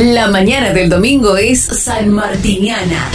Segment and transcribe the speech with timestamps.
[0.00, 3.10] La mañana del domingo es San Martiniana.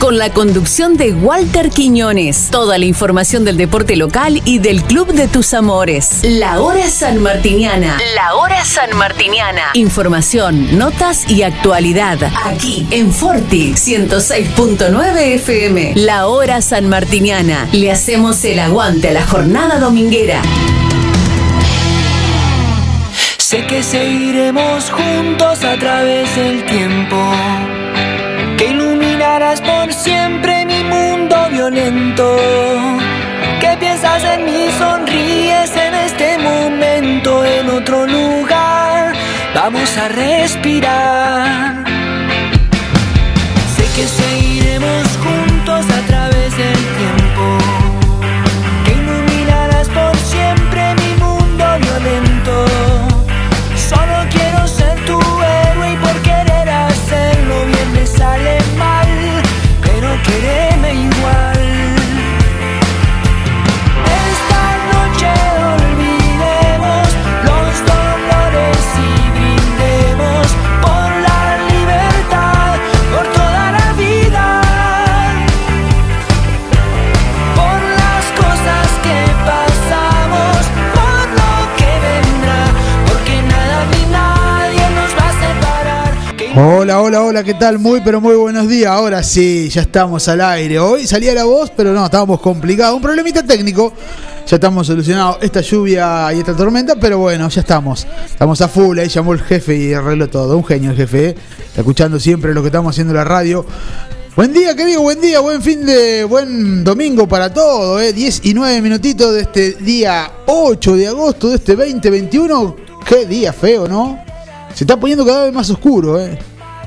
[0.00, 2.48] Con la conducción de Walter Quiñones.
[2.50, 6.22] Toda la información del deporte local y del club de tus amores.
[6.24, 7.96] La hora San Martiniana.
[8.16, 9.70] La hora San Martiniana.
[9.74, 12.18] Información, notas y actualidad.
[12.44, 15.92] Aquí en Forti 106.9 FM.
[15.94, 17.68] La hora San Martiniana.
[17.70, 20.42] Le hacemos el aguante a la jornada dominguera.
[23.48, 27.16] Sé que seguiremos juntos a través del tiempo,
[28.58, 32.36] que iluminarás por siempre mi mundo violento,
[33.60, 39.14] que piensas en mí, sonríes en este momento, en otro lugar,
[39.54, 41.84] vamos a respirar.
[43.76, 44.45] Sé que seguiremos
[86.58, 87.78] Hola, hola, hola, ¿qué tal?
[87.78, 88.90] Muy, pero muy buenos días.
[88.90, 90.78] Ahora sí, ya estamos al aire.
[90.78, 92.96] Hoy salía la voz, pero no, estábamos complicados.
[92.96, 93.92] Un problemita técnico.
[94.46, 98.06] Ya estamos solucionados esta lluvia y esta tormenta, pero bueno, ya estamos.
[98.24, 98.98] Estamos a full.
[98.98, 100.56] Ahí llamó el jefe y arregló todo.
[100.56, 101.36] Un genio el jefe, ¿eh?
[101.66, 103.66] Está escuchando siempre lo que estamos haciendo en la radio.
[104.34, 108.14] Buen día, querido, buen día, buen fin de, buen domingo para todo, ¿eh?
[108.14, 112.76] 10 y 9 minutitos de este día 8 de agosto de este 2021.
[113.06, 114.25] Qué día feo, ¿no?
[114.76, 116.38] Se está poniendo cada vez más oscuro, ¿eh?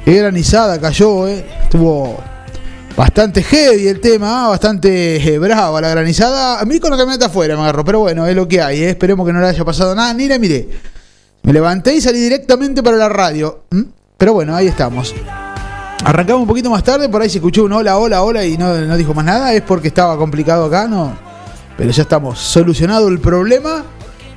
[0.06, 1.44] Granizada cayó, ¿eh?
[1.64, 2.20] Estuvo
[2.96, 4.50] bastante heavy el tema, ¿ah?
[4.50, 6.60] bastante eh, brava la granizada.
[6.60, 8.90] A mí con la camioneta afuera me agarró, pero bueno, es lo que hay, ¿eh?
[8.92, 10.70] Esperemos que no le haya pasado nada, ni la miré.
[11.42, 13.64] Me levanté y salí directamente para la radio.
[14.20, 15.16] Pero bueno, ahí estamos.
[16.06, 18.72] Arrancamos un poquito más tarde, por ahí se escuchó un hola, hola, hola y no,
[18.82, 19.52] no dijo más nada.
[19.52, 21.18] Es porque estaba complicado acá, ¿no?
[21.76, 23.84] Pero ya estamos solucionado el problema.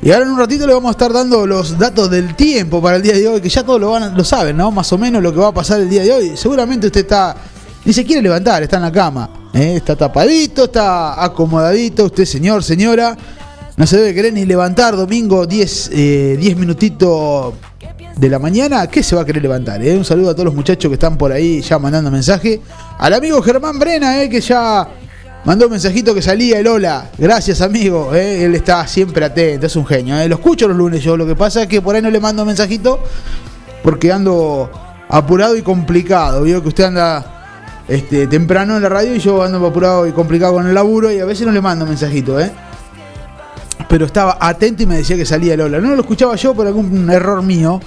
[0.05, 2.97] Y ahora en un ratito le vamos a estar dando los datos del tiempo para
[2.97, 4.73] el día de hoy, que ya todos lo, van, lo saben, ¿no?
[4.73, 6.37] Más o menos lo que va a pasar el día de hoy.
[6.37, 7.37] Seguramente usted está,
[7.85, 9.77] ni se quiere levantar, está en la cama, ¿eh?
[9.77, 13.17] está tapadito, está acomodadito, usted señor, señora,
[13.77, 17.55] no se debe querer ni levantar domingo 10, eh, 10 minutitos
[18.17, 19.81] de la mañana, ¿qué se va a querer levantar?
[19.85, 19.97] eh?
[19.97, 22.61] Un saludo a todos los muchachos que están por ahí ya mandando mensaje.
[22.99, 24.89] Al amigo Germán Brena, que ya
[25.45, 27.11] mandó un mensajito que salía el hola.
[27.19, 28.15] Gracias, amigo.
[28.15, 30.17] eh, Él está siempre atento, es un genio.
[30.19, 30.29] eh.
[30.29, 31.17] Lo escucho los lunes yo.
[31.17, 33.01] Lo que pasa es que por ahí no le mando mensajito
[33.83, 34.71] porque ando
[35.09, 36.43] apurado y complicado.
[36.43, 40.55] Veo que usted anda este, temprano en la radio y yo ando apurado y complicado
[40.55, 42.51] con el laburo y a veces no le mando mensajito, ¿eh?
[43.89, 45.79] Pero estaba atento y me decía que salía el hola.
[45.81, 47.79] No lo escuchaba yo por algún error mío,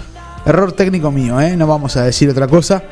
[0.46, 1.56] error técnico mío, ¿eh?
[1.58, 2.84] No vamos a decir otra cosa.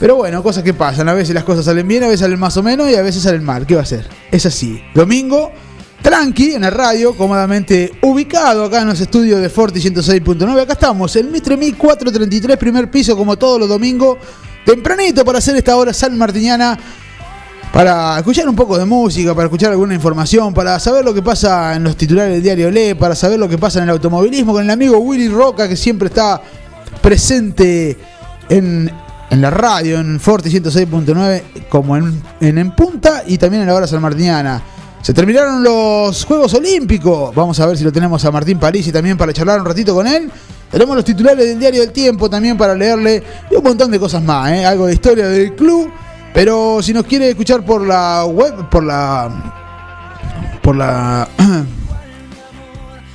[0.00, 1.10] Pero bueno, cosas que pasan.
[1.10, 3.22] A veces las cosas salen bien, a veces salen más o menos y a veces
[3.22, 3.66] salen mal.
[3.66, 4.08] ¿Qué va a ser?
[4.32, 4.82] Es así.
[4.94, 5.52] Domingo,
[6.00, 10.62] tranqui, en la radio, cómodamente ubicado acá en los estudios de Forti 106.9.
[10.62, 14.16] Acá estamos, el Mitre 1433, primer piso, como todos los domingos.
[14.64, 16.78] Tempranito para hacer esta hora San Martiniana
[17.72, 21.76] para escuchar un poco de música, para escuchar alguna información, para saber lo que pasa
[21.76, 24.64] en los titulares del diario Le, para saber lo que pasa en el automovilismo con
[24.64, 26.42] el amigo Willy Roca, que siempre está
[27.00, 27.96] presente
[28.48, 28.90] en,
[29.30, 33.86] en la radio, en Forti 106.9, como en, en, Punta y también en la hora
[33.86, 34.60] sanmartiniana.
[35.00, 37.34] Se terminaron los Juegos Olímpicos.
[37.34, 39.94] Vamos a ver si lo tenemos a Martín París y también para charlar un ratito
[39.94, 40.30] con él.
[40.70, 44.22] Tenemos los titulares del diario del Tiempo también para leerle y un montón de cosas
[44.22, 44.64] más, ¿eh?
[44.64, 45.90] algo de historia del club.
[46.34, 49.30] Pero si nos quiere escuchar por la web, por la.
[50.62, 51.28] Por la.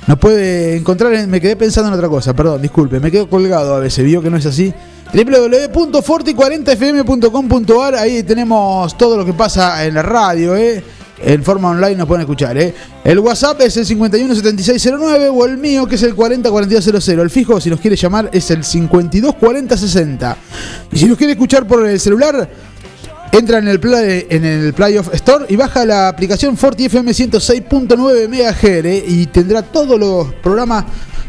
[0.06, 1.12] Nos puede encontrar.
[1.14, 4.22] En, me quedé pensando en otra cosa, perdón, disculpe, me quedo colgado a veces, vio
[4.22, 4.72] que no es así.
[5.16, 10.84] www.forti40fm.com.ar Ahí tenemos todo lo que pasa en la radio, ¿eh?
[11.18, 12.74] En forma online nos pueden escuchar, ¿eh?
[13.02, 17.08] El WhatsApp es el 517609 o el mío que es el 404200.
[17.08, 20.36] El fijo, si nos quiere llamar, es el 524060.
[20.92, 22.50] Y si nos quiere escuchar por el celular,
[23.32, 27.12] entra en el Play, en el Play of Store y baja la aplicación Forti FM
[27.12, 29.02] 106.9 MHz ¿eh?
[29.08, 30.84] y tendrá todos los programas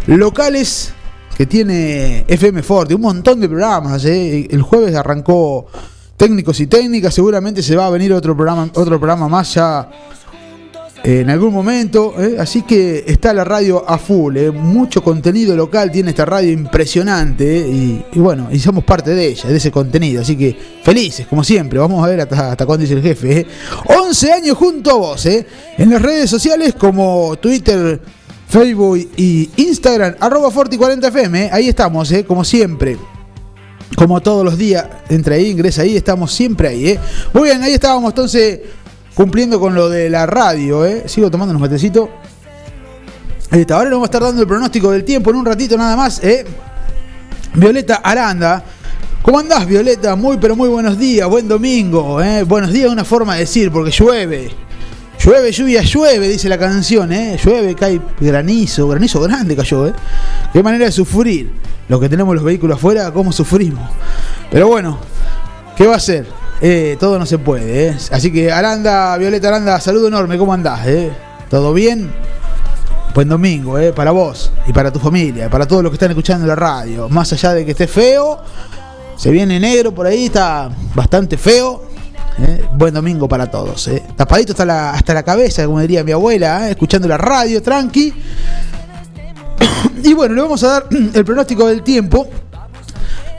[0.08, 0.92] locales
[1.38, 4.04] que tiene FM Forti, un montón de programas.
[4.06, 4.48] ¿eh?
[4.50, 5.68] El jueves arrancó
[6.18, 9.88] técnicos y técnicas, seguramente se va a venir otro programa, otro programa más ya
[11.04, 12.16] en algún momento.
[12.18, 12.38] ¿eh?
[12.40, 14.36] Así que está la radio a full.
[14.38, 14.52] ¿eh?
[14.52, 17.60] Mucho contenido local tiene esta radio impresionante.
[17.60, 18.06] ¿eh?
[18.12, 20.22] Y, bueno, y somos parte de ella, de ese contenido.
[20.22, 21.80] Así que felices, como siempre.
[21.80, 23.46] Vamos a ver hasta, hasta cuándo dice el jefe.
[23.86, 25.26] 11 años junto a vos.
[25.26, 28.02] En las redes sociales como Twitter,
[28.48, 31.50] Facebook y Instagram, arroba Forti40FM.
[31.52, 32.98] Ahí estamos, como siempre
[33.96, 37.00] como todos los días, entre ahí, ingresa ahí, estamos siempre ahí,
[37.34, 38.60] Muy bien, ahí estábamos entonces
[39.16, 41.04] cumpliendo con lo de la radio, ¿eh?
[41.08, 42.10] Sigo tomando unos matecitos.
[43.50, 45.78] Ahí está, ahora le vamos a estar dando el pronóstico del tiempo en un ratito
[45.78, 46.46] nada más, ¿eh?
[47.56, 48.64] Violeta Aranda.
[49.24, 50.16] ¿Cómo andás, Violeta?
[50.16, 52.44] Muy, pero muy buenos días, buen domingo, ¿eh?
[52.44, 54.67] Buenos días una forma de decir, porque llueve.
[55.28, 57.38] Llueve, lluvia, llueve, dice la canción, ¿eh?
[57.44, 59.94] Llueve, cae granizo, granizo grande cayó, ¿eh?
[60.54, 61.52] Qué manera de sufrir.
[61.90, 63.92] Los que tenemos los vehículos afuera, cómo sufrimos.
[64.50, 65.00] Pero bueno,
[65.76, 66.28] ¿qué va a ser?
[66.62, 67.98] Eh, todo no se puede, ¿eh?
[68.10, 70.88] Así que Aranda, Violeta Aranda, saludo enorme, ¿cómo andás?
[70.88, 71.12] Eh?
[71.50, 72.10] ¿Todo bien?
[73.14, 73.92] Buen domingo, ¿eh?
[73.92, 77.10] Para vos y para tu familia, para todos los que están escuchando la radio.
[77.10, 78.40] Más allá de que esté feo,
[79.18, 81.97] se viene negro por ahí, está bastante feo.
[82.40, 82.66] ¿Eh?
[82.74, 83.88] Buen domingo para todos.
[83.88, 84.04] ¿eh?
[84.16, 86.72] Tapadito hasta la, hasta la cabeza, como diría mi abuela, ¿eh?
[86.72, 88.14] escuchando la radio, tranqui.
[90.04, 92.28] y bueno, le vamos a dar el pronóstico del tiempo.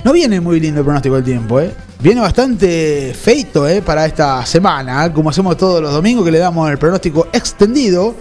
[0.05, 1.75] No viene muy lindo el pronóstico del tiempo, ¿eh?
[2.01, 6.79] Viene bastante feito para esta semana, como hacemos todos los domingos que le damos el
[6.79, 8.15] pronóstico extendido.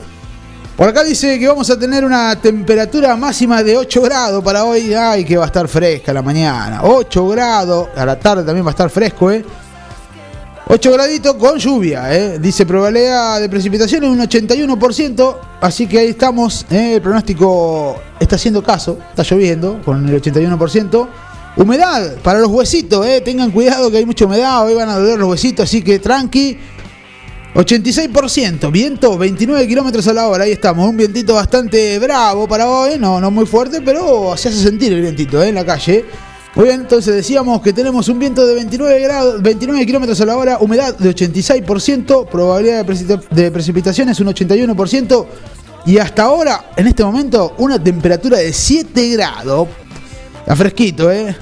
[0.76, 4.94] Por acá dice que vamos a tener una temperatura máxima de 8 grados para hoy.
[4.94, 6.82] Ay, que va a estar fresca la mañana.
[6.84, 7.90] 8 grados.
[7.96, 9.32] A la tarde también va a estar fresco.
[10.69, 12.40] 8 graditos con lluvia, ¿eh?
[12.40, 15.38] Dice probabilidad de precipitación en un 81%.
[15.62, 16.66] Así que ahí estamos.
[16.69, 16.96] ¿eh?
[16.96, 19.00] El pronóstico está haciendo caso.
[19.10, 21.08] Está lloviendo con el 81%.
[21.56, 23.22] Humedad para los huesitos, eh.
[23.22, 26.58] tengan cuidado que hay mucha humedad, hoy van a doler los huesitos, así que tranqui.
[27.56, 33.00] 86%, viento 29 kilómetros a la hora, ahí estamos, un vientito bastante bravo para hoy,
[33.00, 36.06] no, no muy fuerte, pero se hace sentir el vientito en la calle.
[36.57, 40.38] Muy bien, entonces decíamos que tenemos un viento de 29 grados, 29 kilómetros a la
[40.38, 45.27] hora, humedad de 86%, probabilidad de, de precipitaciones un 81%,
[45.86, 49.68] y hasta ahora, en este momento, una temperatura de 7 grados.
[50.39, 51.36] Está fresquito, ¿eh?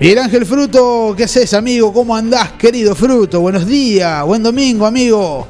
[0.00, 1.92] Miguel Ángel Fruto, ¿qué haces, amigo?
[1.92, 3.40] ¿Cómo andás, querido Fruto?
[3.40, 5.46] Buenos días, buen domingo, amigo.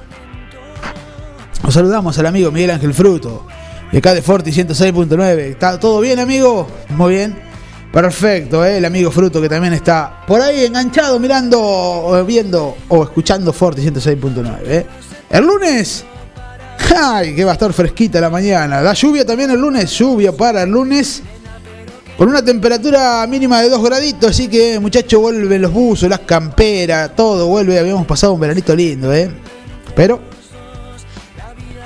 [1.64, 3.46] Nos saludamos al amigo Miguel Ángel Fruto,
[3.90, 5.38] de acá de Forti 106.9.
[5.38, 6.68] ¿Está todo bien, amigo?
[6.90, 7.55] Muy bien.
[7.92, 8.76] Perfecto, ¿eh?
[8.76, 14.58] el amigo Fruto que también está por ahí enganchado, mirando, viendo o escuchando Forti 106.9.
[14.66, 14.86] ¿eh?
[15.30, 16.04] El lunes,
[16.94, 17.34] ¡ay!
[17.34, 18.82] Que va a estar fresquita la mañana.
[18.82, 21.22] La lluvia también el lunes, lluvia para el lunes.
[22.18, 27.14] Con una temperatura mínima de 2 graditos, así que muchachos vuelven los buzos, las camperas,
[27.14, 27.78] todo vuelve.
[27.78, 29.30] Habíamos pasado un veranito lindo, ¿eh?
[29.94, 30.20] Pero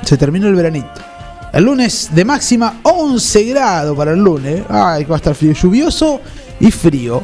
[0.04, 1.09] se terminó el veranito.
[1.52, 4.62] El lunes de máxima 11 grados para el lunes.
[4.68, 6.20] Ay, que va a estar frío, lluvioso
[6.60, 7.22] y frío.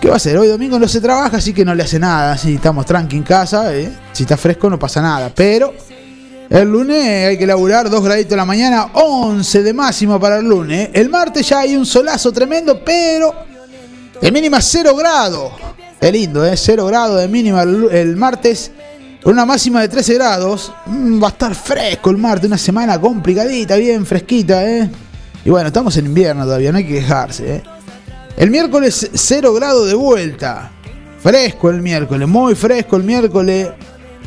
[0.00, 0.36] ¿Qué va a ser?
[0.38, 2.36] Hoy domingo no se trabaja, así que no le hace nada.
[2.38, 3.90] Si estamos tranqui en casa, ¿eh?
[4.12, 5.32] si está fresco no pasa nada.
[5.34, 5.74] Pero
[6.50, 10.46] el lunes hay que laburar 2 graditos de la mañana, 11 de máximo para el
[10.46, 10.90] lunes.
[10.92, 13.34] El martes ya hay un solazo tremendo, pero
[14.20, 15.52] de mínima 0 grados.
[16.00, 16.56] Es lindo, ¿eh?
[16.56, 18.70] 0 grados de mínima el, martes.
[19.28, 20.72] Con una máxima de 13 grados.
[20.86, 24.90] Mm, va a estar fresco el martes, una semana complicadita, bien fresquita, ¿eh?
[25.44, 27.62] Y bueno, estamos en invierno todavía, no hay que quejarse, ¿eh?
[28.38, 30.70] El miércoles 0 grados de vuelta.
[31.20, 33.68] Fresco el miércoles, muy fresco el miércoles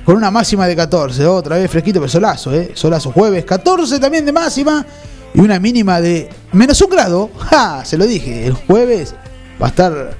[0.05, 1.25] con una máxima de 14.
[1.25, 2.73] Otra vez fresquito, pero solazo, ¿eh?
[2.75, 4.85] Solazo jueves, 14 también de máxima
[5.33, 7.31] y una mínima de menos un grado.
[7.39, 7.83] ¡Ja!
[7.83, 9.15] Se lo dije, el jueves
[9.59, 10.15] va a estar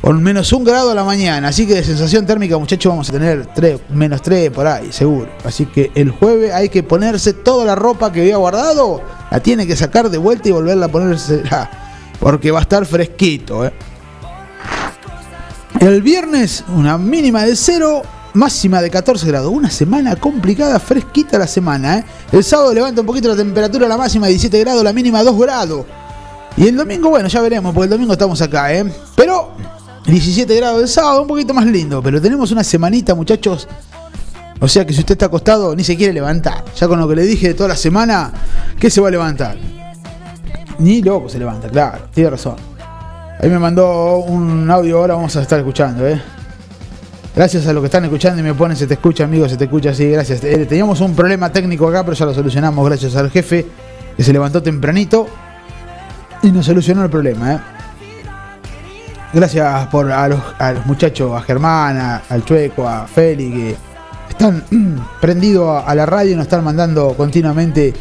[0.00, 1.48] con menos un grado a la mañana.
[1.48, 5.28] Así que de sensación térmica, muchachos, vamos a tener 3, menos 3 por ahí, seguro.
[5.44, 9.66] Así que el jueves hay que ponerse toda la ropa que había guardado, la tiene
[9.66, 11.42] que sacar de vuelta y volverla a ponerse.
[12.18, 13.72] Porque va a estar fresquito, ¿eh?
[15.80, 18.02] El viernes, una mínima de 0
[18.34, 19.50] máxima de 14 grados.
[19.50, 21.98] Una semana complicada, fresquita la semana.
[21.98, 22.04] ¿eh?
[22.32, 25.38] El sábado levanta un poquito la temperatura, la máxima de 17 grados, la mínima 2
[25.38, 25.86] grados.
[26.56, 28.84] Y el domingo, bueno, ya veremos, porque el domingo estamos acá, ¿eh?
[29.14, 29.52] Pero
[30.06, 32.02] 17 grados el sábado, un poquito más lindo.
[32.02, 33.68] Pero tenemos una semanita, muchachos.
[34.60, 36.64] O sea que si usted está acostado, ni se quiere levantar.
[36.76, 38.30] Ya con lo que le dije de toda la semana,
[38.78, 39.56] ¿qué se va a levantar?
[40.78, 42.56] Ni loco se levanta, claro, tiene razón.
[43.40, 46.20] Ahí me mandó un audio, ahora vamos a estar escuchando, ¿eh?
[47.34, 49.64] Gracias a los que están escuchando y me ponen, se te escucha, amigo, se te
[49.64, 50.44] escucha, sí, gracias.
[50.44, 53.66] Eh, teníamos un problema técnico acá, pero ya lo solucionamos gracias al jefe
[54.16, 55.26] que se levantó tempranito
[56.42, 57.54] y nos solucionó el problema.
[57.54, 57.60] ¿eh?
[59.32, 60.40] Gracias por a los,
[60.86, 63.76] muchachos, a Germán, al Chueco, a Feli, que
[64.28, 64.64] están
[65.20, 67.94] prendidos a, la radio y nos están mandando continuamente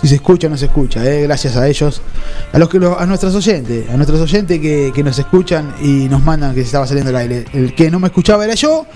[0.00, 2.00] si se escucha o no se escucha, eh, gracias a ellos,
[2.52, 6.54] a los que a nuestros oyentes, a nuestros oyentes que, nos escuchan y nos mandan
[6.54, 7.44] que se estaba saliendo el aire.
[7.52, 8.86] El que no me escuchaba era yo,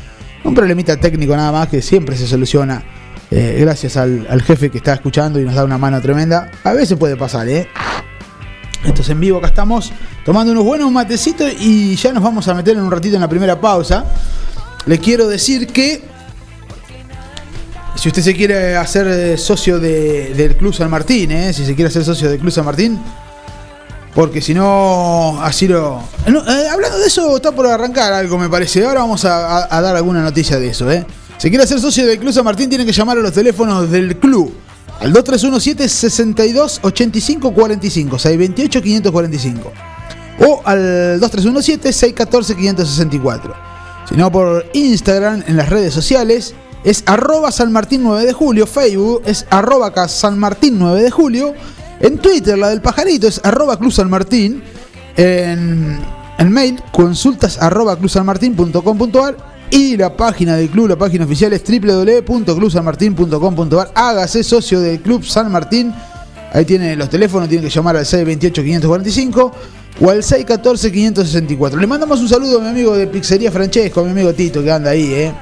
[0.44, 2.84] un problemita técnico nada más que siempre se soluciona.
[3.32, 6.50] Eh, gracias al, jefe que está escuchando y nos da una mano tremenda.
[6.62, 7.66] A veces puede pasar, ¿eh?
[8.84, 9.92] Esto es en vivo, acá estamos
[10.24, 13.28] tomando unos buenos matecitos y ya nos vamos a meter en un ratito en la
[13.28, 14.04] primera pausa.
[14.86, 16.02] Le quiero decir que
[17.94, 21.52] si usted se quiere hacer eh, socio del Club San Martín, ¿eh?
[21.52, 22.98] si se quiere hacer socio del Club San Martín,
[24.14, 26.02] porque si no, así lo.
[26.26, 28.84] Eh, hablando de eso, está por arrancar algo, me parece.
[28.84, 30.90] Ahora vamos a, dar alguna noticia de eso.
[30.90, 31.06] ¿eh?
[31.38, 34.16] Si quiere hacer socio del Club San Martín, tiene que llamar a los teléfonos del
[34.18, 34.52] club.
[35.00, 39.72] Al 2317 62 85 45 628 545
[40.46, 43.72] o al 2317 614 564
[44.08, 48.66] si no por Instagram en las redes sociales es arroba San Martín 9 de julio,
[48.66, 51.54] Facebook es arroba San Martín 9 de julio,
[52.00, 54.62] en Twitter la del pajarito es arroba Club San Martín,
[55.16, 56.00] en,
[56.38, 63.90] el mail consultas arroba clubsanmartin.com.ar y la página del club, la página oficial es www.clubsanmartin.com.ar.
[63.94, 65.94] Hágase socio del Club San Martín.
[66.52, 69.52] Ahí tiene los teléfonos, tiene que llamar al 628-545
[70.02, 71.78] o al 614-564.
[71.78, 74.70] Le mandamos un saludo a mi amigo de Pizzería Francesco, a mi amigo Tito que
[74.70, 75.32] anda ahí, eh.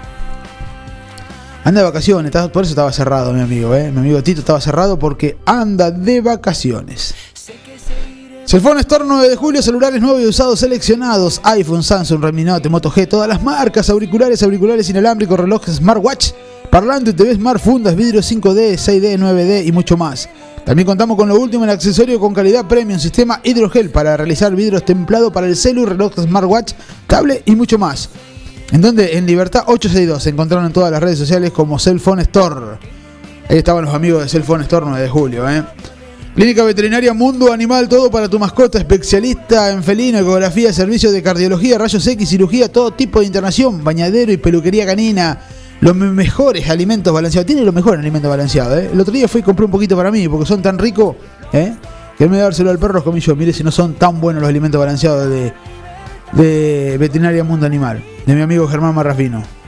[1.65, 3.91] Anda de vacaciones, por eso estaba cerrado mi amigo, ¿eh?
[3.91, 7.17] Mi amigo Tito estaba cerrado porque anda de vacaciones.
[8.51, 12.91] Cellphone Store 9 de julio, celulares nuevos y usados seleccionados, iPhone, Samsung, Redmi Note, Moto
[12.91, 16.33] G, todas las marcas, auriculares, auriculares inalámbricos, relojes, smartwatch,
[16.69, 20.29] parlante, TV Smart, fundas, vidrios 5D, 6D, 9D y mucho más.
[20.65, 24.85] También contamos con lo último en accesorio con calidad premium, sistema hidrogel para realizar vidrios
[24.85, 26.73] templados para el celu, reloj, smartwatch,
[27.07, 28.09] cable y mucho más.
[28.73, 32.79] En donde en Libertad 862 se encontraron en todas las redes sociales como Cellphone Store.
[33.49, 35.49] Ahí estaban los amigos de Cellphone Store 9 de julio.
[35.49, 35.63] ¿eh?
[36.41, 41.77] Clínica Veterinaria Mundo Animal, todo para tu mascota, especialista en felino, ecografía, servicio de cardiología,
[41.77, 45.39] rayos X, cirugía, todo tipo de internación, bañadero y peluquería canina.
[45.83, 47.47] Los mejores alimentos balanceados.
[47.47, 48.79] Tiene los mejores alimentos balanceados.
[48.79, 48.89] ¿eh?
[48.91, 51.15] El otro día fui y compré un poquito para mí porque son tan ricos.
[51.53, 51.75] ¿eh?
[52.17, 53.37] Que me dárselo al perro los comí yo.
[53.37, 55.53] Mire si no son tan buenos los alimentos balanceados de,
[56.33, 59.60] de Veterinaria Mundo Animal, de mi amigo Germán Marrafino.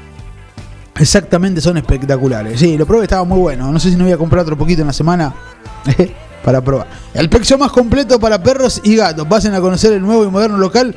[0.96, 2.60] Exactamente, son espectaculares.
[2.60, 3.72] Sí, lo probé, estaba muy bueno.
[3.72, 5.34] No sé si no voy a comprar otro poquito en la semana
[6.44, 6.86] para probar.
[7.14, 9.26] El pexo más completo para perros y gatos.
[9.26, 10.94] Pasen a conocer el nuevo y moderno local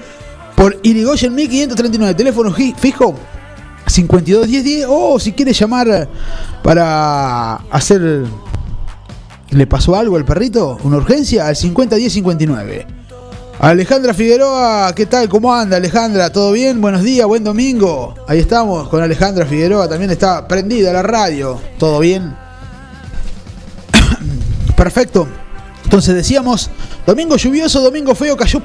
[0.55, 2.13] por Irigoyen 1539.
[2.13, 3.15] Teléfono fijo
[3.87, 4.85] 521010.
[4.89, 6.09] O si quiere llamar
[6.61, 8.25] para hacer.
[9.51, 10.77] ¿Le pasó algo al perrito?
[10.83, 11.47] ¿Una urgencia?
[11.47, 12.94] Al 501059.
[13.59, 15.29] Alejandra Figueroa, ¿qué tal?
[15.29, 16.29] ¿Cómo anda Alejandra?
[16.29, 16.81] ¿Todo bien?
[16.81, 18.13] Buenos días, buen domingo.
[18.27, 21.59] Ahí estamos con Alejandra Figueroa, también está prendida la radio.
[21.79, 22.35] ¿Todo bien?
[24.75, 25.25] Perfecto.
[25.85, 26.69] Entonces decíamos,
[27.07, 28.61] domingo lluvioso, domingo feo, cayó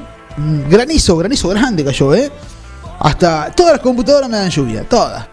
[0.69, 2.31] granizo, granizo grande cayó, ¿eh?
[2.99, 5.29] Hasta todas las computadoras me dan lluvia, todas.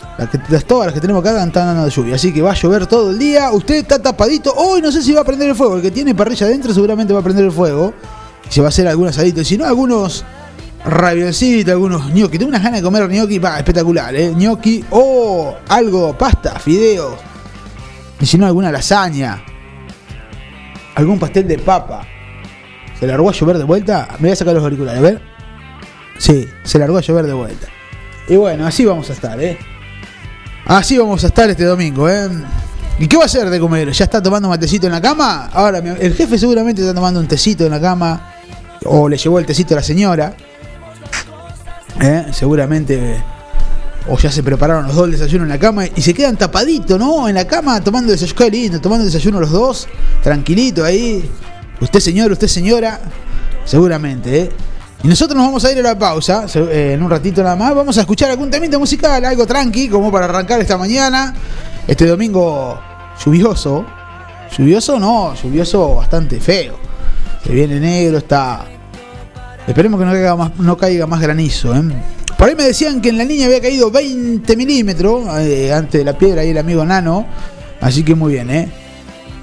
[0.49, 2.15] Las, todas las que tenemos acá están dando lluvia.
[2.15, 3.51] Así que va a llover todo el día.
[3.51, 4.53] Usted está tapadito.
[4.55, 5.75] Hoy no sé si va a prender el fuego.
[5.75, 7.93] El que tiene parrilla adentro seguramente va a prender el fuego
[8.49, 9.43] se va a hacer algún asadito.
[9.43, 10.23] Si no, algunos
[10.85, 12.37] ravioncitos, algunos gnocchi.
[12.37, 14.33] Tengo unas ganas de comer gnocchi, va, espectacular, ¿eh?
[14.33, 17.15] Gnocchi o algo, pasta, fideos.
[18.19, 19.43] Y si no, alguna lasaña.
[20.95, 22.05] Algún pastel de papa.
[22.99, 24.07] ¿Se largó a llover de vuelta?
[24.13, 25.21] Me voy a sacar los auriculares, a ver.
[26.17, 27.67] Sí, se largó a llover de vuelta.
[28.27, 29.57] Y bueno, así vamos a estar, ¿eh?
[30.65, 32.29] Así vamos a estar este domingo, ¿eh?
[32.99, 33.91] ¿Y qué va a hacer de comer?
[33.91, 35.49] ¿Ya está tomando matecito en la cama?
[35.53, 38.36] Ahora, el jefe seguramente está tomando un tecito en la cama
[38.87, 40.35] o le llevó el tecito a la señora.
[42.01, 42.25] ¿Eh?
[42.31, 43.23] Seguramente.
[44.09, 46.97] O ya se prepararon los dos el desayuno en la cama y se quedan tapaditos,
[46.97, 47.27] ¿no?
[47.27, 48.37] En la cama tomando desayuno.
[48.37, 49.87] Qué lindo, tomando desayuno los dos.
[50.23, 51.29] Tranquilito ahí.
[51.81, 53.01] Usted señor, usted señora.
[53.65, 54.49] Seguramente, ¿eh?
[55.03, 57.75] Y nosotros nos vamos a ir a la pausa, eh, en un ratito nada más.
[57.75, 61.35] Vamos a escuchar algún temita musical, algo tranqui, como para arrancar esta mañana.
[61.85, 62.79] Este domingo
[63.23, 63.85] lluvioso.
[64.57, 66.79] Lluvioso no, lluvioso bastante feo.
[67.43, 68.65] Se viene negro, está.
[69.67, 70.05] Esperemos que
[70.59, 71.75] no caiga más, granizo.
[71.75, 71.83] ¿eh?
[72.37, 76.05] Por ahí me decían que en la niña había caído 20 milímetros eh, antes de
[76.05, 77.27] la piedra ahí el amigo Nano.
[77.81, 78.69] Así que muy bien, ¿eh?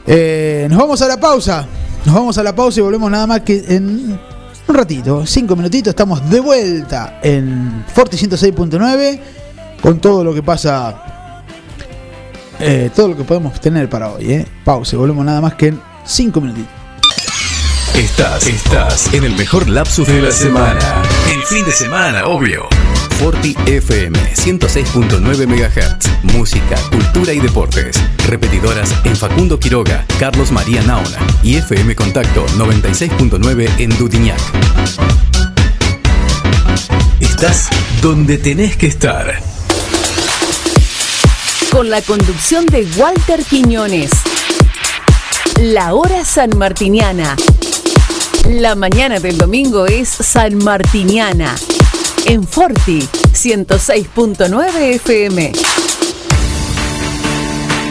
[0.06, 0.66] ¿eh?
[0.70, 1.66] Nos vamos a la pausa.
[2.06, 4.18] Nos vamos a la pausa y volvemos nada más que en
[4.66, 5.90] un ratito, cinco minutitos.
[5.90, 9.20] Estamos de vuelta en Forti 106.9
[9.82, 11.42] con todo lo que pasa.
[12.96, 14.42] Todo lo que podemos tener para hoy.
[14.64, 16.83] Pausa y volvemos nada más que en cinco minutitos.
[17.94, 21.02] Estás, estás en el mejor lapsus de la semana.
[21.32, 22.66] El fin de semana, obvio.
[23.20, 26.24] Forti FM 106.9 MHz.
[26.34, 27.96] Música, cultura y deportes.
[28.26, 34.40] Repetidoras en Facundo Quiroga, Carlos María Naona y FM Contacto 96.9 en Dudiñac.
[37.20, 37.68] Estás
[38.02, 39.40] donde tenés que estar.
[41.70, 44.10] Con la conducción de Walter Quiñones.
[45.60, 47.36] La hora sanmartiniana.
[48.48, 51.54] La mañana del domingo es sanmartiniana.
[52.26, 53.00] En Forti
[53.32, 55.52] 106.9 FM.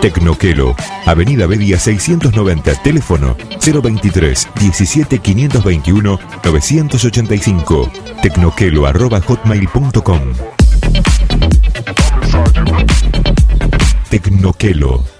[0.00, 7.90] Tecnoquelo, Avenida Bedia 690, teléfono 023 17 521 985.
[8.22, 10.20] Tecnoquelo arroba hotmail.com.
[14.08, 15.19] Tecnoquelo.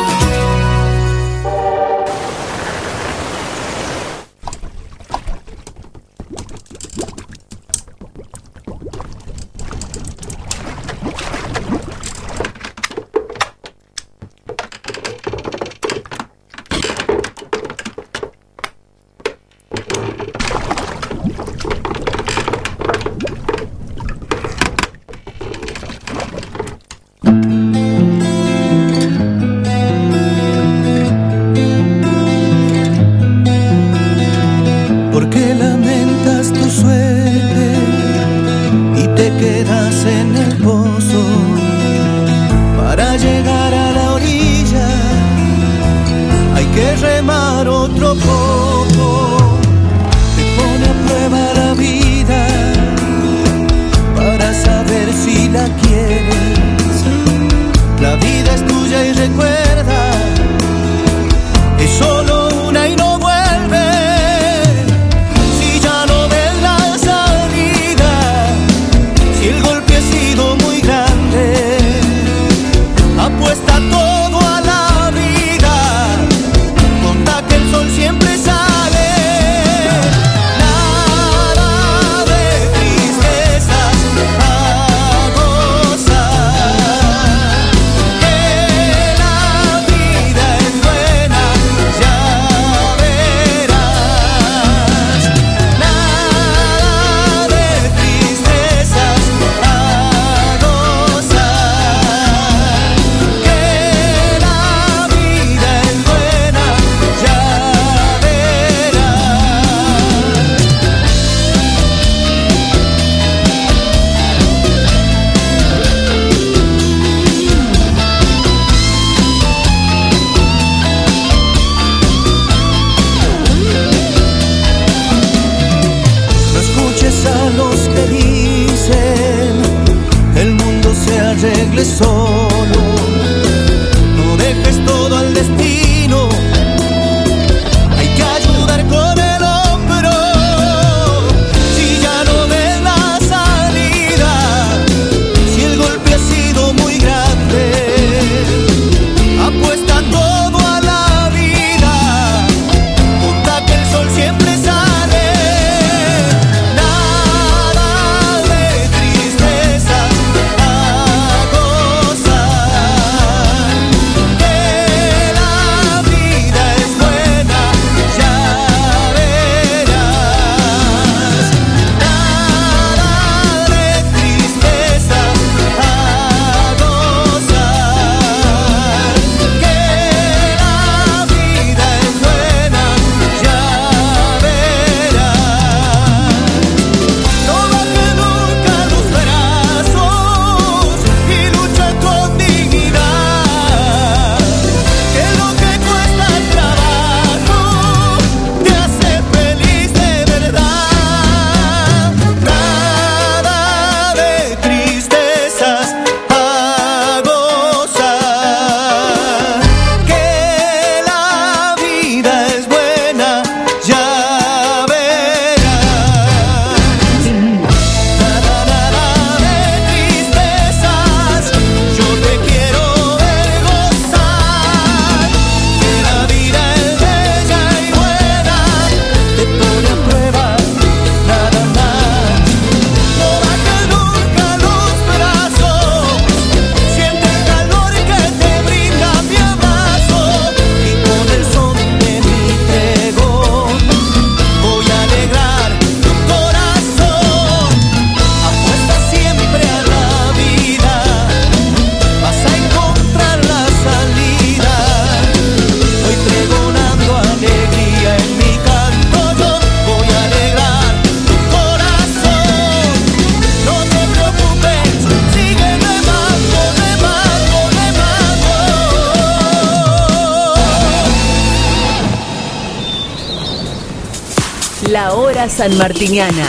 [274.91, 276.45] La hora sanmartiniana.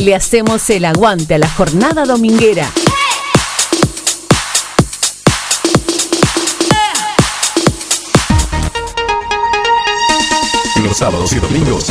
[0.00, 2.70] Le hacemos el aguante a la jornada dominguera.
[10.84, 11.86] Los sábados y domingos.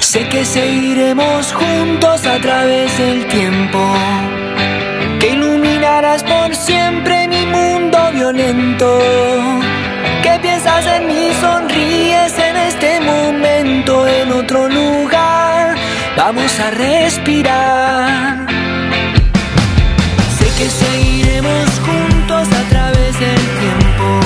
[0.00, 3.78] Sé que seguiremos juntos a través del tiempo.
[5.20, 8.98] Que iluminarás por siempre mi mundo violento
[14.48, 15.76] otro lugar.
[16.16, 18.46] Vamos a respirar.
[20.38, 24.20] Sé que seguiremos juntos a través del tiempo.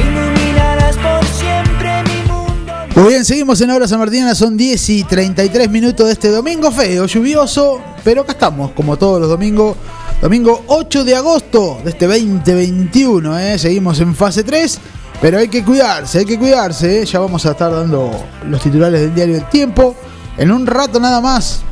[0.00, 2.72] Iluminarás por siempre mi mundo.
[2.94, 6.70] Muy bien, seguimos en Hora San Martina, son 10 y 33 minutos de este domingo
[6.70, 9.76] feo, lluvioso, pero acá estamos, como todos los domingos.
[10.22, 13.58] Domingo 8 de agosto de este 2021, ¿eh?
[13.58, 14.78] seguimos en fase 3,
[15.24, 18.10] pero hay que cuidarse, hay que cuidarse, ya vamos a estar dando
[18.46, 19.96] los titulares del diario El Tiempo.
[20.36, 21.62] En un rato nada más,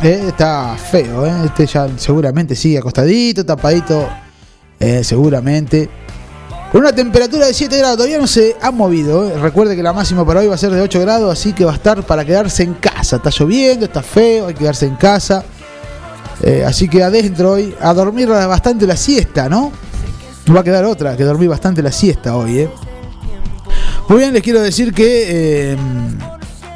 [0.00, 0.26] ¿eh?
[0.28, 1.32] está feo, ¿eh?
[1.44, 4.08] este ya seguramente sigue acostadito, tapadito,
[4.78, 5.02] ¿eh?
[5.02, 5.90] seguramente.
[6.70, 9.28] Con una temperatura de 7 grados, todavía no se ha movido.
[9.28, 9.36] ¿eh?
[9.40, 11.72] Recuerde que la máxima para hoy va a ser de 8 grados, así que va
[11.72, 13.16] a estar para quedarse en casa.
[13.16, 15.42] Está lloviendo, está feo, hay que quedarse en casa.
[16.64, 19.72] Así que adentro hoy, a dormir bastante la siesta, ¿no?
[20.54, 22.70] Va a quedar otra, que dormir bastante la siesta hoy, ¿eh?
[24.10, 25.76] Muy bien, les quiero decir que eh,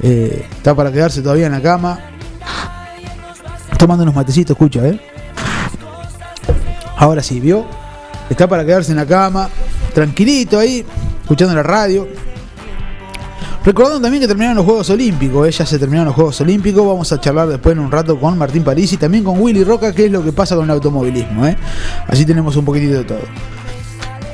[0.00, 1.98] eh, está para quedarse todavía en la cama.
[3.76, 5.00] Tomando unos matecitos, escucha, ¿eh?
[6.96, 7.66] Ahora sí, ¿vio?
[8.30, 9.50] Está para quedarse en la cama,
[9.92, 10.86] tranquilito ahí,
[11.22, 12.06] escuchando la radio.
[13.64, 15.50] Recordando también que terminaron los Juegos Olímpicos, ¿eh?
[15.50, 16.86] ya se terminaron los Juegos Olímpicos.
[16.86, 19.92] Vamos a charlar después en un rato con Martín París y también con Willy Roca,
[19.92, 21.44] qué es lo que pasa con el automovilismo.
[21.48, 21.56] ¿eh?
[22.06, 23.22] Así tenemos un poquitito de todo.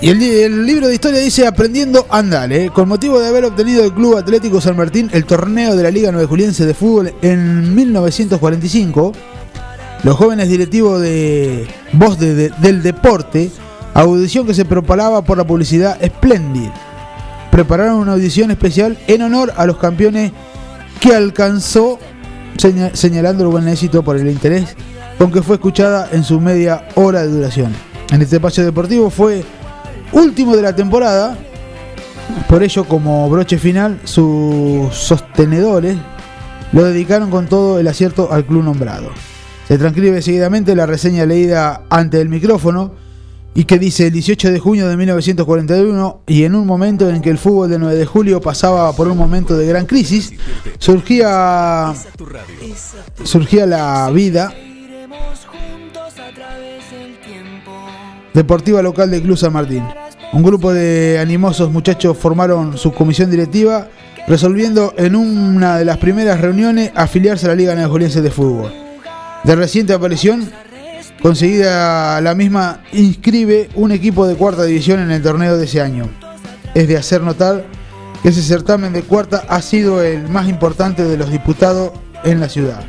[0.03, 2.71] Y el, li- el libro de historia dice Aprendiendo Andale, ¿eh?
[2.71, 6.11] con motivo de haber obtenido el Club Atlético San Martín el torneo de la Liga
[6.11, 9.13] Nueve Juliense de Fútbol en 1945.
[10.03, 13.51] Los jóvenes directivos de Voz de- de- del Deporte,
[13.93, 16.71] audición que se propalaba por la publicidad Splendid,
[17.51, 20.33] prepararon una audición especial en honor a los campeones
[20.99, 21.99] que alcanzó,
[22.57, 24.75] seña- señalando el buen éxito por el interés
[25.19, 27.75] con que fue escuchada en su media hora de duración.
[28.11, 29.45] En este espacio deportivo fue
[30.13, 31.37] último de la temporada,
[32.49, 35.97] por ello como broche final sus sostenedores
[36.73, 39.11] lo dedicaron con todo el acierto al club nombrado.
[39.67, 42.95] Se transcribe seguidamente la reseña leída ante el micrófono
[43.55, 47.31] y que dice el 18 de junio de 1941 y en un momento en que
[47.31, 50.33] el fútbol del 9 de julio pasaba por un momento de gran crisis,
[50.79, 51.93] surgía
[53.25, 54.53] surgía la vida
[58.33, 59.85] deportiva local del Club San Martín.
[60.33, 63.89] Un grupo de animosos muchachos formaron su comisión directiva,
[64.29, 68.73] resolviendo en una de las primeras reuniones afiliarse a la Liga Neojuliense de Fútbol.
[69.43, 70.49] De reciente aparición,
[71.21, 76.09] conseguida la misma, inscribe un equipo de cuarta división en el torneo de ese año.
[76.75, 77.65] Es de hacer notar
[78.23, 81.91] que ese certamen de cuarta ha sido el más importante de los disputados
[82.23, 82.85] en la ciudad.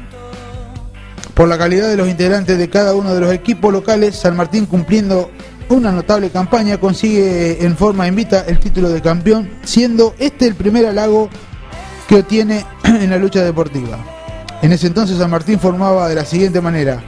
[1.34, 4.68] Por la calidad de los integrantes de cada uno de los equipos locales, San Martín
[4.68, 5.32] cumpliendo
[5.72, 10.86] una notable campaña consigue en forma invita el título de campeón, siendo este el primer
[10.86, 11.30] halago
[12.08, 13.98] que obtiene en la lucha deportiva.
[14.62, 17.02] En ese entonces San Martín formaba de la siguiente manera: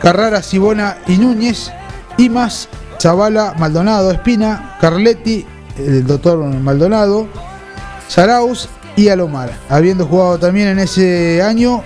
[0.00, 1.70] Carrara, Sibona y Núñez,
[2.16, 2.68] y más
[3.00, 5.44] Zavala, Maldonado, Espina, Carletti,
[5.76, 7.28] el doctor Maldonado,
[8.08, 11.82] Saraus y Alomar, habiendo jugado también en ese año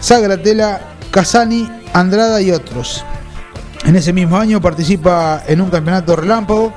[0.00, 3.04] Sagratela, Casani, Andrada y otros.
[3.84, 6.72] En ese mismo año participa en un campeonato relámpago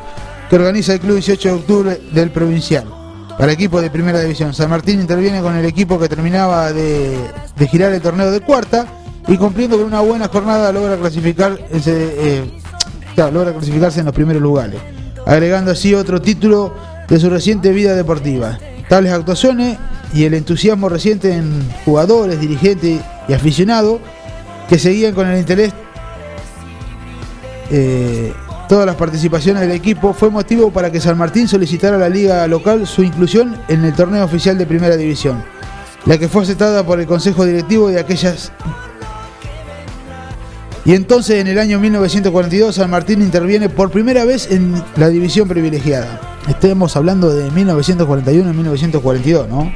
[0.50, 2.86] que organiza el Club 18 de Octubre del Provincial.
[3.38, 7.18] Para equipos de primera división, San Martín interviene con el equipo que terminaba de,
[7.70, 8.86] girar el torneo de cuarta
[9.28, 12.44] y cumpliendo con una buena jornada logra clasificar eh,
[13.16, 14.80] logra clasificarse en los primeros lugares,
[15.26, 16.74] agregando así otro título
[17.08, 18.58] de su reciente vida deportiva.
[18.90, 19.78] Tales actuaciones
[20.14, 24.00] y el entusiasmo reciente en jugadores, dirigentes y aficionados
[24.68, 25.74] que seguían con el interés
[27.72, 28.34] eh,
[28.68, 32.48] todas las participaciones del equipo fue motivo para que San Martín solicitara a la liga
[32.48, 35.44] local su inclusión en el torneo oficial de primera división,
[36.06, 38.52] la que fue aceptada por el consejo directivo de aquellas
[40.88, 45.46] y entonces en el año 1942 San Martín interviene por primera vez en la división
[45.46, 46.22] privilegiada.
[46.48, 49.70] Estemos hablando de 1941 y 1942, ¿no?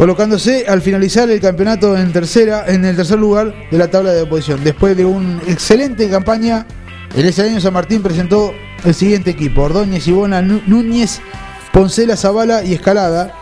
[0.00, 4.22] Colocándose al finalizar el campeonato en tercera, en el tercer lugar de la tabla de
[4.22, 4.64] oposición.
[4.64, 6.66] Después de una excelente campaña,
[7.14, 11.20] en ese año San Martín presentó el siguiente equipo: Ordóñez, Ibona, Núñez,
[11.70, 13.34] Poncela, Zavala y Escalada.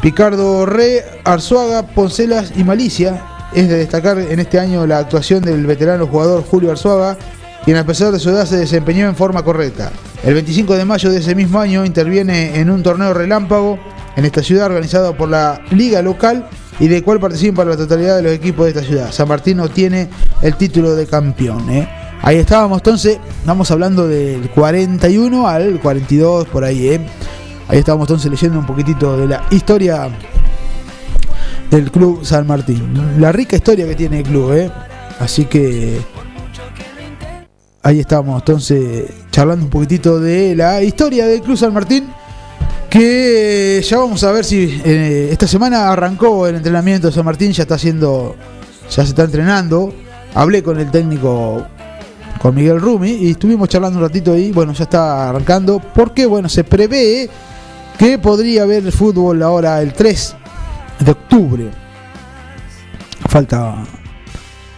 [0.00, 5.66] Picardo Re, Arzuaga, Poncelas y Malicia, es de destacar en este año la actuación del
[5.66, 7.18] veterano jugador Julio Arzuaga,
[7.66, 9.92] quien a pesar de su edad se desempeñó en forma correcta.
[10.24, 13.78] El 25 de mayo de ese mismo año interviene en un torneo relámpago
[14.18, 16.48] en esta ciudad organizado por la liga local
[16.80, 19.12] y de cual participan la totalidad de los equipos de esta ciudad.
[19.12, 20.08] San Martín obtiene
[20.42, 21.70] el título de campeón.
[21.70, 21.88] ¿eh?
[22.22, 26.88] Ahí estábamos entonces, estamos hablando del 41 al 42 por ahí.
[26.88, 27.00] ¿eh?
[27.68, 30.08] Ahí estábamos entonces leyendo un poquitito de la historia
[31.70, 33.20] del Club San Martín.
[33.20, 34.68] La rica historia que tiene el club, ¿eh?
[35.20, 36.00] Así que
[37.84, 42.08] ahí estamos entonces charlando un poquitito de la historia del Club San Martín.
[42.90, 47.52] Que ya vamos a ver si eh, esta semana arrancó el entrenamiento de San Martín,
[47.52, 48.34] ya está haciendo,
[48.90, 49.92] ya se está entrenando.
[50.34, 51.66] Hablé con el técnico,
[52.40, 54.52] con Miguel Rumi, y estuvimos charlando un ratito ahí.
[54.52, 57.28] Bueno, ya está arrancando, porque bueno, se prevé
[57.98, 60.36] que podría haber fútbol ahora el 3
[61.00, 61.70] de octubre.
[63.28, 63.84] Falta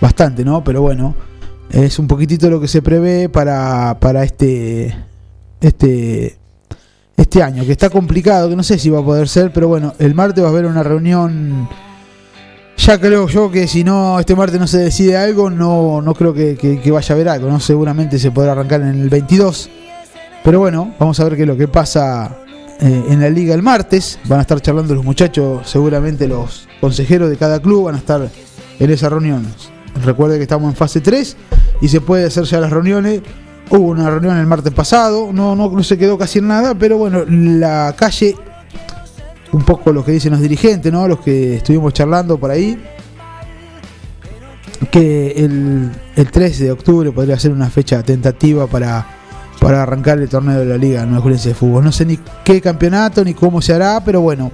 [0.01, 0.65] bastante, ¿no?
[0.65, 1.15] Pero bueno,
[1.71, 4.97] es un poquitito lo que se prevé para, para este,
[5.61, 6.40] este,
[7.21, 9.95] este año, que está complicado, que no sé si va a poder ser, pero bueno,
[9.99, 11.69] el martes va a haber una reunión.
[12.79, 16.33] Ya creo yo que si no este martes no se decide algo, no, no creo
[16.33, 17.61] que, vaya a haber algo, ¿no?
[17.61, 19.69] Seguramente se podrá arrancar en el 22.
[20.43, 22.39] Pero bueno, vamos a ver qué es lo que pasa
[22.81, 24.19] eh, en la liga el martes.
[24.25, 28.31] Van a estar charlando los muchachos, seguramente los consejeros de cada club van a estar
[28.79, 29.71] en esas reuniones.
[30.03, 31.37] Recuerde que estamos en fase 3
[31.83, 33.21] y se puede hacer ya las reuniones.
[33.71, 36.99] Hubo una reunión el martes pasado, no, no, no se quedó casi en nada, pero
[36.99, 38.35] bueno, la calle,
[39.53, 41.07] un poco lo que dicen los dirigentes, ¿no?
[41.07, 42.83] los que estuvimos charlando por ahí,
[44.91, 49.07] que el, el 3 de octubre podría ser una fecha tentativa para
[49.61, 51.85] para arrancar el torneo de la Liga No de Fútbol.
[51.85, 54.51] No sé ni qué campeonato ni cómo se hará, pero bueno,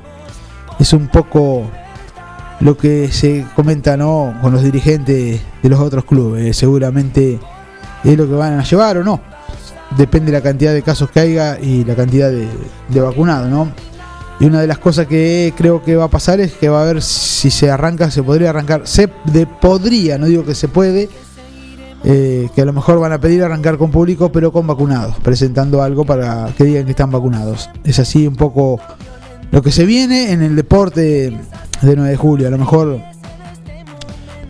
[0.79, 1.71] es un poco
[2.61, 4.35] lo que se comenta ¿no?
[4.43, 6.57] con los dirigentes de los otros clubes.
[6.57, 7.39] Seguramente
[8.13, 9.21] es lo que van a llevar o no.
[9.97, 13.73] Depende de la cantidad de casos que haya y la cantidad de, vacunados, ¿no?
[14.39, 16.85] Y una de las cosas que creo que va a pasar es que va a
[16.85, 21.09] ver si se arranca, se podría arrancar, se podría, no digo que se puede,
[22.05, 25.83] eh, que a lo mejor van a pedir arrancar con público, pero con vacunados, presentando
[25.83, 27.71] algo para que digan que están vacunados.
[27.85, 28.79] Es así un poco
[29.51, 32.49] lo que se viene en el deporte de 9 de julio.
[32.49, 33.01] A lo mejor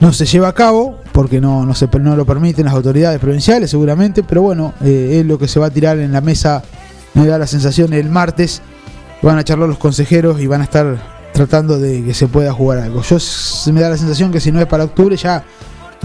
[0.00, 3.70] no se lleva a cabo porque no, no, se, no lo permiten las autoridades provinciales
[3.70, 6.62] seguramente, pero bueno, eh, es lo que se va a tirar en la mesa,
[7.14, 8.62] me da la sensación el martes,
[9.22, 10.98] van a charlar los consejeros y van a estar
[11.32, 13.02] tratando de que se pueda jugar algo.
[13.02, 13.16] Yo
[13.72, 15.44] me da la sensación que si no es para octubre ya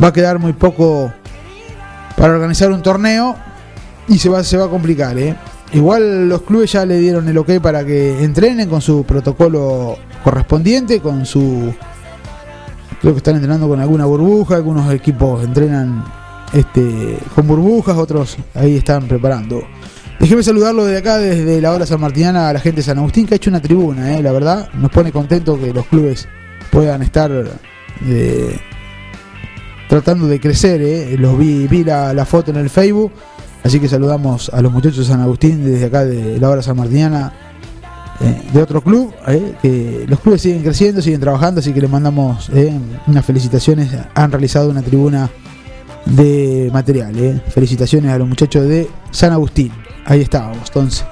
[0.02, 1.12] va a quedar muy poco
[2.18, 3.36] para organizar un torneo
[4.08, 5.18] y se va, se va a complicar.
[5.18, 5.36] ¿eh?
[5.74, 11.00] Igual los clubes ya le dieron el ok para que entrenen con su protocolo correspondiente,
[11.00, 11.74] con su...
[13.02, 16.04] Creo que están entrenando con alguna burbuja, algunos equipos entrenan
[16.54, 19.64] este, con burbujas, otros ahí están preparando.
[20.20, 23.26] Déjeme saludarlo desde acá, desde la hora San Martiniana, a la gente de San Agustín,
[23.26, 24.22] que ha hecho una tribuna, ¿eh?
[24.22, 24.70] la verdad.
[24.76, 26.28] Nos pone contento que los clubes
[26.72, 27.32] puedan estar
[28.06, 28.60] eh,
[29.90, 31.16] tratando de crecer, ¿eh?
[31.18, 33.12] los vi, vi la, foto en el Facebook,
[33.64, 36.78] así que saludamos a los muchachos de San Agustín desde acá de la hora San
[36.78, 37.34] Martiniana,
[38.22, 39.56] eh, de otro club, ¿eh?
[39.62, 42.50] que los clubes siguen creciendo, siguen trabajando, así que les mandamos
[43.08, 45.30] unas felicitaciones, han realizado una tribuna
[46.06, 49.72] de material, felicitaciones a los muchachos de San Agustín,
[50.06, 51.06] ahí estábamos, entonces.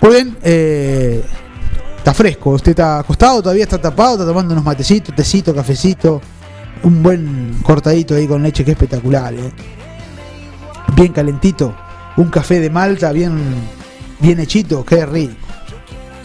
[0.00, 6.20] Pueden, está fresco, usted está acostado, todavía está tapado, está tomando unos matecitos, tecito, cafecito
[6.82, 9.52] un buen cortadito ahí con leche que es espectacular, ¿eh?
[10.94, 11.74] bien calentito,
[12.16, 13.38] un café de malta bien,
[14.20, 15.34] bien hechito, qué rico.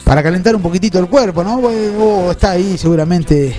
[0.04, 1.56] Para calentar un poquitito el cuerpo, ¿no?
[2.00, 3.56] Oh, está ahí seguramente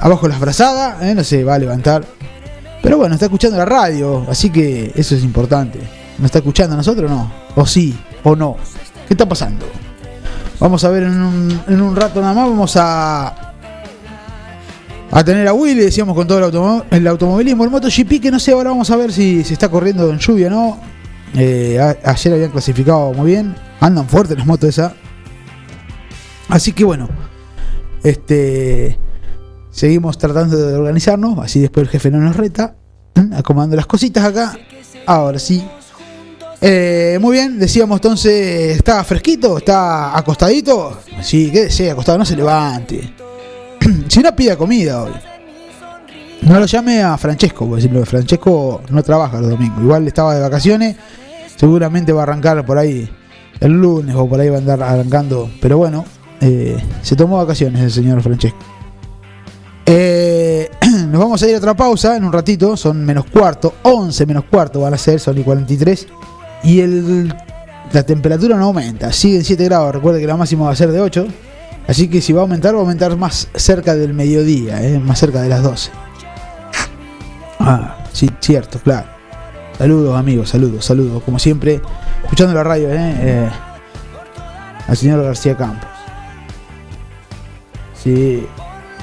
[0.00, 1.14] abajo las frazadas, ¿eh?
[1.14, 2.04] no se va a levantar.
[2.82, 5.78] Pero bueno, está escuchando la radio, así que eso es importante.
[6.18, 7.30] ¿No está escuchando a nosotros no?
[7.54, 7.94] ¿O sí?
[8.24, 8.56] ¿O no?
[9.06, 9.66] ¿Qué está pasando?
[10.58, 13.46] Vamos a ver en un, en un rato nada más, vamos a
[15.12, 18.38] a tener a Willy, decíamos con todo el, automo- el automovilismo, el MotoGP, que no
[18.38, 20.78] sé, ahora vamos a ver si se está corriendo en lluvia o no.
[21.34, 24.92] Eh, ayer habían clasificado muy bien, andan fuertes las motos esas.
[26.50, 27.08] Así que bueno,
[28.02, 28.98] este
[29.70, 32.76] seguimos tratando de organizarnos, así después el jefe no nos reta,
[33.34, 34.58] acomodando las cositas acá.
[35.06, 35.64] Ahora sí.
[36.60, 40.98] Eh, muy bien, decíamos entonces, está fresquito, está acostadito.
[41.22, 43.14] Sí, quédese acostado, no se levante.
[44.08, 45.12] si no pida comida hoy.
[46.42, 48.04] No lo llame a Francesco, por decirlo.
[48.04, 49.82] Francesco no trabaja los domingos.
[49.82, 50.96] Igual estaba de vacaciones.
[51.56, 53.08] Seguramente va a arrancar por ahí
[53.60, 55.50] el lunes o por ahí va a andar arrancando.
[55.60, 56.04] Pero bueno,
[56.40, 58.58] eh, se tomó vacaciones el señor Francesco.
[59.86, 60.70] Eh,
[61.08, 62.76] nos vamos a ir a otra pausa en un ratito.
[62.76, 66.06] Son menos cuarto, 11 menos cuarto van a ser, son y 43.
[66.64, 67.34] Y el,
[67.92, 69.94] la temperatura no aumenta, sigue en 7 grados.
[69.94, 71.26] Recuerde que la máxima va a ser de 8.
[71.88, 74.98] Así que si va a aumentar, va a aumentar más cerca del mediodía, ¿eh?
[75.00, 75.90] más cerca de las 12.
[77.58, 79.08] Ah, sí, cierto, claro.
[79.76, 81.22] Saludos amigos, saludos, saludos.
[81.24, 81.80] Como siempre,
[82.22, 83.48] escuchando la radio, ¿eh?
[84.86, 85.99] Al señor García Campos.
[88.02, 88.46] Sí.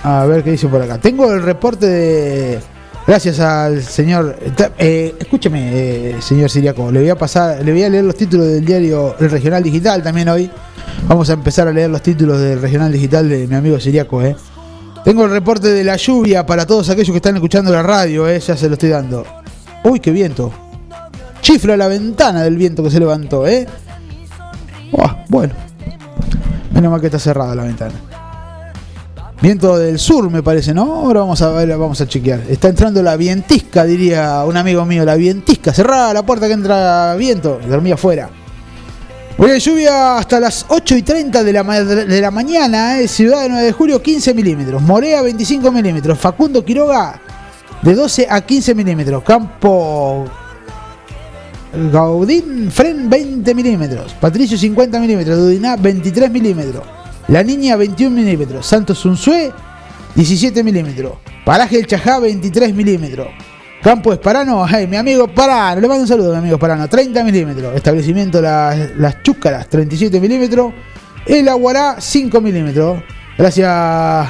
[0.04, 0.98] A ver qué dice por acá.
[1.00, 2.60] Tengo el reporte de...
[3.06, 4.38] Gracias al señor...
[4.78, 6.92] eh, escúcheme, eh, señor Siriaco.
[6.92, 10.04] Le voy a pasar, le voy a leer los títulos del diario El Regional Digital
[10.04, 10.50] también hoy.
[11.08, 14.36] Vamos a empezar a leer los títulos del Regional Digital de mi amigo Siriaco, eh.
[15.06, 18.40] Tengo el reporte de la lluvia para todos aquellos que están escuchando la radio, eh.
[18.40, 19.26] Ya se lo estoy dando.
[19.86, 20.52] Uy, qué viento.
[21.40, 23.66] Chifla la ventana del viento que se levantó, eh.
[25.30, 25.54] Bueno.
[26.74, 27.94] Menos mal que está cerrada la ventana.
[29.42, 30.96] Viento del sur, me parece, ¿no?
[30.96, 32.42] Ahora vamos a ver, vamos a chequear.
[32.50, 35.72] Está entrando la vientisca, diría un amigo mío, la vientisca.
[35.74, 37.60] Cerrada la puerta que entra viento.
[37.68, 38.30] Dormía afuera.
[39.40, 43.44] Hoy hay lluvia hasta las 8 y 30 de la, de la mañana, eh, Ciudad
[43.44, 47.22] de 9 de Julio 15 milímetros, Morea 25 milímetros, Facundo Quiroga
[47.84, 50.26] de 12 a 15 milímetros, Campo
[51.92, 56.84] Gaudín Fren 20 milímetros, Patricio 50 milímetros, Dudiná 23 milímetros,
[57.28, 59.52] La Niña 21 milímetros, Santos Unzué
[60.16, 61.14] 17 milímetros,
[61.46, 63.28] Paraje El Chajá 23 milímetros,
[63.84, 67.76] Campo Esparano, hey, mi amigo Esparano, le mando un saludo mi amigo Esparano, 30 milímetros,
[67.76, 70.74] Establecimiento Las, Las Chúcaras 37 milímetros,
[71.26, 73.04] El Aguará 5 milímetros,
[73.38, 74.28] gracias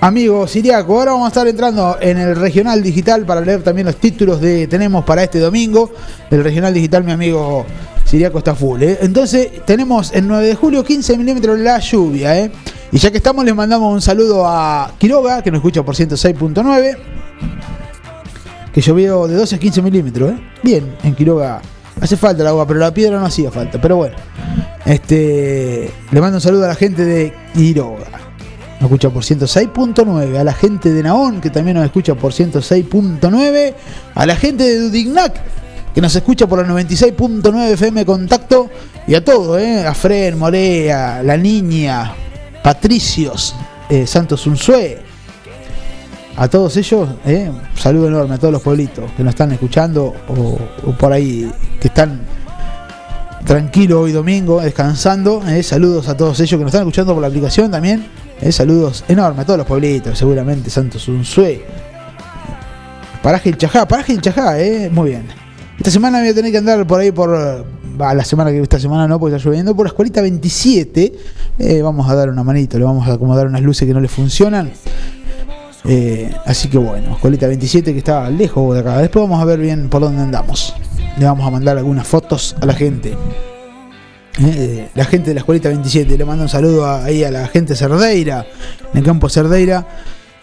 [0.00, 0.98] amigo Siriaco.
[0.98, 4.66] Ahora vamos a estar entrando en el regional digital para leer también los títulos de
[4.66, 5.90] tenemos para este domingo.
[6.30, 7.66] El regional digital, mi amigo
[8.04, 8.82] Siriaco está full.
[8.82, 8.98] ¿eh?
[9.02, 12.38] Entonces, tenemos el 9 de julio 15 milímetros la lluvia.
[12.38, 12.50] ¿eh?
[12.92, 16.96] Y ya que estamos, les mandamos un saludo a Quiroga, que nos escucha por 106.9.
[18.72, 20.32] Que llovió de 12 a 15 milímetros.
[20.32, 20.38] ¿eh?
[20.62, 21.60] Bien, en Quiroga.
[22.00, 23.80] Hace falta el agua, pero la piedra no hacía falta.
[23.80, 24.16] Pero bueno,
[24.86, 28.17] este le mando un saludo a la gente de Quiroga.
[28.80, 30.38] Nos escucha por 106.9.
[30.38, 33.74] A la gente de Naón, que también nos escucha por 106.9.
[34.14, 35.40] A la gente de Dudignac,
[35.94, 38.70] que nos escucha por la 96.9 FM Contacto.
[39.06, 39.86] Y a todo, ¿eh?
[39.86, 42.14] A Fren, Morea, La Niña,
[42.62, 43.54] Patricios,
[43.88, 44.98] eh, Santos Unzué.
[46.36, 47.50] A todos ellos, ¿eh?
[47.50, 51.50] un saludo enorme a todos los pueblitos que nos están escuchando o por ahí
[51.80, 52.20] que están
[53.44, 55.42] tranquilos hoy domingo, descansando.
[55.46, 55.62] ¿eh?
[55.62, 58.06] Saludos a todos ellos que nos están escuchando por la aplicación también.
[58.40, 61.64] Eh, saludos enormes a todos los pueblitos, seguramente Santos Unzué.
[63.22, 65.26] Paraje el Chajá, Paraje el Chajá, eh, muy bien.
[65.76, 67.30] Esta semana voy a tener que andar por ahí por.
[67.30, 71.12] la semana que esta semana no, porque está lloviendo, por la escuelita 27.
[71.58, 74.08] Eh, vamos a dar una manito, le vamos a acomodar unas luces que no le
[74.08, 74.70] funcionan.
[76.44, 78.98] Así que bueno, escuelita 27 que está lejos de acá.
[78.98, 80.74] Después vamos a ver bien por dónde andamos.
[81.18, 83.16] Le vamos a mandar algunas fotos a la gente.
[84.40, 86.16] Eh, la gente de la escuelita 27.
[86.16, 88.46] Le mando un saludo ahí a la gente de Cerdeira,
[88.92, 89.84] en el campo Cerdeira,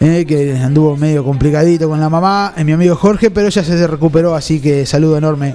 [0.00, 4.34] eh, que anduvo medio complicadito con la mamá, mi amigo Jorge, pero ya se recuperó,
[4.34, 5.54] así que saludo enorme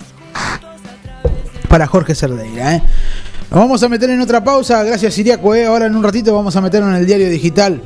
[1.69, 2.75] para Jorge Cerdeira.
[2.77, 2.83] eh.
[3.51, 5.53] Nos vamos a meter en otra pausa, gracias Siriaco.
[5.53, 5.67] eh.
[5.67, 7.79] Ahora en un ratito vamos a meternos en el diario digital,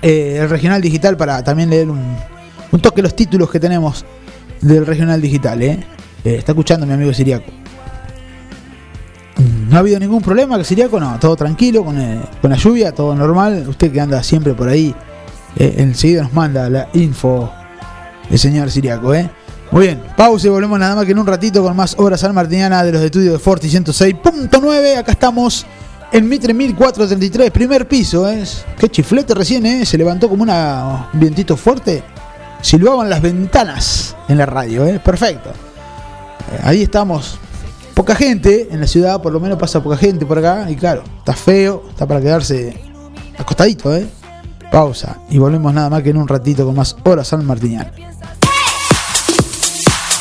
[0.00, 2.16] el regional digital, para también leer un,
[2.72, 4.06] un toque los títulos que tenemos
[4.62, 5.60] del regional digital.
[6.24, 7.50] Eh, está escuchando mi amigo Siriaco.
[9.68, 13.14] No ha habido ningún problema, Siriaco no, todo tranquilo con, eh, con la lluvia, todo
[13.14, 13.64] normal.
[13.68, 14.94] Usted que anda siempre por ahí,
[15.56, 17.50] eh, enseguida nos manda la info
[18.30, 19.30] el señor Siriaco, ¿eh?
[19.70, 22.82] Muy bien, pausa y volvemos nada más que en un ratito con más obras sanmartiniana
[22.82, 24.98] de los estudios de Forti 106.9.
[24.98, 25.64] Acá estamos
[26.12, 28.28] en Mitre 1433, primer piso.
[28.28, 28.64] Es.
[28.76, 29.86] Qué chiflete recién, ¿eh?
[29.86, 32.02] Se levantó como un vientito fuerte.
[32.60, 35.00] Silbaban las ventanas en la radio, ¿eh?
[35.02, 35.69] Perfecto.
[36.62, 37.38] Ahí estamos.
[37.94, 40.70] Poca gente en la ciudad, por lo menos pasa poca gente por acá.
[40.70, 42.74] Y claro, está feo, está para quedarse
[43.36, 44.06] acostadito, ¿eh?
[44.70, 45.18] Pausa.
[45.30, 47.92] Y volvemos nada más que en un ratito con más Hora San Martiniana.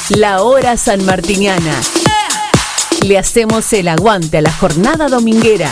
[0.10, 1.80] La Hora San Martiniana.
[3.06, 5.72] Le hacemos el aguante a la jornada dominguera.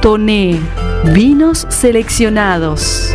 [0.00, 0.58] Toné,
[1.12, 3.14] vinos seleccionados.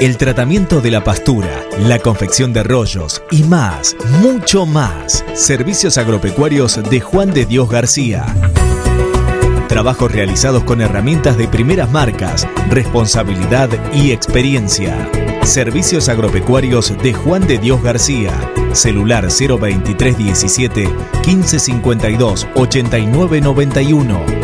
[0.00, 5.24] El tratamiento de la pastura, la confección de rollos y más, mucho más.
[5.34, 8.26] Servicios agropecuarios de Juan de Dios García.
[9.68, 15.08] Trabajos realizados con herramientas de primeras marcas, responsabilidad y experiencia.
[15.42, 18.32] Servicios agropecuarios de Juan de Dios García.
[18.72, 20.88] Celular 02317
[21.24, 24.43] 1552 8991.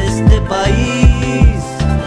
[0.47, 1.63] país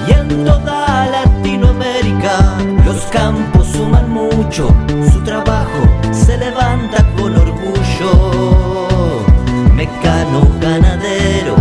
[0.09, 2.57] y en toda Latinoamérica.
[2.85, 4.69] Los campos suman mucho,
[5.13, 5.81] su trabajo
[6.13, 9.27] se levanta con orgullo.
[9.75, 11.57] Mecano ganadero,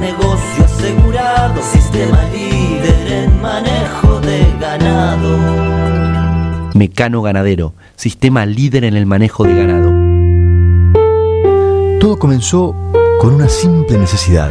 [0.00, 3.92] negocio asegurado, sistema líder en manejo
[6.74, 9.90] Mecano Ganadero, sistema líder en el manejo de ganado.
[12.00, 12.74] Todo comenzó
[13.20, 14.50] con una simple necesidad,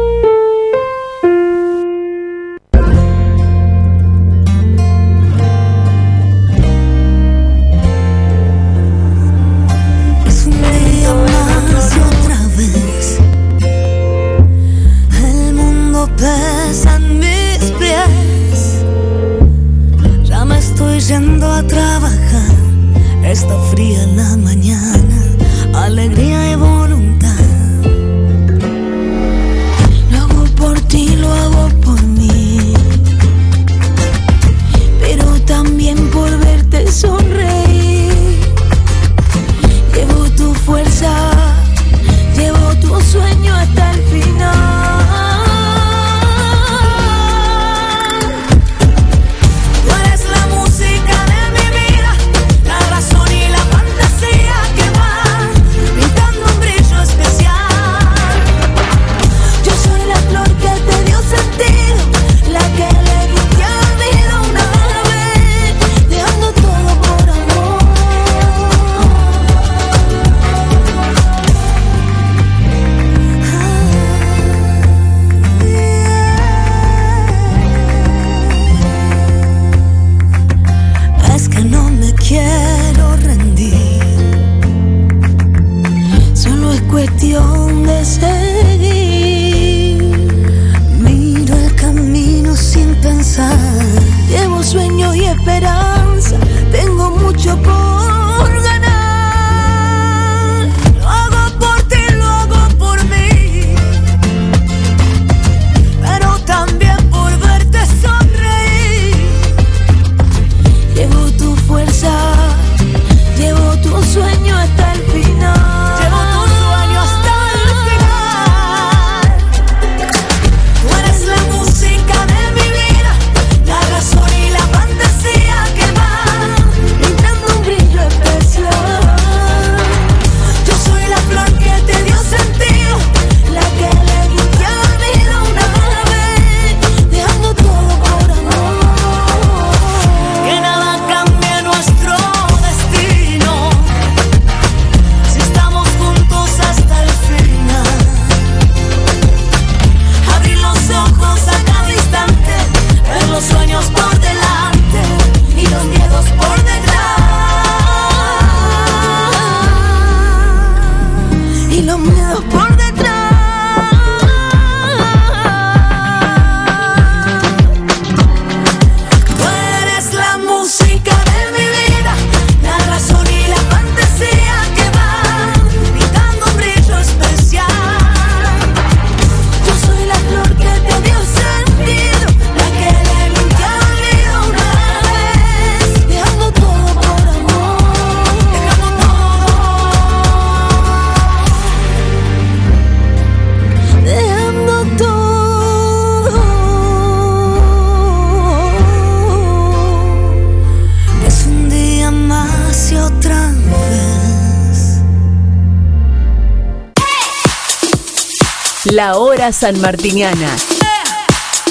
[209.41, 210.55] Hora sanmartiniana.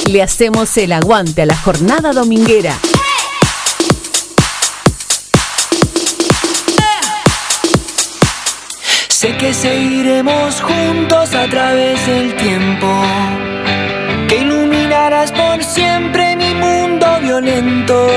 [0.07, 2.77] Le hacemos el aguante a la jornada dominguera.
[9.09, 12.89] Sé que seguiremos juntos a través del tiempo.
[14.29, 18.09] Que iluminarás por siempre mi mundo violento.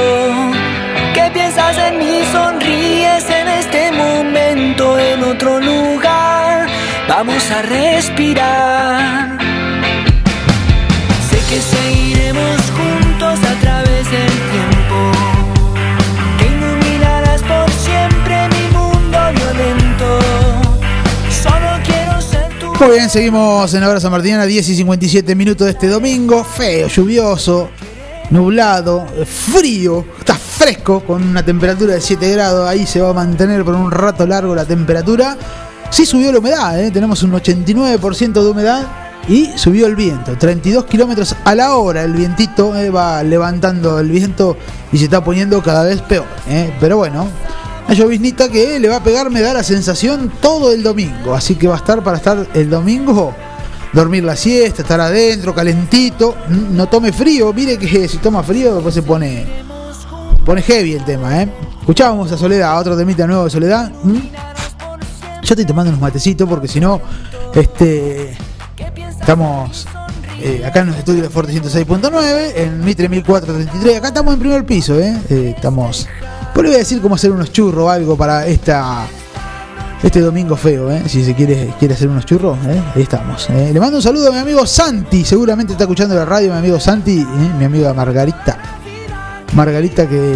[1.14, 6.68] Que piensas en mí, sonríes en este momento, en otro lugar.
[7.08, 9.33] Vamos a respirar.
[22.84, 26.44] Muy bien, seguimos en la hora San Martiniana, 10 y 57 minutos de este domingo.
[26.44, 27.70] Feo, lluvioso,
[28.30, 32.68] nublado, frío, está fresco, con una temperatura de 7 grados.
[32.68, 35.38] Ahí se va a mantener por un rato largo la temperatura.
[35.92, 36.92] Sí subió la humedad, ¿eh?
[36.92, 38.86] tenemos un 89% de humedad.
[39.30, 40.38] y subió el viento.
[40.38, 44.58] 32 kilómetros a la hora el vientito eh, va levantando el viento
[44.92, 46.26] y se está poniendo cada vez peor.
[46.50, 46.74] eh.
[46.82, 47.30] Pero bueno,
[47.86, 51.34] una lloviznita que le va a pegar, me da la sensación todo el domingo.
[51.34, 53.34] Así que va a estar para estar el domingo,
[53.92, 56.36] dormir la siesta, estar adentro, calentito.
[56.48, 59.46] No tome frío, mire que si toma frío después se pone,
[60.46, 61.42] pone heavy el tema.
[61.42, 61.50] ¿eh?
[61.80, 63.92] Escuchábamos a Soledad, otro temita nuevo de Soledad.
[64.04, 67.02] Yo estoy tomando unos matecitos porque si no,
[67.54, 68.38] este,
[69.20, 69.86] estamos
[70.42, 73.98] eh, acá en los estudios de Forte 106.9, en Mitre 1433.
[73.98, 75.18] Acá estamos en primer piso, ¿eh?
[75.30, 76.08] Eh, estamos.
[76.54, 79.06] Pues le voy a decir cómo hacer unos churros o algo para esta
[80.04, 81.02] este domingo feo, ¿eh?
[81.08, 82.82] Si se quiere, quiere hacer unos churros, ¿eh?
[82.94, 83.50] ahí estamos.
[83.50, 83.72] ¿eh?
[83.74, 86.78] Le mando un saludo a mi amigo Santi, seguramente está escuchando la radio, mi amigo
[86.80, 87.52] Santi, ¿eh?
[87.58, 88.58] mi amiga Margarita.
[89.54, 90.36] Margarita que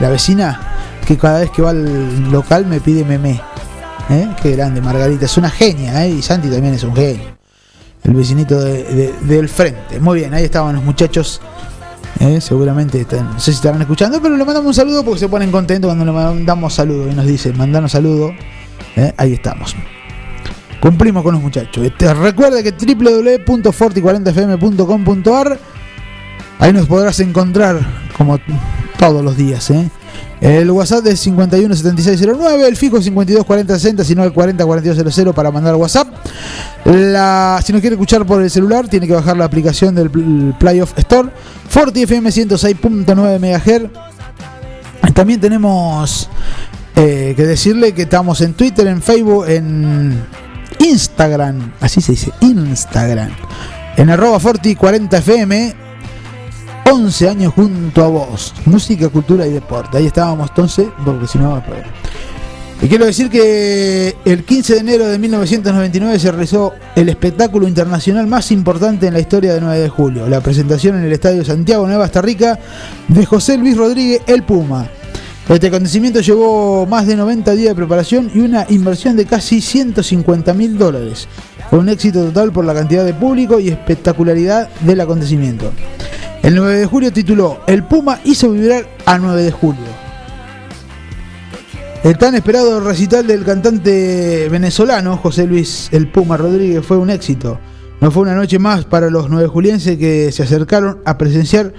[0.00, 0.60] la vecina
[1.06, 3.40] que cada vez que va al local me pide meme.
[4.42, 6.10] Qué grande, Margarita, es una genia, ¿eh?
[6.10, 7.36] y Santi también es un genio.
[8.02, 10.00] El vecinito de- de- del frente.
[10.00, 11.40] Muy bien, ahí estaban los muchachos.
[12.20, 12.40] ¿Eh?
[12.40, 15.88] Seguramente no sé si estarán escuchando, pero le mandamos un saludo porque se ponen contentos
[15.88, 18.32] cuando le mandamos saludos y nos dicen, mandanos saludos.
[18.96, 19.14] ¿eh?
[19.16, 19.76] Ahí estamos.
[20.80, 21.84] Cumplimos con los muchachos.
[21.84, 25.58] Este, recuerda que www.forti40fm.com.ar
[26.58, 27.78] Ahí nos podrás encontrar
[28.16, 28.38] como
[28.98, 29.70] todos los días.
[29.70, 29.90] ¿eh?
[30.40, 36.08] El WhatsApp es 517609, el fijo es 524060, sino el 404200 para mandar WhatsApp.
[36.84, 40.92] Si nos quiere escuchar por el celular, tiene que bajar la aplicación del Pl- Playoff
[40.98, 41.30] Store.
[41.68, 45.12] Forti FM 106.9 MHz.
[45.14, 46.28] También tenemos
[46.94, 50.22] eh, que decirle que estamos en Twitter, en Facebook, en
[50.78, 51.72] Instagram.
[51.80, 53.30] Así se dice, Instagram.
[53.96, 55.74] En arroba Forti40FM.
[56.88, 58.54] 11 años junto a vos.
[58.64, 59.98] Música, cultura y deporte.
[59.98, 61.86] Ahí estábamos entonces, porque si no va a perder.
[62.80, 68.26] Y quiero decir que el 15 de enero de 1999 se realizó el espectáculo internacional
[68.26, 71.86] más importante en la historia de 9 de julio, la presentación en el Estadio Santiago
[71.86, 72.58] Nueva Costa Rica
[73.08, 74.88] de José Luis Rodríguez El Puma.
[75.48, 80.52] Este acontecimiento llevó más de 90 días de preparación y una inversión de casi 150
[80.54, 81.26] mil dólares.
[81.70, 85.72] Fue un éxito total por la cantidad de público y espectacularidad del acontecimiento.
[86.46, 89.82] El 9 de julio tituló El Puma hizo vibrar a 9 de julio.
[92.04, 97.58] El tan esperado recital del cantante venezolano José Luis El Puma Rodríguez fue un éxito.
[98.00, 101.74] No fue una noche más para los nueve julienses que se acercaron a presenciar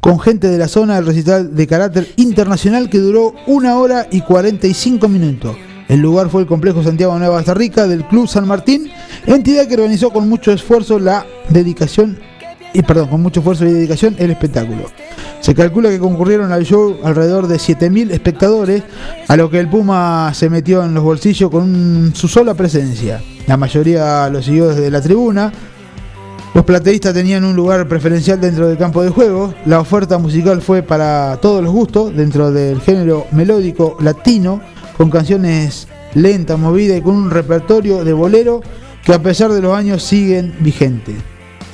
[0.00, 4.22] con gente de la zona el recital de carácter internacional que duró una hora y
[4.22, 5.58] 45 minutos.
[5.90, 8.90] El lugar fue el complejo Santiago Nueva Costa Rica del Club San Martín,
[9.26, 12.18] entidad que organizó con mucho esfuerzo la dedicación
[12.72, 14.90] y perdón, con mucho esfuerzo y dedicación el espectáculo.
[15.40, 18.82] Se calcula que concurrieron al show alrededor de 7.000 espectadores,
[19.28, 23.22] a lo que el Puma se metió en los bolsillos con su sola presencia.
[23.46, 25.52] La mayoría lo siguió desde la tribuna.
[26.54, 29.54] Los plateístas tenían un lugar preferencial dentro del campo de juego.
[29.66, 34.60] La oferta musical fue para todos los gustos, dentro del género melódico latino,
[34.96, 38.62] con canciones lentas, movidas y con un repertorio de bolero
[39.04, 41.16] que a pesar de los años siguen vigentes.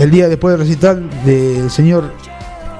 [0.02, 2.10] El día después del recital del señor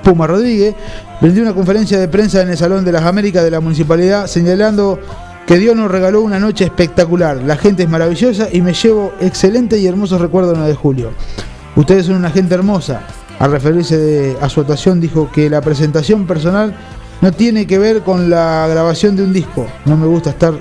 [0.03, 0.75] Puma Rodríguez,
[1.21, 4.99] vendió una conferencia de prensa en el Salón de las Américas de la Municipalidad señalando
[5.47, 7.37] que Dios nos regaló una noche espectacular.
[7.37, 11.11] La gente es maravillosa y me llevo excelentes y hermosos recuerdos del 9 de julio.
[11.77, 13.03] Ustedes son una gente hermosa.
[13.39, 16.75] Al referirse de- a su actuación dijo que la presentación personal
[17.21, 19.69] no tiene que ver con la grabación de un disco.
[19.85, 20.55] No me gusta estar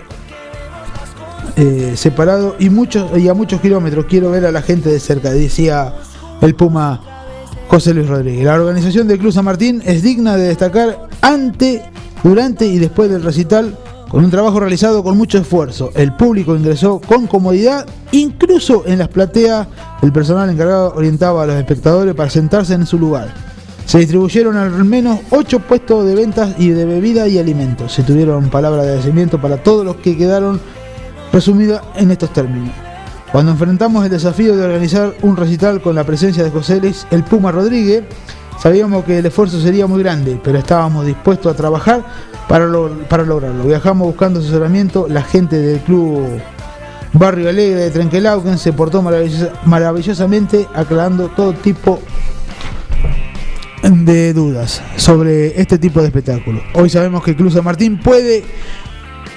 [1.55, 5.95] eh, separado y a muchos kilómetros quiero ver a la gente de cerca, decía
[6.42, 7.00] el Puma
[7.68, 8.46] José Luis Rodríguez.
[8.46, 11.84] La organización del Club San Martín es digna de destacar ante,
[12.24, 13.78] durante y después del recital
[14.10, 15.92] con un trabajo realizado con mucho esfuerzo.
[15.96, 19.68] El público ingresó con comodidad, incluso en las plateas
[20.02, 23.34] el personal encargado orientaba a los espectadores para sentarse en su lugar.
[23.86, 27.94] Se distribuyeron al menos 8 puestos de ventas y de bebida y alimentos.
[27.94, 30.60] Se tuvieron palabras de agradecimiento para todos los que quedaron
[31.32, 32.91] resumidas en estos términos.
[33.32, 37.23] Cuando enfrentamos el desafío de organizar un recital con la presencia de José Luis El
[37.23, 38.03] Puma Rodríguez,
[38.61, 42.03] sabíamos que el esfuerzo sería muy grande, pero estábamos dispuestos a trabajar
[42.49, 42.67] para,
[43.09, 43.63] para lograrlo.
[43.63, 46.27] Viajamos buscando asesoramiento, la gente del club
[47.13, 52.01] Barrio Alegre de Trenquelauquen se portó maravillosa- maravillosamente aclarando todo tipo
[53.84, 56.61] de dudas sobre este tipo de espectáculo.
[56.73, 58.43] Hoy sabemos que Club San Martín puede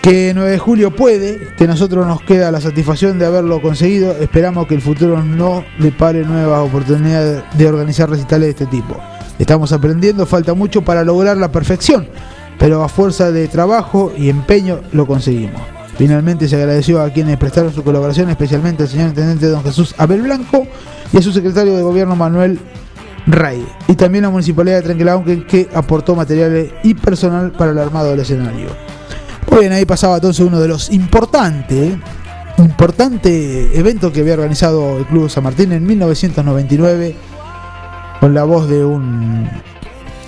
[0.05, 4.13] que 9 de julio puede, que a nosotros nos queda la satisfacción de haberlo conseguido.
[4.13, 9.01] Esperamos que el futuro no le pare nuevas oportunidades de organizar recitales de este tipo.
[9.39, 12.07] Estamos aprendiendo, falta mucho para lograr la perfección,
[12.59, 15.63] pero a fuerza de trabajo y empeño lo conseguimos.
[15.97, 20.21] Finalmente se agradeció a quienes prestaron su colaboración, especialmente al señor Intendente Don Jesús Abel
[20.21, 20.67] Blanco
[21.15, 22.59] y a su secretario de gobierno Manuel
[23.27, 23.67] Ray.
[23.89, 28.21] Y también la municipalidad de Trenquelauquen que aportó materiales y personal para el armado del
[28.21, 28.94] escenario.
[29.51, 31.97] Muy bien, ahí pasaba entonces uno de los importantes,
[32.59, 37.15] importante evento que había organizado el Club San Martín en 1999
[38.21, 39.49] con la voz de un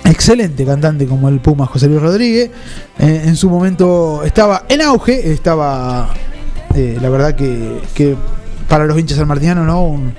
[0.05, 2.51] excelente cantante como el Puma José Luis Rodríguez.
[2.99, 6.13] Eh, en su momento estaba en auge, estaba
[6.75, 8.15] eh, la verdad que,
[8.67, 9.83] para los hinchas sanmartinianos, ¿no?
[9.83, 10.13] Un,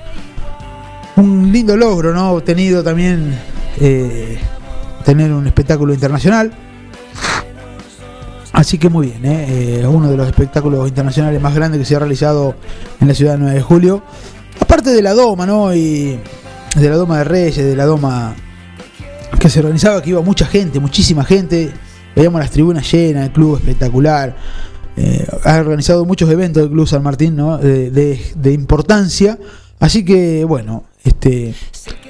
[1.15, 2.31] un lindo logro, ¿no?
[2.33, 3.37] Obtenido también
[3.79, 4.37] eh,
[5.05, 6.51] tener un espectáculo internacional.
[8.59, 9.79] Así que muy bien, ¿eh?
[9.79, 12.55] Eh, uno de los espectáculos internacionales más grandes que se ha realizado
[12.99, 14.03] en la ciudad de 9 de julio.
[14.59, 15.73] Aparte de la Doma, ¿no?
[15.73, 16.19] Y
[16.75, 18.35] de la Doma de Reyes, de la Doma
[19.39, 21.71] que se organizaba, que iba mucha gente, muchísima gente.
[22.13, 24.35] Veíamos las tribunas llenas, el club espectacular.
[24.97, 27.57] Eh, ha organizado muchos eventos del Club San Martín, ¿no?
[27.59, 29.39] De, importancia.
[29.79, 31.55] Así que, bueno, este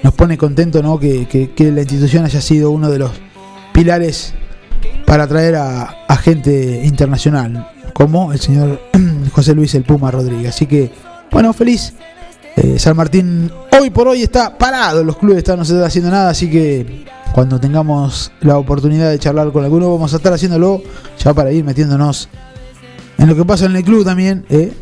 [0.01, 0.97] nos pone contento, ¿no?
[0.97, 1.27] Que
[1.59, 3.11] la institución haya sido uno de los
[3.71, 4.33] pilares
[5.05, 8.81] para atraer a, gente internacional, como el señor
[9.31, 10.49] José Luis El Puma Rodríguez.
[10.49, 10.91] Así que,
[11.31, 11.93] bueno, feliz.
[12.57, 13.49] Eh, San Martín
[13.79, 17.05] hoy por hoy está parado, los clubes están, no se está haciendo nada, así que
[17.31, 20.81] cuando tengamos la oportunidad de charlar con alguno vamos a estar haciéndolo
[21.17, 22.27] ya para ir metiéndonos
[23.17, 24.45] en lo que pasa en el club también.
[24.49, 24.73] ¿eh?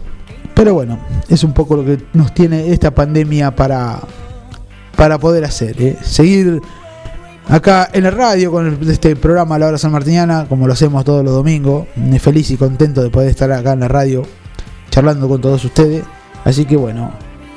[0.56, 4.00] Pero bueno, es un poco lo que nos tiene esta pandemia para,
[4.96, 5.80] para poder hacer.
[5.82, 5.98] ¿eh?
[6.02, 6.62] Seguir
[7.50, 11.24] acá en la radio con este programa La Hora San Martiniana, como lo hacemos todos
[11.24, 11.88] los domingos.
[12.20, 14.24] Feliz y contento de poder estar acá en la radio
[14.90, 16.04] charlando con todos ustedes.
[16.44, 17.12] Así que bueno,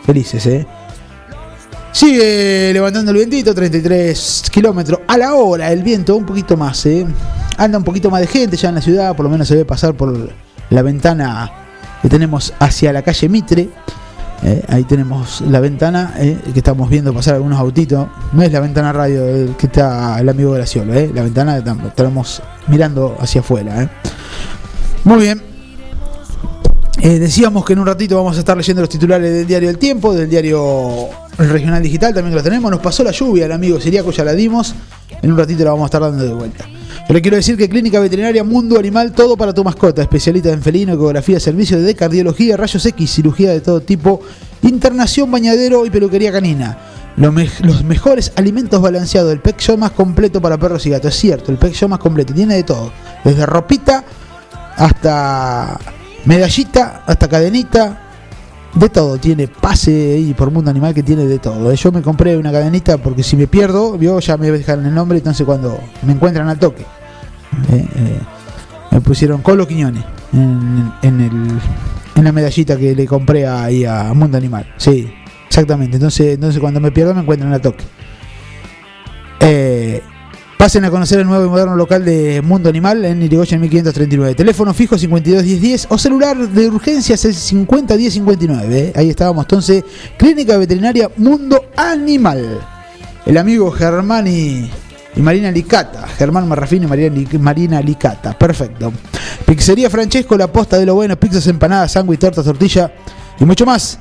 [0.05, 0.67] felices, ¿eh?
[1.93, 7.05] Sigue levantando el vientito, 33 kilómetros a la hora, el viento un poquito más, ¿eh?
[7.57, 9.65] Anda un poquito más de gente ya en la ciudad, por lo menos se ve
[9.65, 10.31] pasar por
[10.71, 11.51] la ventana
[12.01, 13.69] que tenemos hacia la calle Mitre.
[14.43, 14.65] ¿Eh?
[14.69, 16.39] Ahí tenemos la ventana ¿eh?
[16.53, 18.07] que estamos viendo pasar algunos autitos.
[18.33, 21.11] No es la ventana radio el que está el amigo Graciolo, ¿eh?
[21.15, 23.83] la ventana que tam- estamos mirando hacia afuera.
[23.83, 23.89] ¿eh?
[25.05, 25.43] Muy bien.
[27.03, 29.79] Eh, decíamos que en un ratito vamos a estar leyendo los titulares del diario El
[29.79, 32.71] Tiempo, del diario Regional Digital, también lo tenemos.
[32.71, 34.75] Nos pasó la lluvia, el amigo Siriaco ya la dimos.
[35.23, 36.67] En un ratito la vamos a estar dando de vuelta.
[37.09, 40.03] Yo le quiero decir que Clínica Veterinaria Mundo Animal, todo para tu mascota.
[40.03, 44.21] Especialista en felino, ecografía, servicio de cardiología, rayos X, cirugía de todo tipo,
[44.63, 46.79] internación, bañadero y peluquería canina.
[47.17, 51.15] Los mejores alimentos balanceados, el pet show más completo para perros y gatos.
[51.15, 52.33] Es cierto, el pet show más completo.
[52.33, 52.93] Tiene de todo.
[53.25, 54.05] Desde ropita
[54.77, 55.79] hasta
[56.25, 58.10] medallita, hasta cadenita.
[58.75, 61.73] De todo, tiene pase y por mundo animal que tiene de todo.
[61.75, 65.19] Yo me compré una cadenita porque si me pierdo, vio, ya me dejan el nombre,
[65.19, 66.83] entonces cuando me encuentran al toque.
[67.73, 68.21] Eh, eh,
[68.93, 70.93] me pusieron Colo Quiñones en,
[72.21, 74.67] en la medallita que le compré ahí a Mundo Animal.
[74.77, 75.13] Sí,
[75.49, 75.97] exactamente.
[75.97, 77.85] Entonces, entonces cuando me pierdo me encuentran al toque.
[79.41, 80.03] Eh,
[80.61, 84.35] pasen a conocer el nuevo y moderno local de Mundo Animal en Irigoyen 1539.
[84.35, 88.79] Teléfono fijo 521010 o celular de urgencias el 501059.
[88.79, 88.93] eh.
[88.95, 89.83] Ahí estábamos entonces.
[90.19, 92.61] Clínica Veterinaria Mundo Animal.
[93.25, 94.71] El amigo Germán y,
[95.17, 96.07] Marina Licata.
[96.07, 98.37] Germán Marrafín y Marina, Marina Licata.
[98.37, 98.93] Perfecto.
[99.47, 101.19] Pizzería Francesco, la posta de lo bueno.
[101.19, 102.93] Pizzas, empanadas, sándwich, tortas, tortilla
[103.41, 103.99] y mucho más.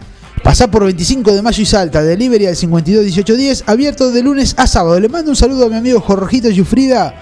[0.49, 4.55] Pasá por 25 de mayo y Salta, delivery al 52 18 10, abierto de lunes
[4.57, 4.99] a sábado.
[4.99, 7.13] Le mando un saludo a mi amigo Jorgito Yufrida,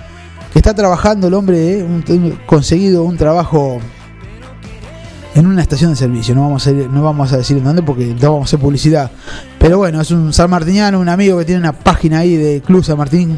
[0.54, 3.80] que está trabajando el hombre, eh, conseguido un trabajo
[5.36, 6.34] en una estación de servicio.
[6.36, 9.12] No vamos a, no vamos a decir en dónde porque no vamos a hacer publicidad.
[9.60, 12.98] Pero bueno, es un sanmartiniano, un amigo que tiene una página ahí de Club San
[12.98, 13.38] Martín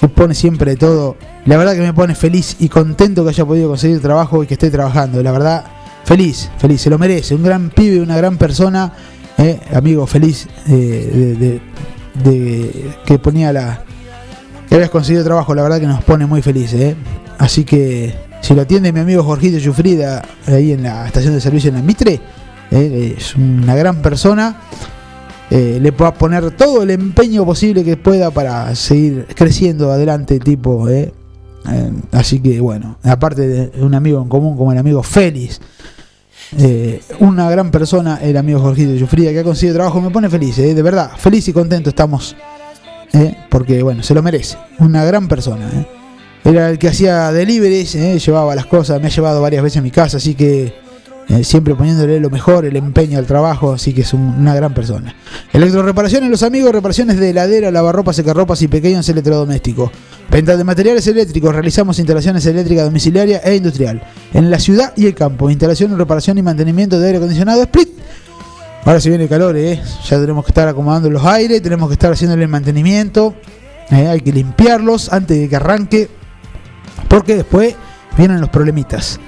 [0.00, 1.16] que pone siempre todo.
[1.46, 4.54] La verdad que me pone feliz y contento que haya podido conseguir trabajo y que
[4.54, 5.22] esté trabajando.
[5.22, 5.64] La verdad,
[6.04, 7.36] feliz, feliz, se lo merece.
[7.36, 8.92] Un gran pibe, una gran persona,
[9.40, 11.60] eh, amigo feliz de,
[13.06, 13.82] que ponía la
[14.68, 15.54] que habías conseguido trabajo.
[15.54, 16.80] La verdad que nos pone muy felices.
[16.80, 16.96] eh.
[17.38, 21.70] Así que si lo atiende mi amigo Jorgito Yufrida ahí en la estación de servicio
[21.70, 22.20] en la Mitre,
[22.70, 24.56] eh, es una gran persona.
[25.50, 30.86] Le pueda poner todo el empeño posible que pueda para seguir creciendo adelante, tipo.
[32.12, 35.60] así que bueno, aparte de un amigo en común como el amigo Félix,
[36.58, 40.58] eh, una gran persona, el amigo Jorgito Yufrida, que ha conseguido trabajo, me pone feliz,
[40.58, 42.36] eh, de verdad, feliz y contento estamos,
[43.12, 45.86] eh, porque bueno, se lo merece, una gran persona.
[46.42, 47.92] Era el que hacía deliveries,
[48.24, 50.74] llevaba las cosas, me ha llevado varias veces a mi casa, así que
[51.30, 54.74] eh, siempre poniéndole lo mejor, el empeño al trabajo, así que es un- una gran
[54.74, 55.14] persona.
[55.52, 59.90] Electroreparaciones, los amigos, reparaciones de heladera, lavarropas, secarropas y pequeños electrodomésticos.
[60.30, 64.02] Venta de materiales eléctricos, realizamos instalaciones eléctricas domiciliarias e industrial.
[64.34, 67.88] En la ciudad y el campo, instalación, reparación y mantenimiento de aire acondicionado, split.
[68.84, 69.80] Ahora se viene calor, ¿eh?
[70.08, 73.34] Ya tenemos que estar acomodando los aires, tenemos que estar haciéndole el mantenimiento.
[73.90, 74.08] ¿eh?
[74.08, 76.08] Hay que limpiarlos antes de que arranque.
[77.08, 77.74] Porque después
[78.16, 79.20] vienen los problemitas.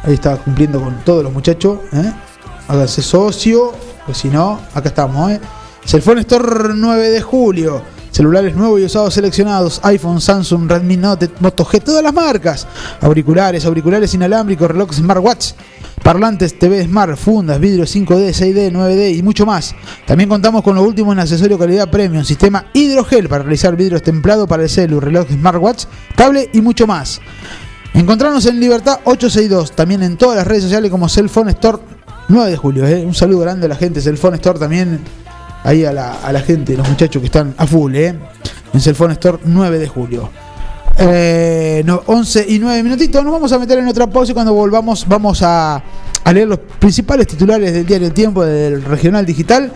[0.06, 1.78] Ahí está cumpliendo con todos los muchachos.
[1.92, 2.12] ¿eh?
[2.68, 3.72] Háganse socio,
[4.04, 5.30] pues si no, acá estamos.
[5.30, 5.40] ¿eh?
[5.84, 7.82] Cellphone Store 9 de julio.
[8.10, 12.64] Celulares nuevos y usados seleccionados, iPhone, Samsung, Redmi Note, Moto G, todas las marcas.
[13.00, 15.50] Auriculares, auriculares inalámbricos, relojes smartwatch,
[16.00, 19.74] parlantes, TV Smart, fundas, vidrios 5D, 6D, 9D y mucho más.
[20.06, 24.46] También contamos con lo último en accesorio calidad premium, sistema hidrogel para realizar vidrios templados
[24.46, 27.20] para el celu, reloj smartwatch, cable y mucho más.
[27.94, 31.78] Encontrarnos en Libertad 862, también en todas las redes sociales como Cellphone Store
[32.28, 32.86] 9 de julio.
[32.86, 33.04] ¿eh?
[33.06, 35.00] Un saludo grande a la gente Cellphone Store también
[35.62, 38.14] ahí a la, a la gente, los muchachos que están a full, ¿eh?
[38.72, 40.30] En Cellphone Store 9 de julio.
[40.96, 43.22] Eh, no, 11 y 9 minutitos.
[43.24, 45.82] Nos vamos a meter en otra pausa y cuando volvamos vamos a,
[46.32, 49.72] leer los principales titulares del diario El Tiempo, del Regional Digital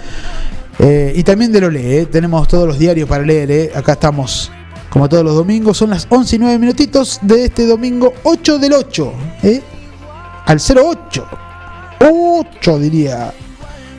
[0.79, 2.07] eh, y también de lo lee.
[2.07, 3.51] Tenemos todos los diarios para leer.
[3.51, 3.71] ¿eh?
[3.75, 4.51] Acá estamos
[4.91, 5.76] como todos los domingos.
[5.76, 9.12] Son las 11 y 9 minutitos de este domingo 8 del 8.
[9.43, 9.62] ¿eh?
[10.47, 11.26] Al 08.
[12.01, 13.32] 8 diría.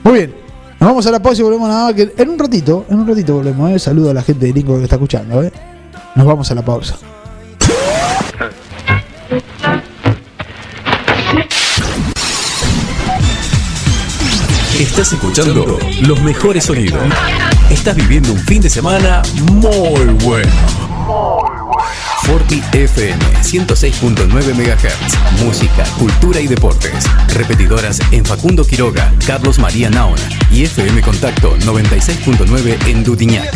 [0.04, 0.36] Muy bien.
[0.80, 3.08] Nos vamos a la pausa y volvemos nada más que en un ratito, en un
[3.08, 3.80] ratito volvemos, ¿eh?
[3.80, 5.52] Saludo a la gente de Lingo que está escuchando, ¿eh?
[6.16, 6.96] Nos vamos a la pausa.
[15.00, 17.02] Estás escuchando los mejores sonidos.
[17.70, 19.22] Estás viviendo un fin de semana
[19.54, 20.52] muy bueno.
[22.24, 25.42] Forti FM 106.9 MHz.
[25.42, 27.06] Música, cultura y deportes.
[27.34, 30.22] Repetidoras en Facundo Quiroga, Carlos María Naona
[30.52, 33.56] y FM Contacto 96.9 en Dudiñac.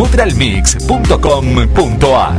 [0.00, 2.32] www.nutralmix.com.ar.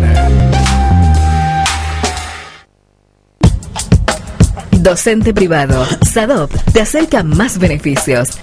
[4.79, 5.85] Docente privado.
[6.01, 8.39] SADOP te acerca más beneficios.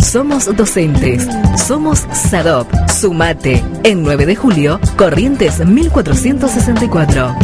[0.00, 1.28] Somos docentes.
[1.62, 2.72] Somos SADOP.
[2.88, 3.62] Sumate.
[3.84, 7.36] En 9 de julio, Corrientes 1464.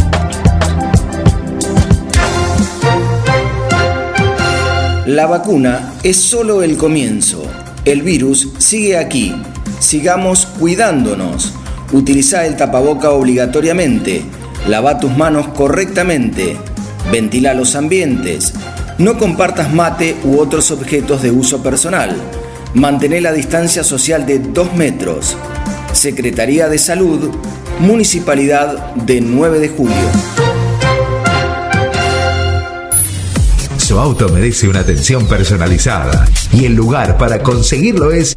[5.04, 7.42] La vacuna es solo el comienzo.
[7.84, 9.34] El virus sigue aquí.
[9.78, 11.54] Sigamos cuidándonos.
[11.92, 14.22] Utiliza el tapaboca obligatoriamente.
[14.66, 16.56] Lava tus manos correctamente.
[17.10, 18.52] Ventila los ambientes.
[18.98, 22.16] No compartas mate u otros objetos de uso personal.
[22.74, 25.36] Mantén la distancia social de 2 metros.
[25.92, 27.30] Secretaría de Salud,
[27.80, 29.94] Municipalidad de 9 de Julio.
[33.76, 38.36] Su auto merece una atención personalizada y el lugar para conseguirlo es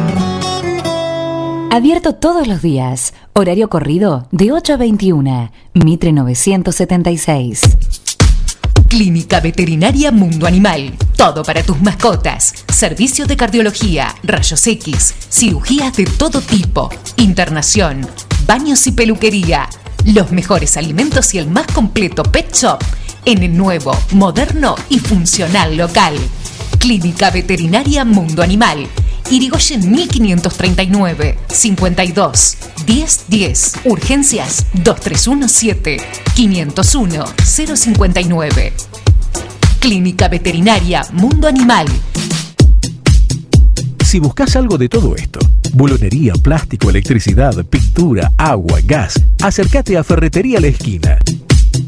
[1.73, 7.61] Abierto todos los días, horario corrido de 8 a 21, Mitre 976.
[8.89, 10.91] Clínica Veterinaria Mundo Animal.
[11.15, 12.65] Todo para tus mascotas.
[12.67, 18.05] Servicios de cardiología, rayos X, cirugías de todo tipo, internación,
[18.45, 19.69] baños y peluquería.
[20.03, 22.79] Los mejores alimentos y el más completo pet shop
[23.23, 26.15] en el nuevo, moderno y funcional local.
[26.79, 28.87] Clínica Veterinaria Mundo Animal.
[29.29, 35.97] Irigoyen 1539 52 1010 Urgencias 2317
[36.35, 38.73] 501 059
[39.79, 41.87] Clínica Veterinaria Mundo Animal.
[44.05, 45.39] Si buscas algo de todo esto,
[45.73, 51.17] bulonería, plástico, electricidad, pintura, agua, gas, acércate a Ferretería La Esquina.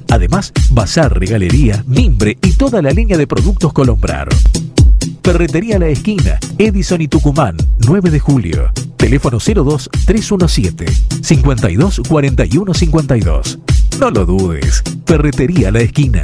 [0.09, 4.29] Además, bazar, regalería, mimbre y toda la línea de productos Colombrar.
[5.23, 7.57] Ferretería La Esquina, Edison y Tucumán,
[7.87, 8.71] 9 de julio.
[8.97, 10.85] Teléfono 02 317
[11.21, 13.59] 52 41 52.
[13.99, 14.83] No lo dudes.
[15.05, 16.23] Ferretería La Esquina.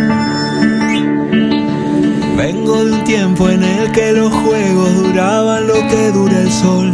[2.35, 6.93] Vengo de un tiempo en el que los juegos duraban lo que dura el sol.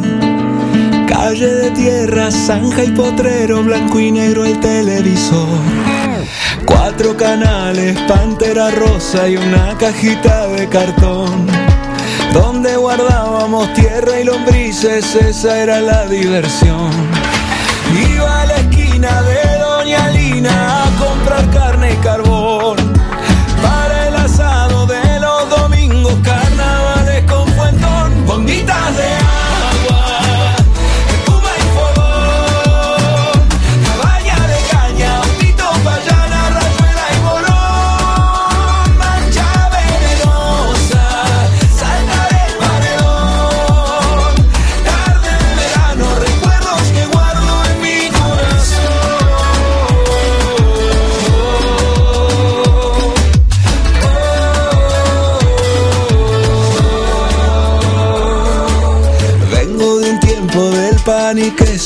[1.07, 5.47] Calle de tierra, zanja y potrero, blanco y negro el televisor.
[6.65, 11.47] Cuatro canales, pantera rosa y una cajita de cartón.
[12.33, 16.91] Donde guardábamos tierra y lombrices, esa era la diversión.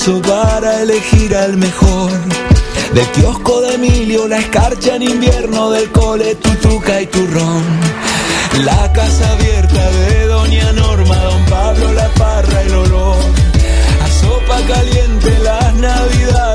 [0.07, 2.11] Y para elegir al mejor.
[2.95, 7.63] Del kiosco de Emilio, la escarcha en invierno, del cole, tutuca y turrón.
[8.63, 13.17] La casa abierta de Doña Norma, Don Pablo, la parra, el olor.
[14.03, 16.50] A sopa caliente, las navidades,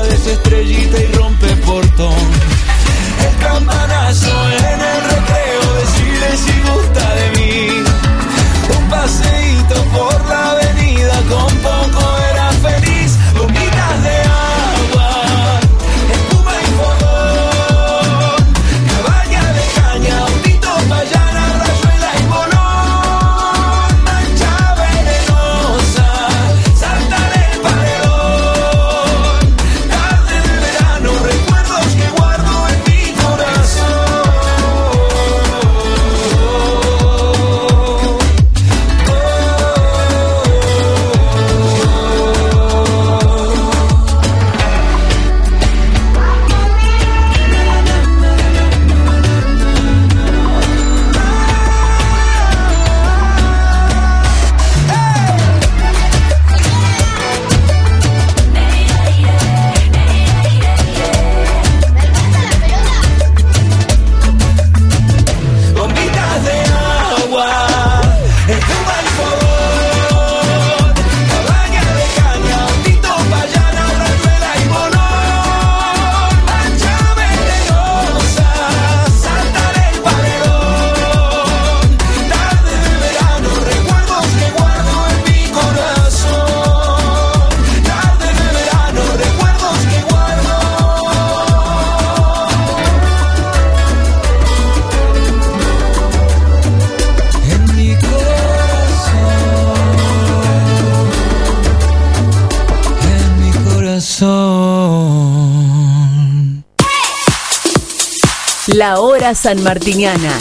[108.77, 110.37] La hora sanmartiniana.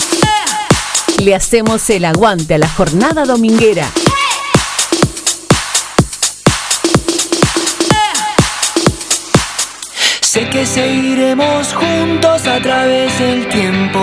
[1.21, 3.87] Le hacemos el aguante a la jornada dominguera.
[10.21, 14.01] Sé que seguiremos juntos a través del tiempo.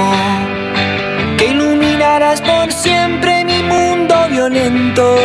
[1.38, 5.16] Que iluminarás por siempre mi mundo violento.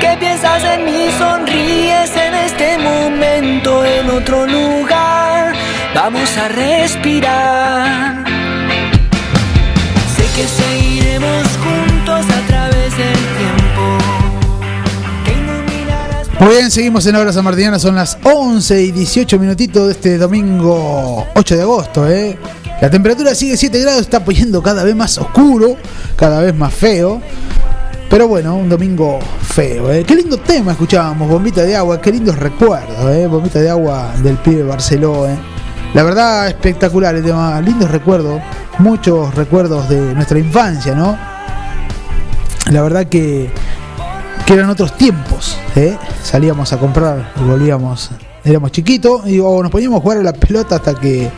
[0.00, 4.93] Que piensas en mí, sonríes en este momento, en otro lugar.
[5.94, 8.24] Vamos a respirar.
[10.16, 13.98] Sé que seguiremos juntos a través del tiempo.
[16.40, 20.18] Muy bien, seguimos en Hora San Martiniana, son las 11 y 18 minutitos de este
[20.18, 22.10] domingo 8 de agosto.
[22.10, 22.36] ¿eh?
[22.80, 25.76] La temperatura sigue 7 grados, está poniendo cada vez más oscuro,
[26.16, 27.22] cada vez más feo.
[28.10, 29.92] Pero bueno, un domingo feo.
[29.92, 30.02] ¿eh?
[30.04, 33.28] Qué lindo tema escuchábamos, Bombita de Agua, qué lindos recuerdos, ¿eh?
[33.28, 35.28] Bombita de Agua del pibe Barceló.
[35.28, 35.53] ¿eh?
[35.94, 38.40] La verdad, espectacular el tema, lindos recuerdos,
[38.78, 41.16] muchos recuerdos de nuestra infancia, ¿no?
[42.70, 43.50] La verdad que
[44.44, 45.56] que eran otros tiempos.
[45.74, 45.96] ¿eh?
[46.22, 48.10] Salíamos a comprar volvíamos.
[48.44, 51.30] Éramos chiquitos y nos poníamos a jugar a la pelota hasta que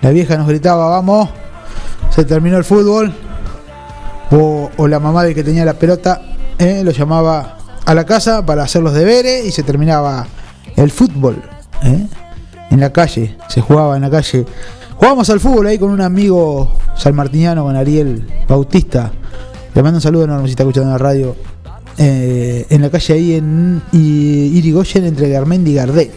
[0.00, 1.28] la vieja nos gritaba, vamos,
[2.10, 3.12] se terminó el fútbol.
[4.30, 6.20] O, la mamá del que tenía la pelota
[6.58, 6.82] ¿eh?
[6.84, 10.26] lo llamaba a la casa para hacer los deberes y se terminaba
[10.76, 11.42] el fútbol.
[11.82, 12.06] ¿eh?
[12.70, 14.44] En la calle, se jugaba en la calle.
[14.96, 19.10] Jugábamos al fútbol ahí con un amigo salmartiniano, con Ariel Bautista.
[19.74, 21.36] Le mando un saludo enorme si está escuchando la radio
[21.96, 26.10] eh, en la calle ahí en Irigoyen entre Garmendi y Gardel.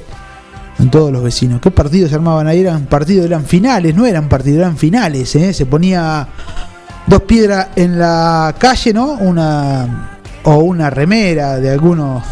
[0.80, 1.62] En todos los vecinos.
[1.62, 2.62] ¿Qué partidos se armaban ahí?
[2.62, 5.36] Eran partidos, eran finales, no eran partidos, eran finales.
[5.36, 5.54] ¿eh?
[5.54, 6.28] Se ponía
[7.06, 9.14] dos piedras en la calle, ¿no?
[9.14, 12.24] Una o una remera de algunos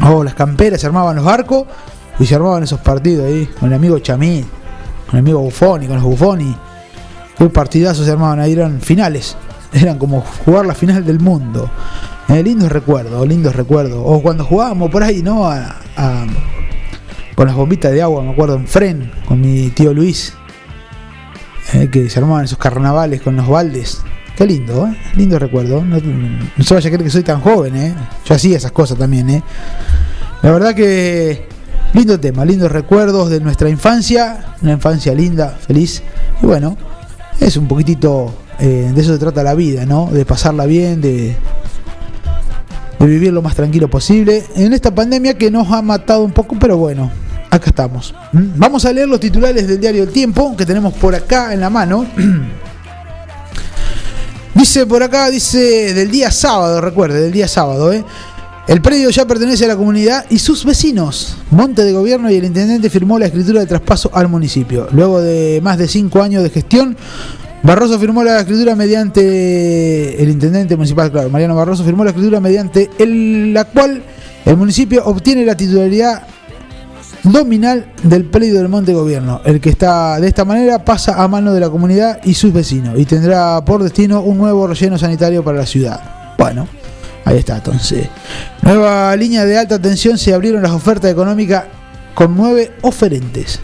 [0.00, 1.64] o las camperas, se armaban los arcos
[2.18, 4.44] y se armaban esos partidos ahí con el amigo Chamí,
[5.06, 6.54] con el amigo Buffoni, con los Buffoni.
[7.36, 9.36] Qué partidazos se armaban ahí, eran finales.
[9.72, 11.70] Eran como jugar la final del mundo.
[12.28, 14.00] Eh, lindos recuerdos, lindos recuerdos.
[14.02, 15.44] O cuando jugábamos por ahí, ¿no?
[15.44, 16.26] A- a-
[17.34, 20.32] con las bombitas de agua, me acuerdo, en Fren, con mi tío Luis.
[21.74, 24.00] eh, que se armaban esos carnavales con los baldes.
[24.36, 24.96] Qué lindo, ¿eh?
[25.16, 25.84] Lindo recuerdo.
[25.84, 27.94] No, no se vaya a creer que soy tan joven, ¿eh?
[28.24, 29.42] Yo hacía esas cosas también, ¿eh?
[30.42, 31.46] La verdad que
[31.94, 36.02] lindo tema, lindos recuerdos de nuestra infancia, una infancia linda, feliz.
[36.42, 36.76] Y bueno,
[37.40, 40.10] es un poquitito, eh, de eso se trata la vida, ¿no?
[40.10, 41.36] De pasarla bien, de,
[42.98, 44.44] de vivir lo más tranquilo posible.
[44.56, 47.10] En esta pandemia que nos ha matado un poco, pero bueno,
[47.50, 48.14] acá estamos.
[48.32, 48.56] ¿Mm?
[48.56, 51.70] Vamos a leer los titulares del diario El Tiempo, que tenemos por acá en la
[51.70, 52.06] mano.
[54.54, 58.04] Dice por acá, dice del día sábado, recuerde, del día sábado, ¿eh?
[58.68, 61.38] El predio ya pertenece a la comunidad y sus vecinos.
[61.50, 64.88] Monte de Gobierno y el intendente firmó la escritura de traspaso al municipio.
[64.92, 66.94] Luego de más de cinco años de gestión,
[67.62, 72.90] Barroso firmó la escritura mediante el intendente municipal, claro, Mariano Barroso firmó la escritura mediante
[72.98, 74.02] el- la cual
[74.44, 76.24] el municipio obtiene la titularidad
[77.22, 79.40] dominal del predio del Monte Gobierno.
[79.46, 82.98] El que está de esta manera pasa a mano de la comunidad y sus vecinos
[82.98, 86.00] y tendrá por destino un nuevo relleno sanitario para la ciudad.
[86.38, 86.68] Bueno,
[87.28, 88.08] ahí está entonces.
[88.62, 91.64] Nueva línea de alta tensión se abrieron las ofertas económicas
[92.14, 93.60] con nueve oferentes.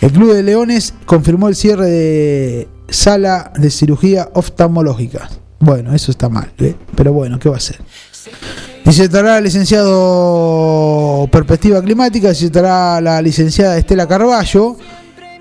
[0.00, 5.28] El Club de Leones confirmó el cierre de sala de cirugía oftalmológica.
[5.60, 6.74] Bueno, eso está mal, ¿eh?
[6.94, 7.78] pero bueno, ¿qué va a hacer?
[8.84, 14.76] Disertará el licenciado Perspectiva Climática, disertará la licenciada Estela Carballo.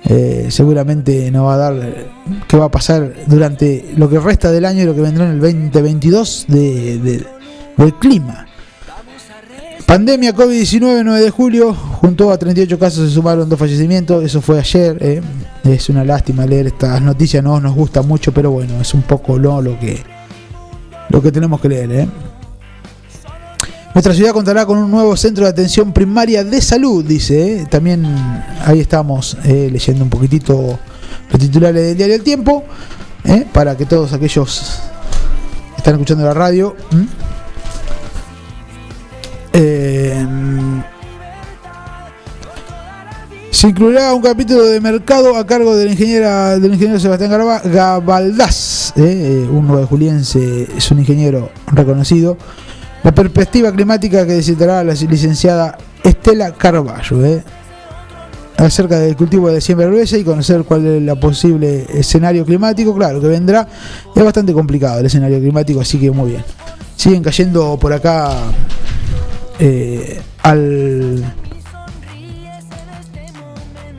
[0.06, 1.94] Eh, seguramente nos va a dar
[2.48, 5.32] qué va a pasar durante lo que resta del año y lo que vendrá en
[5.32, 7.26] el 2022 de- de-
[7.78, 8.46] del clima.
[9.86, 14.60] Pandemia COVID-19, 9 de julio, junto a 38 casos se sumaron dos fallecimientos, eso fue
[14.60, 15.22] ayer, eh.
[15.66, 19.38] es una lástima leer estas noticias, no nos gusta mucho, pero bueno, es un poco
[19.38, 20.02] lo, lo que
[21.10, 21.92] lo que tenemos que leer.
[21.92, 22.08] eh.
[23.94, 27.68] Nuestra ciudad contará con un nuevo centro de atención primaria de salud, dice.
[27.70, 28.06] También
[28.66, 30.80] ahí estamos eh, leyendo un poquitito
[31.30, 32.64] los titulares del diario El Tiempo,
[33.24, 34.82] eh, para que todos aquellos
[35.76, 36.76] que están escuchando la radio.
[39.54, 40.26] Eh,
[43.52, 48.94] se incluirá un capítulo de mercado a cargo del ingeniero, del ingeniero Sebastián Garba- Gabaldás,
[48.96, 52.38] un nuevo juliense, es un ingeniero reconocido.
[53.04, 57.44] La perspectiva climática que visitará la licenciada Estela Carballo, eh,
[58.58, 62.96] acerca del cultivo de siembra gruesa y conocer cuál es el posible escenario climático.
[62.96, 63.68] Claro que vendrá,
[64.16, 66.44] es bastante complicado el escenario climático, así que muy bien.
[66.96, 68.32] Siguen cayendo por acá
[69.60, 71.24] eh, al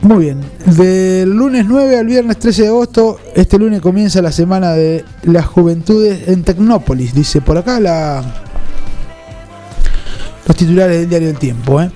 [0.05, 0.39] Muy bien.
[0.65, 5.47] Del lunes 9 al viernes 13 de agosto, este lunes comienza la semana de las
[5.47, 7.15] juventudes en Tecnópolis.
[7.15, 8.23] Dice por acá la
[10.45, 11.81] los titulares del diario El Tiempo.
[11.81, 11.89] ¿eh?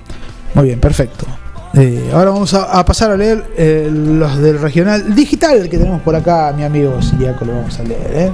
[0.56, 1.26] Muy bien, perfecto.
[1.74, 6.16] Eh, ahora vamos a, pasar a leer eh, los del regional digital que tenemos por
[6.16, 8.12] acá, mi amigo Siriaco, lo vamos a leer.
[8.14, 8.32] ¿eh?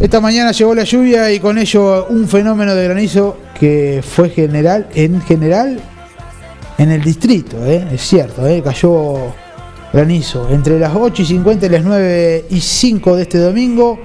[0.00, 4.86] Esta mañana llegó la lluvia y con ello un fenómeno de granizo que fue general,
[4.94, 5.80] en general
[6.78, 7.88] en el distrito, ¿eh?
[7.90, 9.34] es cierto, cayó
[9.92, 13.98] granizo entre las 8 y 50 y las 9 y 5 de este domingo.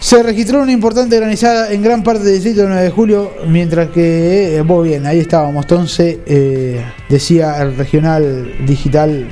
[0.00, 3.90] Se registró una importante granizada en gran parte del distrito del 9 de julio, mientras
[3.90, 5.64] que, eh, muy bien, ahí estábamos.
[5.64, 9.28] Entonces, eh, decía el regional digital,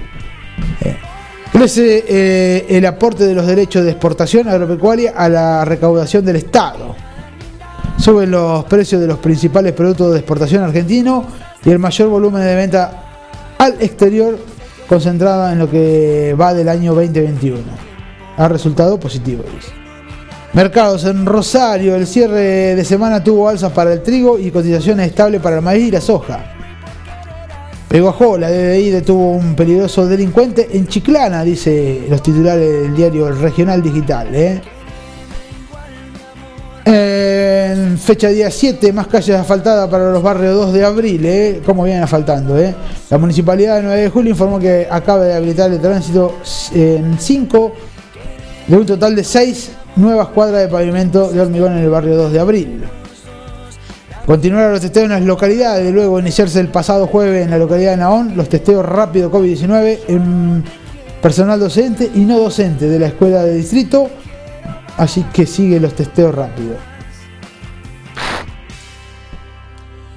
[0.83, 0.97] eh,
[1.51, 6.95] crece eh, el aporte de los derechos de exportación agropecuaria a la recaudación del Estado.
[7.99, 11.25] Suben los precios de los principales productos de exportación argentino
[11.65, 14.39] y el mayor volumen de venta al exterior
[14.87, 17.59] concentrada en lo que va del año 2021.
[18.37, 19.78] Ha resultado positivo, dice.
[20.55, 25.41] Mercados en Rosario, el cierre de semana tuvo alzas para el trigo y cotizaciones estables
[25.41, 26.55] para el maíz y la soja.
[27.89, 33.83] Peguajó, la DDI detuvo un peligroso delincuente en Chiclana, dice los titulares del diario Regional
[33.83, 34.29] Digital.
[34.35, 34.61] ¿eh?
[38.03, 41.61] Fecha día 7, más calles asfaltadas para los barrios 2 de abril, ¿eh?
[41.65, 42.59] ¿Cómo vienen asfaltando?
[42.59, 42.75] ¿eh?
[43.11, 46.37] La municipalidad de 9 de julio informó que acaba de habilitar el tránsito
[46.73, 47.73] en 5
[48.67, 52.33] de un total de 6 nuevas cuadras de pavimento de hormigón en el barrio 2
[52.33, 52.85] de abril.
[54.27, 57.93] Continuaron los testeos en las localidades, de luego iniciarse el pasado jueves en la localidad
[57.93, 60.65] de Naón, los testeos rápido COVID-19 en
[61.23, 64.09] personal docente y no docente de la escuela de distrito,
[64.99, 66.77] así que sigue los testeos rápidos.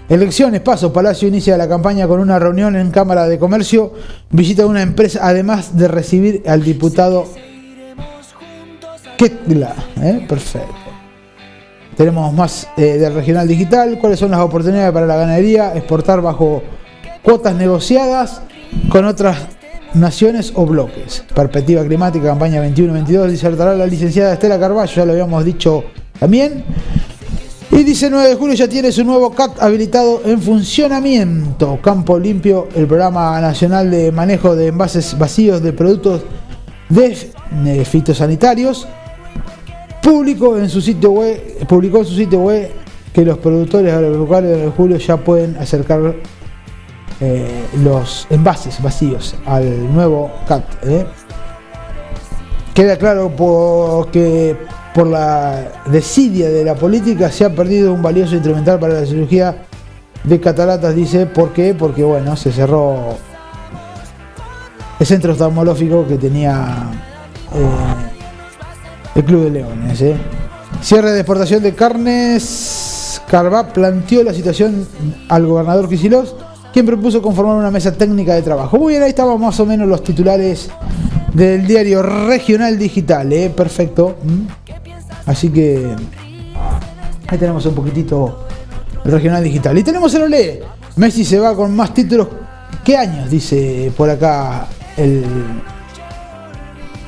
[0.09, 3.93] Elecciones, paso, Palacio inicia la campaña con una reunión en Cámara de Comercio,
[4.29, 7.29] visita una empresa, además de recibir al diputado
[9.25, 10.25] ¿eh?
[10.27, 10.75] Perfecto.
[11.95, 13.97] Tenemos más eh, del regional digital.
[13.99, 15.75] ¿Cuáles son las oportunidades para la ganadería?
[15.75, 16.63] Exportar bajo
[17.21, 18.41] cuotas negociadas
[18.89, 19.37] con otras
[19.93, 21.23] naciones o bloques.
[21.35, 25.83] Perspectiva climática, campaña 21-22, disertará la licenciada Estela Carballo, ya lo habíamos dicho
[26.19, 26.63] también.
[27.71, 31.79] Y dice 9 de julio ya tiene su nuevo CAT habilitado en funcionamiento.
[31.81, 36.21] Campo Limpio, el programa nacional de manejo de envases vacíos de productos
[36.89, 37.31] de
[37.65, 38.87] eh, fitosanitarios
[40.01, 42.71] publicó en su sitio web, publicó en su sitio web
[43.13, 46.15] que los productores agropecuarios de julio ya pueden acercar
[47.19, 50.63] eh, los envases vacíos al nuevo CAT.
[50.83, 51.05] ¿eh?
[52.73, 54.55] Queda claro porque
[54.93, 59.65] por la desidia de la política se ha perdido un valioso instrumental para la cirugía
[60.23, 61.73] de cataratas, dice, ¿por qué?
[61.73, 63.17] Porque bueno, se cerró
[64.99, 66.89] el centro oftalmológico que tenía
[67.53, 68.10] eh,
[69.15, 70.01] el Club de Leones.
[70.01, 70.15] ¿eh?
[70.81, 73.21] Cierre de exportación de carnes.
[73.27, 74.87] Carvá planteó la situación
[75.29, 76.35] al gobernador Quisilos,
[76.73, 78.77] quien propuso conformar una mesa técnica de trabajo.
[78.77, 80.69] Muy bien, ahí estaban más o menos los titulares
[81.33, 83.31] del diario regional digital.
[83.31, 83.49] ¿eh?
[83.49, 84.17] Perfecto.
[84.23, 84.47] ¿Mm?
[85.25, 85.95] Así que
[87.27, 88.47] ahí tenemos un poquitito
[89.05, 89.77] el regional digital.
[89.77, 90.63] Y tenemos el Olé.
[90.97, 92.27] Messi se va con más títulos
[92.83, 94.67] que años, dice por acá
[94.97, 95.23] el,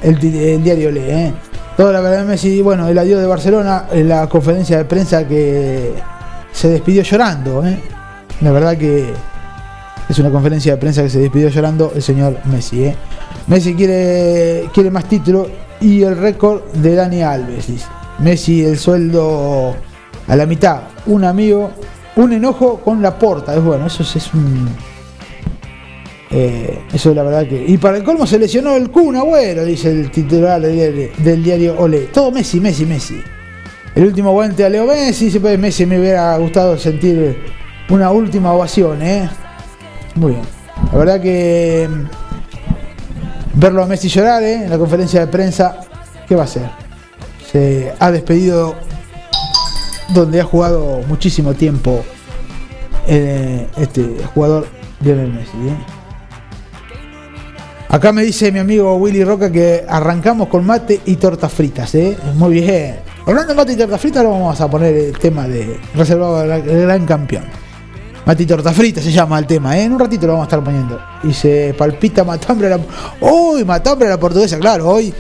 [0.02, 1.26] el, el diario Olé.
[1.26, 1.34] ¿eh?
[1.78, 5.28] Toda la verdad de Messi, bueno, el adiós de Barcelona en la conferencia de prensa
[5.28, 5.94] que
[6.52, 7.66] se despidió llorando.
[7.66, 7.80] ¿eh?
[8.42, 9.12] La verdad que
[10.08, 12.86] es una conferencia de prensa que se despidió llorando el señor Messi.
[12.86, 12.96] ¿eh?
[13.48, 15.48] Messi quiere, quiere más títulos
[15.82, 17.66] y el récord de Dani Alves.
[18.20, 19.76] Messi el sueldo
[20.28, 20.82] a la mitad.
[21.08, 21.72] Un amigo,
[22.16, 23.56] un enojo con la porta.
[23.56, 24.70] Es bueno, eso es, es un.
[26.36, 27.64] Eh, eso es la verdad que.
[27.68, 30.74] Y para el colmo se lesionó el Kun Agüero, dice el titular del
[31.20, 32.00] diario, del Olé.
[32.12, 33.22] Todo Messi, Messi, Messi.
[33.94, 35.26] El último guante a Leo Messi.
[35.26, 37.38] Dice, pues, Messi me hubiera gustado sentir
[37.90, 39.30] una última ovación, ¿eh?
[40.16, 40.44] Muy bien.
[40.92, 41.88] La verdad que.
[41.90, 42.24] mm,
[43.60, 44.64] Verlo a Messi llorar, ¿eh?
[44.64, 45.82] En la conferencia de prensa.
[46.28, 46.68] ¿Qué va a hacer?
[47.52, 48.74] Se ha despedido
[50.16, 52.04] donde ha jugado muchísimo tiempo
[53.08, 54.66] eh, este jugador
[55.02, 55.58] Lionel Messi.
[55.70, 56.03] ¿eh?
[57.94, 61.94] Acá me dice mi amigo Willy Roca que arrancamos con mate y tortas fritas.
[61.94, 62.18] ¿eh?
[62.34, 62.96] Muy bien.
[63.24, 67.06] Hablando mate y tortas fritas, ahora vamos a poner el tema de reservado al gran
[67.06, 67.44] campeón.
[68.26, 69.84] Mate y tortas fritas se llama el tema, ¿eh?
[69.84, 71.00] En un ratito lo vamos a estar poniendo.
[71.24, 72.84] Y se palpita matambre a la.
[73.22, 73.64] ¡Uy!
[73.64, 75.14] Matambre a la portuguesa, claro, hoy.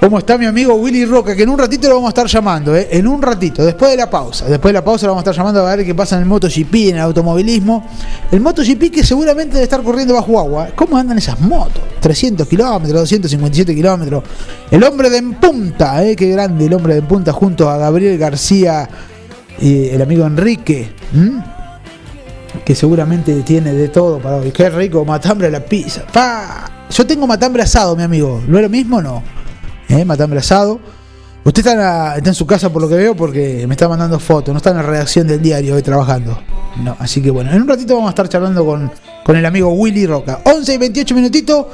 [0.00, 1.34] ¿Cómo está mi amigo Willy Roca?
[1.34, 2.88] Que en un ratito lo vamos a estar llamando, ¿eh?
[2.92, 4.44] En un ratito, después de la pausa.
[4.44, 6.28] Después de la pausa lo vamos a estar llamando a ver qué pasa en el
[6.28, 7.84] MotoGP, en el automovilismo.
[8.30, 10.68] El MotoGP que seguramente debe estar corriendo bajo agua.
[10.76, 11.82] ¿Cómo andan esas motos?
[12.00, 14.22] 300 kilómetros, 257 kilómetros.
[14.70, 16.14] El hombre de en punta, ¿eh?
[16.14, 18.88] Qué grande el hombre de en punta junto a Gabriel García
[19.60, 20.90] y el amigo Enrique.
[22.64, 24.50] Que seguramente tiene de todo para hoy.
[24.50, 26.04] Qué rico, matambre a la pizza.
[26.12, 26.70] ¡Pa!
[26.90, 28.42] Yo tengo matambre asado, mi amigo.
[28.46, 29.45] ¿No es lo mismo o no?
[29.88, 30.04] ¿Eh?
[30.38, 30.80] asado.
[31.44, 33.88] Usted está en, la- está en su casa por lo que veo porque me está
[33.88, 36.36] mandando fotos, no está en la redacción del diario hoy trabajando.
[36.82, 38.90] No, así que bueno, en un ratito vamos a estar charlando con,
[39.24, 40.40] con el amigo Willy Roca.
[40.44, 41.66] 11 y 28 minutitos.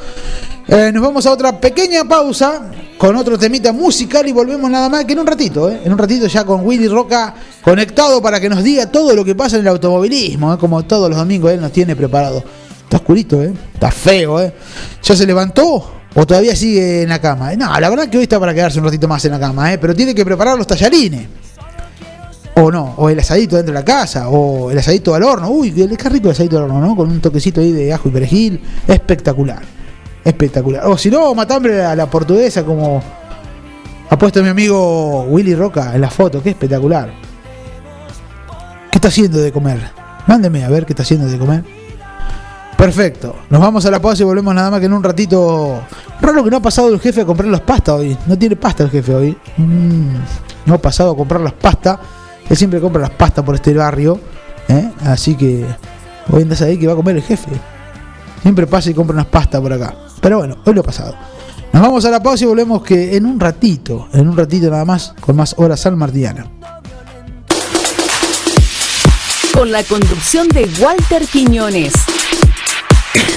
[0.69, 5.07] Eh, nos vamos a otra pequeña pausa con otro temita musical y volvemos nada más
[5.07, 5.81] que en un ratito, ¿eh?
[5.85, 7.35] en un ratito ya con Willy Roca
[7.65, 10.59] conectado para que nos diga todo lo que pasa en el automovilismo, ¿eh?
[10.59, 12.45] como todos los domingos él nos tiene preparado.
[12.85, 13.53] Está oscurito, ¿eh?
[13.73, 14.53] está feo, ¿eh?
[15.03, 16.02] ¿ya se levantó?
[16.15, 17.55] ¿O todavía sigue en la cama?
[17.57, 19.79] No, la verdad que hoy está para quedarse un ratito más en la cama, ¿eh?
[19.79, 21.27] pero tiene que preparar los tallarines.
[22.55, 25.49] O no, o el asadito dentro de la casa, o el asadito al horno.
[25.49, 26.95] Uy, qué rico el asadito al horno, ¿no?
[26.95, 28.61] Con un toquecito ahí de ajo y perejil.
[28.87, 29.63] Espectacular.
[30.23, 30.87] Espectacular.
[30.87, 33.03] O si no, matambre a la portuguesa, como
[34.11, 36.43] ha puesto mi amigo Willy Roca en la foto.
[36.43, 37.11] Qué espectacular.
[38.91, 39.81] ¿Qué está haciendo de comer?
[40.27, 41.82] Mándeme a ver qué está haciendo de comer.
[42.83, 43.37] Perfecto.
[43.49, 45.83] Nos vamos a la pausa y volvemos nada más que en un ratito.
[46.21, 48.19] Raro que no ha pasado el jefe a comprar las pastas hoy.
[48.27, 49.39] No tiene pasta el jefe hoy.
[49.57, 50.17] Mm,
[50.67, 52.01] no ha pasado a comprar las pastas.
[52.51, 54.19] Él siempre compra las pastas por este barrio.
[54.67, 54.91] ¿eh?
[55.05, 55.65] Así que
[56.29, 57.53] hoy andas ahí que va a comer el jefe.
[58.43, 59.95] Siempre pasa y compra unas pastas por acá.
[60.21, 61.15] Pero bueno, hoy lo ha pasado.
[61.73, 64.85] Nos vamos a la pausa y volvemos que en un ratito, en un ratito nada
[64.85, 66.51] más, con más horas San Martiana.
[69.55, 71.93] Con la conducción de Walter Quiñones.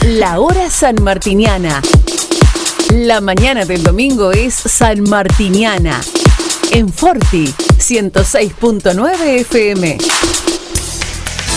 [0.03, 1.81] La hora sanmartiniana.
[2.93, 6.01] La mañana del domingo es sanmartiniana.
[6.71, 9.97] En Forti 106.9 FM.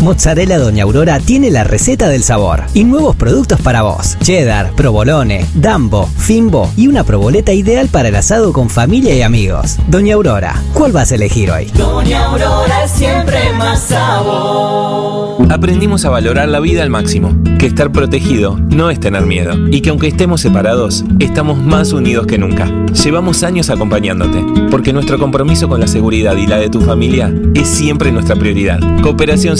[0.00, 4.16] Mozzarella Doña Aurora tiene la receta del sabor y nuevos productos para vos.
[4.20, 9.76] Cheddar, provolone, dambo, fimbo y una proboleta ideal para el asado con familia y amigos.
[9.88, 11.66] Doña Aurora, ¿cuál vas a elegir hoy?
[11.74, 15.20] Doña Aurora es siempre más sabor.
[15.50, 19.80] Aprendimos a valorar la vida al máximo, que estar protegido no es tener miedo y
[19.80, 22.66] que aunque estemos separados, estamos más unidos que nunca.
[23.04, 27.68] Llevamos años acompañándote, porque nuestro compromiso con la seguridad y la de tu familia es
[27.68, 28.80] siempre nuestra prioridad.
[29.02, 29.56] Cooperación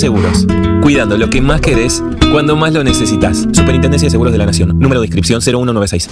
[0.83, 2.03] Cuidando lo que más querés
[2.33, 3.47] cuando más lo necesitas.
[3.53, 6.09] Superintendencia de Seguros de la Nación, número de inscripción 0196.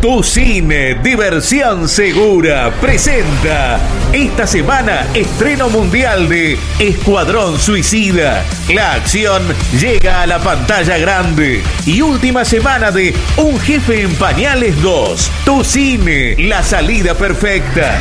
[0.00, 3.80] Tu cine, diversión segura, presenta
[4.12, 8.44] esta semana estreno mundial de Escuadrón Suicida.
[8.72, 9.42] La acción
[9.80, 15.30] llega a la pantalla grande y última semana de Un jefe en pañales 2.
[15.44, 17.98] Tu cine, la salida perfecta.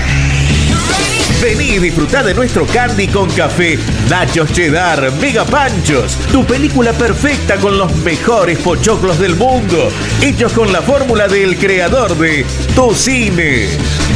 [1.41, 3.77] Vení y disfrutá de nuestro candy con café,
[4.09, 9.91] nachos cheddar, mega panchos, tu película perfecta con los mejores pochoclos del mundo,
[10.21, 12.43] hechos con la fórmula del creador de
[12.73, 13.67] Tu Cine.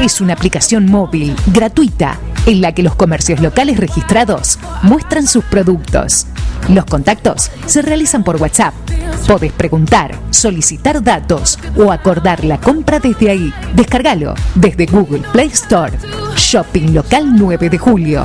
[0.00, 6.26] Es una aplicación móvil gratuita en la que los comercios locales registrados muestran sus productos.
[6.68, 8.74] Los contactos se realizan por WhatsApp.
[9.28, 13.54] Podés preguntar, solicitar datos o acordar la compra desde ahí.
[13.76, 15.96] Descárgalo desde Google Play Store.
[16.34, 18.24] Shopping Local 9 de Julio.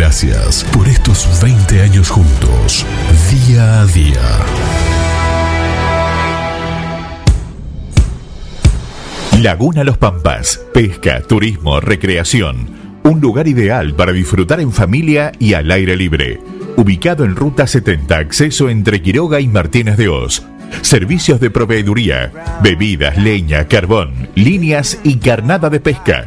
[0.00, 2.86] Gracias por estos 20 años juntos,
[3.30, 4.22] día a día.
[9.42, 12.70] Laguna Los Pampas, pesca, turismo, recreación.
[13.02, 16.40] Un lugar ideal para disfrutar en familia y al aire libre.
[16.76, 20.42] Ubicado en Ruta 70, acceso entre Quiroga y Martínez de Oz.
[20.80, 22.32] Servicios de proveeduría,
[22.62, 26.26] bebidas, leña, carbón, líneas y carnada de pesca.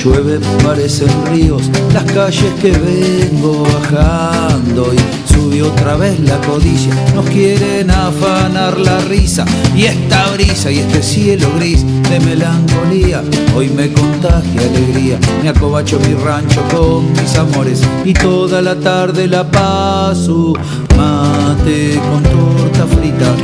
[0.08, 6.94] Llueve, parecen ríos las calles que vengo bajando y subió otra vez la codicia.
[7.14, 9.44] Nos quieren afanar la risa
[9.76, 13.22] y esta brisa y este cielo gris de melancolía
[13.54, 15.18] hoy me contagia alegría.
[15.42, 20.54] Me acobacho mi rancho con mis amores y toda la tarde la paso
[20.96, 23.34] mate con torta frita.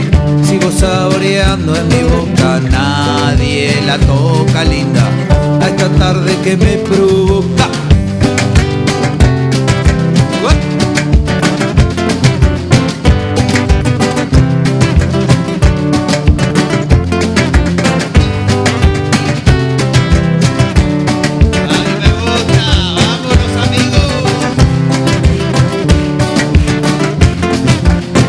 [0.43, 5.34] Sigo saboreando en mi boca, nadie la toca linda.
[5.65, 7.70] A esta tarde que me provoca.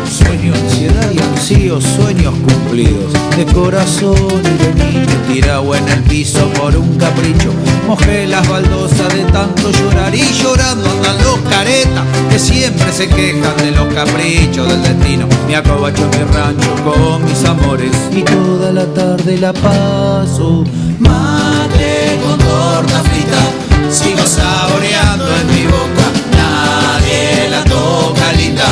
[0.08, 4.95] Sueño, ansiedad y ansíos, sueños cumplidos De corazón y de niño
[5.36, 7.52] Tirado en el piso por un capricho.
[7.86, 13.54] Mojé las baldosas de tanto llorar Y llorando andan los caretas Que siempre se quejan
[13.58, 15.28] de los caprichos del destino.
[15.46, 20.64] Me acobacho en mi rancho con mis amores Y toda la tarde la paso.
[21.00, 26.06] Mate con torta frita Sigo saboreando en mi boca.
[26.32, 28.64] Nadie la toca linda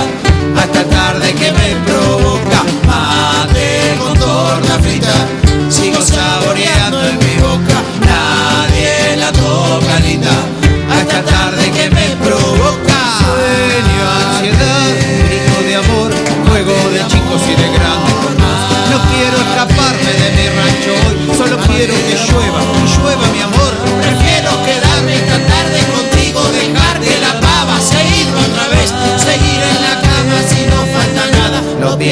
[0.57, 2.65] hasta tarde que me provoca.
[2.87, 5.44] Mate con torta frita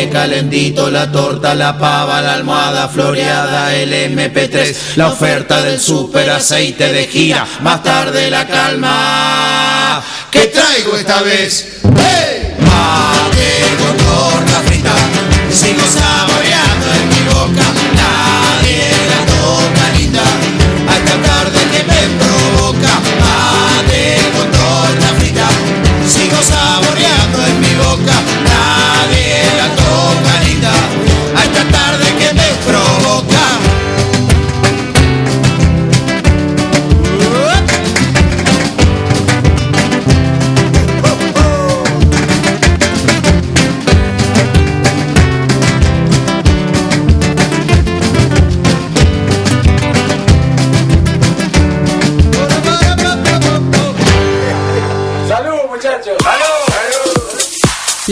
[0.08, 6.92] calentito, la torta, la pava, la almohada floreada, el MP3, la oferta del super aceite
[6.92, 10.02] de gira, más tarde la calma.
[10.30, 11.80] ¿Qué traigo esta vez?
[11.96, 12.56] ¡Hey!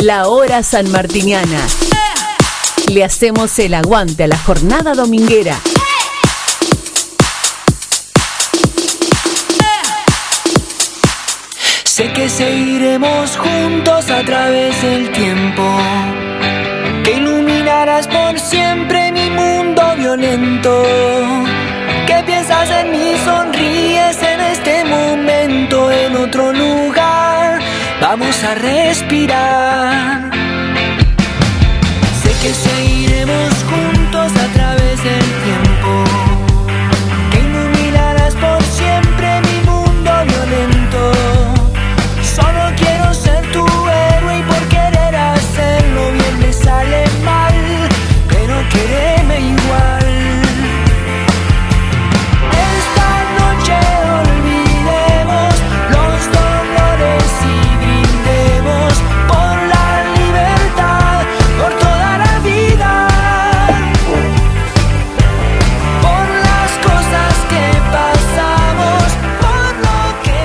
[0.02, 1.60] La hora sanmartiniana.
[2.90, 5.60] Le hacemos el aguante a la jornada dominguera.
[11.84, 15.62] Sé que seguiremos juntos a través del tiempo.
[17.04, 20.82] Que iluminarás por siempre mi mundo violento.
[22.06, 26.99] Que piensas en mí, sonríes en este momento, en otro lugar.
[28.10, 30.30] Vamos a respirar.
[32.20, 35.69] Sé que seguiremos juntos a través del tiempo.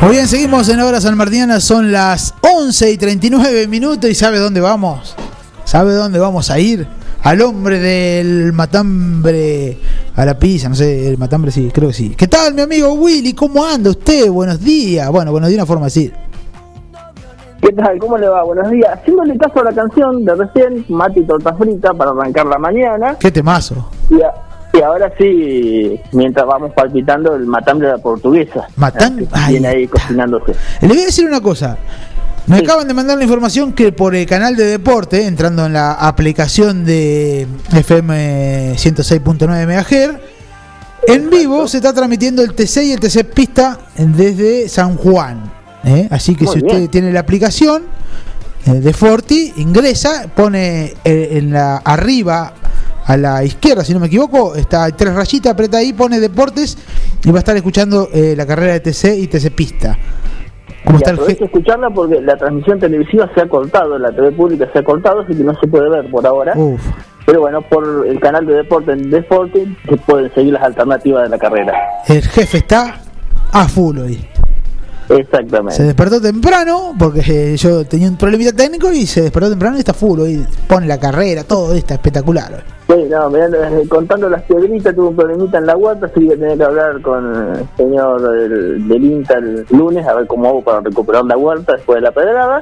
[0.06, 4.38] Muy bien, seguimos en Hora San Martiniana, son las 11 y 39 minutos y ¿sabe
[4.38, 5.16] dónde vamos?
[5.64, 6.86] ¿Sabe dónde vamos a ir?
[7.24, 9.80] Al hombre del matambre
[10.16, 12.14] a la pizza, no sé, el matambre sí, creo que sí.
[12.16, 13.34] ¿Qué tal, mi amigo Willy?
[13.34, 14.30] ¿Cómo anda usted?
[14.30, 15.10] Buenos días.
[15.10, 16.14] Bueno, buenos días, una forma de decir.
[17.60, 17.98] ¿Qué tal?
[17.98, 18.44] ¿Cómo le va?
[18.44, 18.92] Buenos días.
[18.94, 23.18] Haciéndole caso a la canción de recién, Mati Torta Frita, para arrancar la mañana.
[23.20, 23.90] ¿Qué temazo?
[24.12, 24.32] Y, a-
[24.78, 28.68] y ahora sí, mientras vamos palpitando el matambre de la portuguesa.
[28.76, 30.54] Matan- Ah, Viene ahí cocinándose.
[30.82, 31.78] Le voy a decir una cosa.
[32.48, 35.94] Me acaban de mandar la información que por el canal de deporte, entrando en la
[35.94, 40.20] aplicación de FM 106.9 MHz,
[41.08, 45.52] en vivo se está transmitiendo el TC y el TC Pista desde San Juan.
[45.84, 46.08] ¿eh?
[46.12, 47.84] Así que Muy si usted tiene la aplicación
[48.68, 52.54] eh, de Forti, ingresa, pone eh, en la arriba
[53.06, 56.78] a la izquierda, si no me equivoco, está tres rayitas, aprieta ahí, pone deportes
[57.24, 59.98] y va a estar escuchando eh, la carrera de TC y TC Pista.
[60.86, 64.80] ¿Cómo está el escucharla porque la transmisión televisiva se ha cortado, la TV pública se
[64.80, 66.54] ha cortado, así que no se puede ver por ahora.
[66.56, 66.82] Uf.
[67.26, 71.30] Pero bueno, por el canal de deporte de Deporte se pueden seguir las alternativas de
[71.30, 71.74] la carrera.
[72.08, 73.02] El jefe está
[73.52, 74.26] a full hoy.
[75.10, 75.76] Exactamente.
[75.76, 79.80] Se despertó temprano, porque eh, yo tenía un problemita técnico y se despertó temprano y
[79.80, 80.46] está full hoy.
[80.68, 82.64] Pone la carrera, todo está espectacular.
[82.88, 86.38] Sí, no, mirando, eh, contando las piedritas, tuve un problemita en la guata, así que
[86.38, 90.64] tenía que hablar con el señor del, del INTA el lunes a ver cómo hago
[90.64, 92.62] para recuperar la huerta después de la pedrada.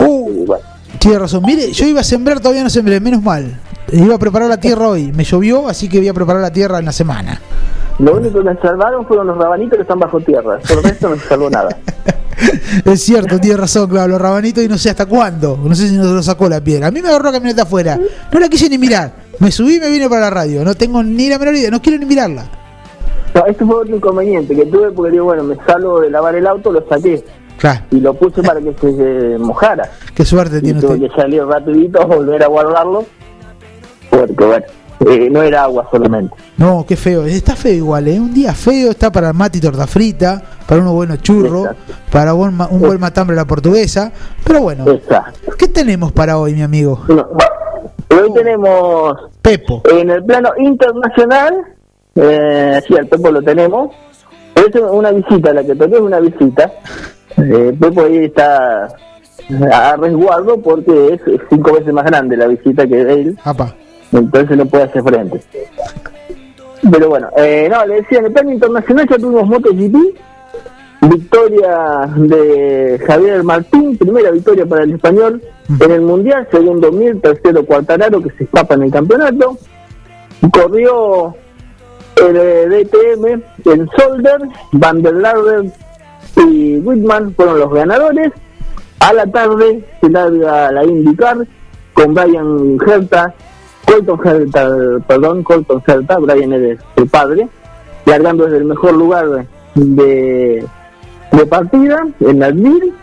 [0.00, 0.64] Y bueno,
[0.98, 1.42] Tiene razón.
[1.46, 3.58] Mire, yo iba a sembrar, todavía no sembré, menos mal.
[3.92, 5.12] Iba a preparar la tierra hoy.
[5.12, 7.40] Me llovió, así que voy a preparar la tierra en la semana.
[7.98, 11.08] Lo único que me salvaron fueron los rabanitos que están bajo tierra, por el resto
[11.10, 11.76] no se salvó nada.
[12.84, 15.56] Es cierto, tiene razón, claro, los rabanitos y no sé hasta cuándo.
[15.62, 16.88] No sé si nos lo sacó la piedra.
[16.88, 17.96] A mí me agarró la camioneta afuera.
[18.32, 19.12] No la quise ni mirar.
[19.38, 20.64] Me subí y me vine para la radio.
[20.64, 22.44] No tengo ni la menor idea, no quiero ni mirarla.
[23.34, 26.46] No, este fue otro inconveniente que tuve porque digo, bueno, me salgo de lavar el
[26.46, 27.24] auto, lo saqué
[27.56, 29.88] Claro, y lo puse para que se mojara.
[30.14, 31.08] qué suerte Y tiene tuve usted.
[31.08, 33.04] que salir rapidito, volver a guardarlo,
[34.10, 34.66] porque bueno,
[35.00, 36.34] eh, no era agua solamente.
[36.56, 37.24] No, qué feo.
[37.24, 38.18] Está feo igual, ¿eh?
[38.18, 41.68] Un día feo está para mati torta frita, para unos buenos churros,
[42.10, 44.12] para buen ma- un buen matambre a la portuguesa.
[44.44, 44.84] Pero bueno,
[45.58, 47.00] ¿qué tenemos para hoy, mi amigo?
[47.08, 49.82] Hoy tenemos Pepo.
[49.90, 51.54] en el plano internacional,
[52.14, 53.90] eh, sí, al Pepo lo tenemos.
[54.54, 56.70] Es una visita, la que toqué es una visita.
[57.36, 58.88] Eh, Pepo ahí está
[59.72, 63.38] a resguardo porque es cinco veces más grande la visita que él.
[64.12, 65.42] Entonces no puede hacer frente.
[66.90, 69.96] Pero bueno, eh, no, le decía, en el plano internacional ya tuvimos MotoGP.
[71.02, 75.42] Victoria de Javier Martín, primera victoria para el español
[75.80, 79.58] En el Mundial, segundo Mir, tercero Cuartararo, que se escapa en el campeonato.
[80.50, 81.34] Corrió
[82.16, 84.40] el eh, DTM, el Solder,
[84.72, 85.64] Van der Larder
[86.36, 88.32] y Whitman fueron los ganadores.
[89.00, 91.38] A la tarde se larga la IndyCar
[91.92, 93.34] con Brian Herta,
[93.86, 94.68] Colton Herta,
[95.06, 97.48] perdón, Colton Herta, Brian es el padre,
[98.06, 100.66] largando desde el mejor lugar de,
[101.48, 102.94] partida, en Advil.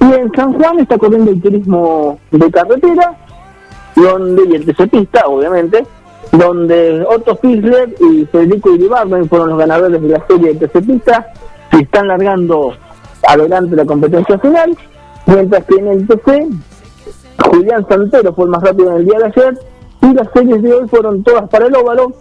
[0.00, 3.16] Y en San Juan está corriendo el turismo de carretera,
[3.96, 5.86] donde, y el TC Pista, obviamente,
[6.32, 11.26] donde Otto Fischler y Federico Iribarren fueron los ganadores de la serie de TC Pista,
[11.72, 12.74] y están largando
[13.26, 14.76] adelante la competencia final,
[15.26, 16.48] mientras que en el TC,
[17.46, 19.58] Julián Santero fue el más rápido en el día de ayer,
[20.04, 22.12] y las series de hoy fueron todas para el óvalo,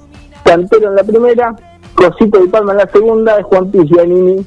[0.45, 1.55] Santero en la primera,
[1.95, 4.45] Cosito y Palma en la segunda, Juan Pigianini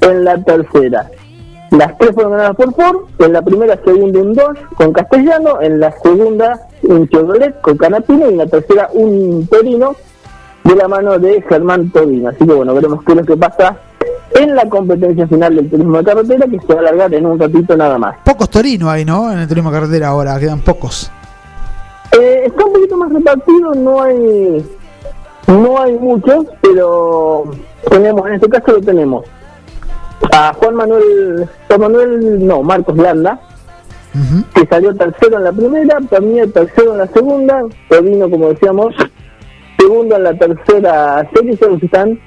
[0.00, 1.10] en la tercera.
[1.70, 4.44] Las tres fueron ganadas por Ford, en la primera, segunda, un 2
[4.76, 9.94] con Castellano, en la segunda, un Chevrolet con Canapino, y en la tercera, un Torino
[10.62, 12.30] de la mano de Germán Torino.
[12.30, 13.76] Así que bueno, veremos qué es lo que pasa
[14.34, 17.38] en la competencia final del turismo de carretera, que se va a alargar en un
[17.38, 18.16] ratito nada más.
[18.24, 19.32] Pocos Torino hay, ¿no?
[19.32, 21.10] En el turismo de carretera ahora, quedan pocos.
[22.18, 24.64] Eh, está un poquito más repartido, no hay
[25.46, 27.44] no hay muchos, pero
[27.90, 29.24] tenemos, en este caso lo tenemos
[30.32, 33.38] a Juan Manuel, Juan Manuel, no, Marcos Landa,
[34.54, 37.60] que salió tercero en la primera, también tercero en la segunda,
[37.90, 38.94] Torino, como decíamos,
[39.78, 42.18] segundo en la tercera serie, son los que están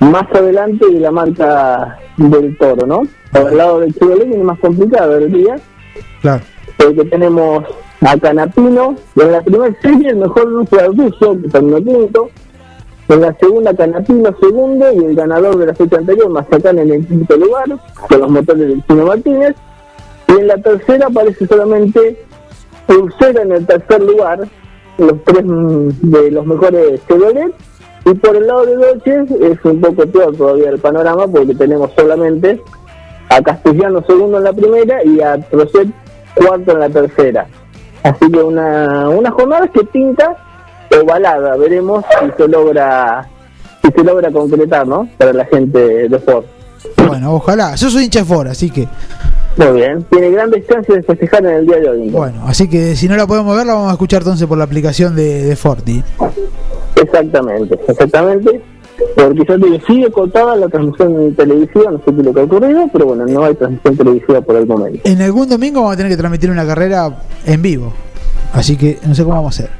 [0.00, 3.02] más adelante de la marca del toro, ¿no?
[3.30, 5.56] Por el lado del Chevrolet viene más complicado el día,
[6.22, 6.42] Claro.
[6.76, 7.64] porque tenemos
[8.04, 12.28] a Canapino, en la primera serie el mejor ruso Arduzo, que terminó quinto,
[13.08, 17.06] en la segunda Canapino segundo y el ganador de la fecha anterior, Mazacán en el
[17.06, 17.64] quinto lugar,
[18.08, 19.54] con los motores del Chino Martínez,
[20.28, 22.24] y en la tercera aparece solamente
[22.86, 24.40] Pulsera en el tercer lugar,
[24.98, 27.54] los tres mm, de los mejores Chevrolet,
[28.04, 31.90] y por el lado de Dodge es un poco peor todavía el panorama porque tenemos
[31.96, 32.60] solamente
[33.30, 35.88] a Castellano segundo en la primera y a Trocet
[36.34, 37.46] cuarto en la tercera.
[38.04, 40.36] Así que una, una jornada que pinta
[41.02, 43.26] ovalada, veremos si se logra
[43.82, 45.08] si se logra concretar, ¿no?
[45.18, 46.44] Para la gente de Ford.
[47.06, 47.74] Bueno, ojalá.
[47.74, 48.86] Yo soy hincha de Ford, así que.
[49.56, 52.10] Muy bien, tiene grandes chances de festejar en el día de hoy.
[52.10, 54.64] Bueno, así que si no la podemos ver, la vamos a escuchar entonces por la
[54.64, 56.02] aplicación de, de Forti.
[56.96, 58.62] Exactamente, exactamente.
[59.16, 62.40] Porque te digo, sigue cortada la transmisión en televisión, no sé qué es lo que
[62.40, 65.00] ha ocurrido, pero bueno, no hay transmisión televisiva por el momento.
[65.04, 67.92] En algún domingo vamos a tener que transmitir una carrera en vivo.
[68.52, 69.70] Así que no sé cómo vamos a hacer.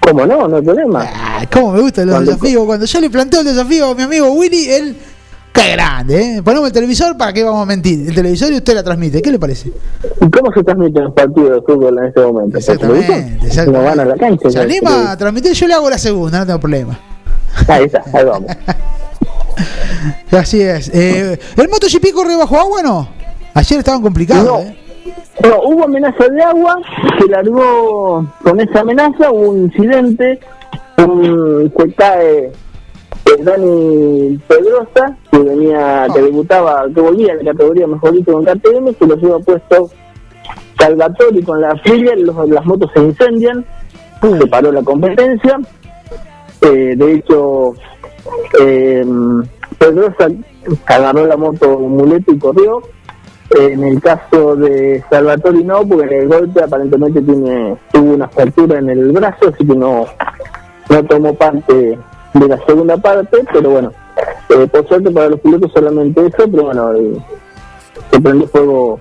[0.00, 0.48] ¿Cómo no?
[0.48, 1.04] No hay problema.
[1.06, 2.64] Ah, ¿Cómo me gustan los Cuando- desafíos?
[2.64, 4.96] Cuando yo le planteo el desafío a mi amigo Willy, él.
[5.52, 6.36] ¡Qué grande!
[6.38, 6.42] ¿eh?
[6.42, 8.08] Ponemos el televisor para que vamos a mentir.
[8.08, 9.20] El televisor y usted la transmite.
[9.20, 9.68] ¿Qué le parece?
[10.20, 12.58] ¿Y cómo se transmiten los partidos de fútbol en este momento?
[12.66, 13.66] ¿Por televisión?
[13.66, 14.50] ¿Cómo van a la cancha?
[14.50, 15.52] ¿Se anima a transmitir?
[15.52, 16.98] Yo le hago la segunda, no tengo problema.
[17.68, 18.50] Ahí está, ahí vamos.
[20.32, 20.88] Así es.
[20.94, 23.08] Eh, ¿El MotoGP corre bajo agua no?
[23.54, 24.44] Ayer estaban complicados.
[24.46, 24.58] No.
[24.60, 24.76] ¿eh?
[25.42, 26.76] No, hubo amenaza de agua,
[27.18, 30.38] se largó con esa amenaza, hubo un incidente,
[30.98, 37.86] un, se cae eh, Dani Pedrosa, que venía, que debutaba, que volvía en la categoría
[37.86, 39.90] mejor dicho con KTM, se lo lleva puesto
[40.78, 43.64] Salvatori con la Filia, los- las motos se incendian,
[44.20, 45.58] se paró la competencia,
[46.62, 47.74] eh, de hecho
[48.60, 49.04] eh,
[49.78, 50.28] Pedrosa
[50.86, 52.82] agarró la moto muleta y corrió,
[53.50, 58.78] en el caso de Salvatori no, porque en el golpe aparentemente tiene tuvo una fractura
[58.78, 60.06] en el brazo, así que no,
[60.88, 61.98] no tomó parte
[62.34, 63.92] de la segunda parte, pero bueno,
[64.50, 67.12] eh, por suerte para los pilotos solamente eso, pero bueno, eh,
[68.10, 69.00] se prendió fuego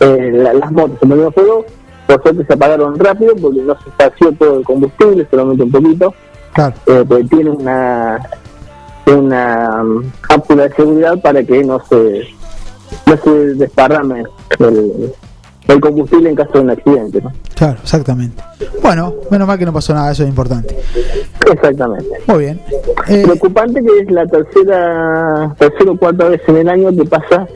[0.00, 1.64] eh, la- las motos, se prendió fuego,
[2.06, 6.14] por suerte se apagaron rápido porque no se esparció todo el combustible, solamente un poquito,
[6.54, 6.74] Claro.
[6.86, 8.18] eh, porque tiene una
[9.06, 12.26] una mm, cápsula de seguridad para que no se
[13.06, 14.24] no se desparrame
[14.58, 15.12] el,
[15.66, 17.32] el combustible en caso de un accidente, ¿no?
[17.54, 18.42] Claro, exactamente.
[18.82, 20.76] Bueno, menos mal que no pasó nada, eso es importante.
[21.50, 22.06] Exactamente.
[22.26, 22.60] Muy bien.
[23.06, 27.46] Preocupante que es la tercera, tercera o cuarta vez en el año que pasa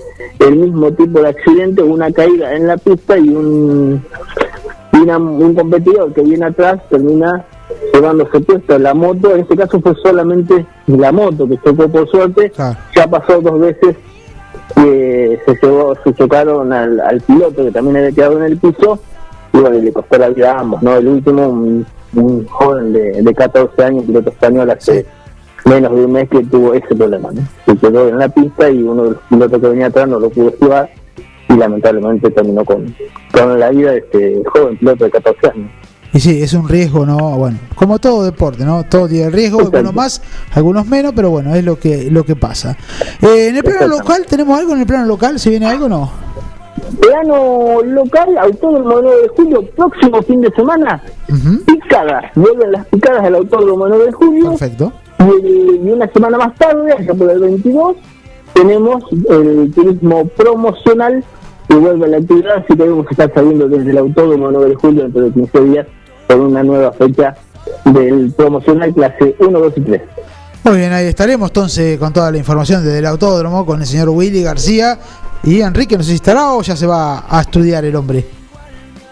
[0.40, 4.04] el mismo tipo de accidente, una caída en la pista y un,
[4.92, 7.44] y una- un competidor que viene atrás termina
[7.92, 9.34] llevándose puesto la moto.
[9.34, 12.52] En este caso fue solamente la moto que chocó por suerte.
[12.96, 13.96] Ya pasó dos veces
[14.74, 18.98] que se llevó, se chocaron al, al piloto que también había quedado en el piso
[19.52, 20.96] y bueno, y le costó la vida a ambos, ¿no?
[20.96, 25.04] El último, un, un joven de, de 14 años, piloto español, hace
[25.64, 27.42] menos de un mes que tuvo ese problema, ¿no?
[27.66, 30.30] Se quedó en la pista y uno de los pilotos que venía atrás no lo
[30.30, 30.90] pudo esquivar
[31.48, 32.94] y lamentablemente terminó con,
[33.32, 35.70] con la vida de este joven piloto de 14 años.
[36.14, 37.16] Y sí, es un riesgo, ¿no?
[37.38, 38.84] Bueno, como todo deporte, ¿no?
[38.84, 40.22] Todo tiene riesgo, algunos más,
[40.54, 42.76] algunos menos, pero bueno, es lo que lo que pasa.
[43.22, 45.38] Eh, en el plano local, ¿tenemos algo en el plano local?
[45.38, 46.10] ¿Se viene algo o no?
[47.00, 51.02] Plano local, Autódromo 9 de Julio, próximo fin de semana,
[51.64, 54.50] picadas, vuelven las picadas del Autódromo 9 de Julio.
[54.50, 54.92] Perfecto.
[55.20, 57.96] Y, y una semana más tarde, allá por el 22,
[58.52, 61.24] tenemos el turismo promocional
[61.68, 64.68] que vuelve a la actividad, así que vamos a estar saliendo desde el Autódromo 9
[64.68, 65.86] de Julio dentro de 15 días
[66.28, 67.34] con una nueva fecha
[67.84, 70.02] del promocional clase 1, 2 y 3.
[70.64, 74.08] Muy bien, ahí estaremos entonces con toda la información desde el autódromo con el señor
[74.10, 74.98] Willy García
[75.42, 78.24] y Enrique, no sé si estará o ya se va a estudiar el hombre.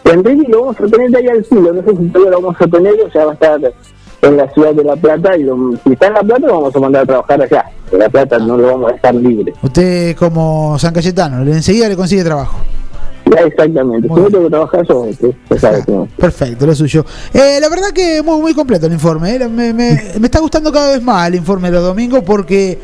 [0.05, 2.57] Enrique lo vamos a tener de ahí al filo, no sé si todavía lo vamos
[2.61, 3.61] a tener o ya va a estar
[4.23, 6.77] en la ciudad de La Plata y lo- si está en La Plata lo vamos
[6.77, 7.65] a mandar a trabajar allá.
[7.91, 9.53] En La Plata no lo vamos a dejar libre.
[9.63, 12.59] Usted como San Cayetano, le- enseguida le consigue trabajo.
[13.39, 15.07] Exactamente, tengo que trabajar yo,
[15.89, 16.09] no.
[16.17, 17.05] Perfecto, lo suyo.
[17.33, 19.35] Eh, la verdad que muy, muy completo el informe.
[19.37, 19.49] eh.
[19.49, 22.79] Me, me- me está gustando cada vez más el informe de los domingos porque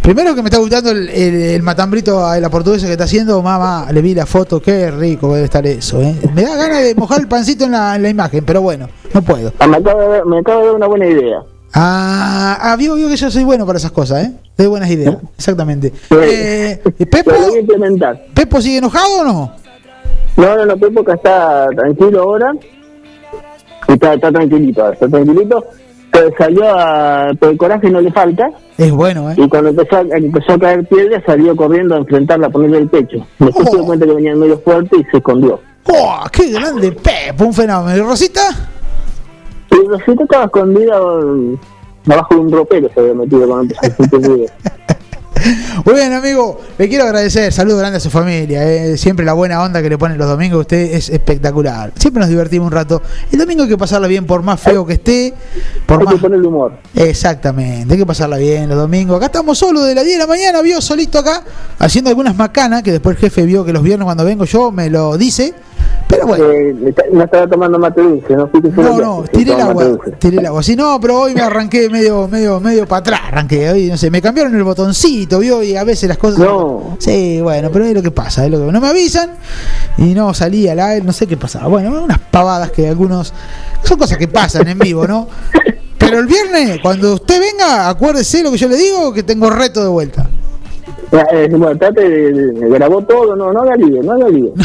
[0.00, 3.40] primero que me está gustando el, el, el matambrito a la portuguesa que está haciendo.
[3.42, 6.00] Mamá, le vi la foto, qué rico debe estar eso.
[6.02, 6.14] eh.
[6.34, 9.22] Me da ganas de mojar el pancito en la, en la imagen, pero bueno, no
[9.22, 9.52] puedo.
[9.58, 11.42] Ah, me, acaba de, dar- me acaba de dar una buena idea.
[11.74, 14.32] Ah, ah vio, vio que yo soy bueno para esas cosas, ¿eh?
[14.58, 15.90] Doy buenas ideas, exactamente.
[16.10, 17.30] Eh, ¿y Pepo.
[18.34, 19.52] ¿Pepo sigue enojado o no?
[20.36, 22.52] No, no, no, Pepo que está tranquilo ahora.
[23.88, 25.64] Está, está tranquilito, está tranquilito.
[26.10, 27.30] Pero salió a...
[27.38, 28.50] Pero el coraje no le falta.
[28.76, 29.34] Es bueno, ¿eh?
[29.38, 32.88] Y cuando empezó a, empezó a caer piedra, salió corriendo a enfrentarla, a ponerle el
[32.88, 33.26] pecho.
[33.38, 35.58] Después se dio cuenta que venía medio fuerte y se escondió.
[35.84, 37.46] ¡Oh, qué grande Pepo!
[37.46, 37.96] Un fenómeno.
[37.96, 38.42] ¿Y Rosita?
[39.70, 41.56] Y Rosita estaba escondida um,
[42.06, 44.50] abajo de un ropero, se había metido cuando empezó a sentir.
[45.84, 46.60] Muy bien, amigo.
[46.78, 47.52] Le quiero agradecer.
[47.52, 48.62] Saludos grande a su familia.
[48.64, 48.96] eh.
[48.96, 50.60] Siempre la buena onda que le ponen los domingos.
[50.60, 51.92] Usted es espectacular.
[51.96, 53.02] Siempre nos divertimos un rato.
[53.30, 55.34] El domingo hay que pasarla bien, por más feo que esté.
[55.86, 56.14] Por Hay más...
[56.14, 56.72] que ponerle humor.
[56.94, 57.92] Exactamente.
[57.94, 59.16] Hay que pasarla bien los domingos.
[59.16, 60.62] Acá estamos solos de las 10 de la mañana.
[60.62, 61.42] Vio solito acá
[61.78, 62.82] haciendo algunas macanas.
[62.82, 65.54] Que después el jefe vio que los viernes cuando vengo yo me lo dice.
[66.12, 66.44] Pero bueno.
[66.44, 68.50] Eh, no estaba tomando mate dulce, ¿no?
[68.76, 70.62] No, no, tiré el agua, tiré el agua.
[70.62, 73.70] Sí, no, pero hoy me arranqué medio, medio, medio para atrás, arranqué.
[73.70, 76.40] Hoy, no sé, me cambiaron el botoncito, vio, y a veces las cosas.
[76.40, 76.98] No.
[76.98, 79.30] Sí, bueno, pero es lo que pasa, es lo que no me avisan
[79.96, 81.68] y no salí al aire, no sé qué pasaba.
[81.68, 83.32] Bueno, unas pavadas que algunos.
[83.82, 85.28] Son cosas que pasan en vivo, ¿no?
[85.96, 89.82] Pero el viernes, cuando usted venga, acuérdese lo que yo le digo, que tengo reto
[89.82, 90.28] de vuelta.
[91.10, 94.52] Eh, bueno, trate de, grabó todo, no, no haga lío, no haga lío.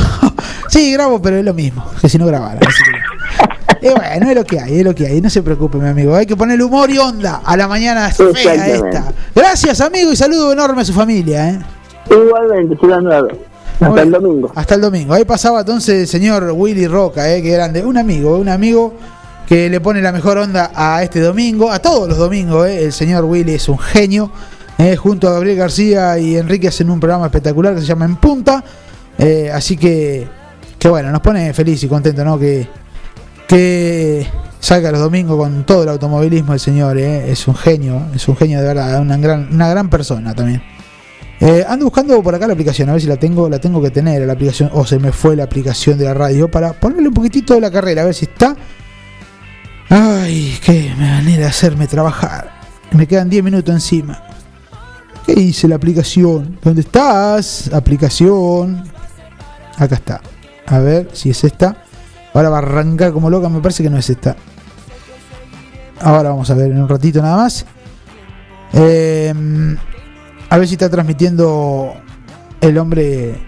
[0.69, 2.60] Sí, grabo, pero es lo mismo que si no grabara.
[2.61, 3.07] así que-
[3.88, 5.22] Y bueno, es lo que hay, es lo que hay.
[5.22, 6.15] No se preocupe, mi amigo.
[6.15, 9.14] Hay que ponerle humor y onda a la mañana fea esta.
[9.35, 11.49] Gracias, amigo, y saludo enorme a su familia.
[11.52, 11.60] ¿eh?
[12.10, 13.27] Igualmente, nuevo.
[13.80, 14.52] Hasta el domingo.
[14.56, 15.14] Hasta el domingo.
[15.14, 17.41] Ahí pasaba entonces el señor Willy Roca, ¿eh?
[17.44, 17.84] que grande.
[17.85, 18.94] Un amigo, un amigo
[19.48, 22.68] que le pone la mejor onda a este domingo, a todos los domingos.
[22.68, 22.85] ¿eh?
[22.85, 24.31] El señor Willy es un genio.
[24.80, 24.95] ¿eh?
[24.95, 28.64] Junto a Gabriel García y Enrique hacen un programa espectacular que se llama En Punta.
[29.19, 30.27] Eh, así que,
[30.80, 32.38] que bueno, nos pone feliz y contento, ¿no?
[32.38, 32.68] Que,
[33.48, 34.28] que
[34.60, 37.32] salga los domingos con todo el automovilismo el señor, ¿eh?
[37.32, 40.62] es un genio, es un genio de verdad, una gran, una gran persona también.
[41.40, 43.91] Eh, ando buscando por acá la aplicación, a ver si la tengo, la tengo que
[43.91, 47.14] tener la aplicación, o se me fue la aplicación de la radio para ponerle un
[47.14, 48.56] poquitito de la carrera, a ver si está.
[49.90, 52.52] Ay, qué manera de hacerme trabajar.
[52.91, 54.22] Me quedan 10 minutos encima.
[55.26, 56.58] ¿Qué hice la aplicación?
[56.62, 57.70] ¿Dónde estás?
[57.72, 58.84] Aplicación.
[59.78, 60.22] Acá está.
[60.68, 61.84] A ver si es esta.
[62.34, 64.35] Ahora va a arrancar como loca, me parece que no es esta.
[65.99, 67.65] Ahora vamos a ver en un ratito nada más.
[68.73, 69.34] Eh,
[70.49, 71.94] a ver si está transmitiendo
[72.61, 73.41] el hombre.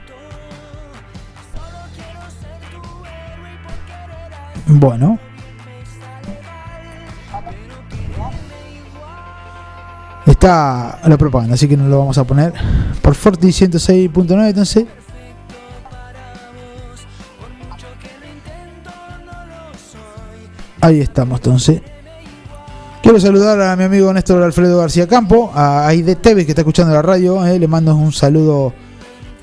[4.65, 5.19] Bueno.
[10.25, 12.53] Está la propaganda, así que no lo vamos a poner.
[13.01, 14.85] Por Forti 106.9, entonces.
[20.81, 21.81] Ahí estamos, entonces.
[23.01, 26.93] Quiero saludar a mi amigo Néstor Alfredo García Campo, a Aide Tevez que está escuchando
[26.93, 27.45] la radio.
[27.45, 28.73] eh, le mando un saludo,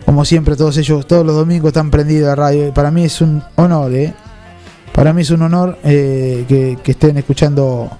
[0.05, 2.73] como siempre, todos ellos, todos los domingos están prendidos la radio.
[2.73, 4.15] Para mí es un honor, eh.
[4.93, 7.91] Para mí es un honor eh, que, estén escuchando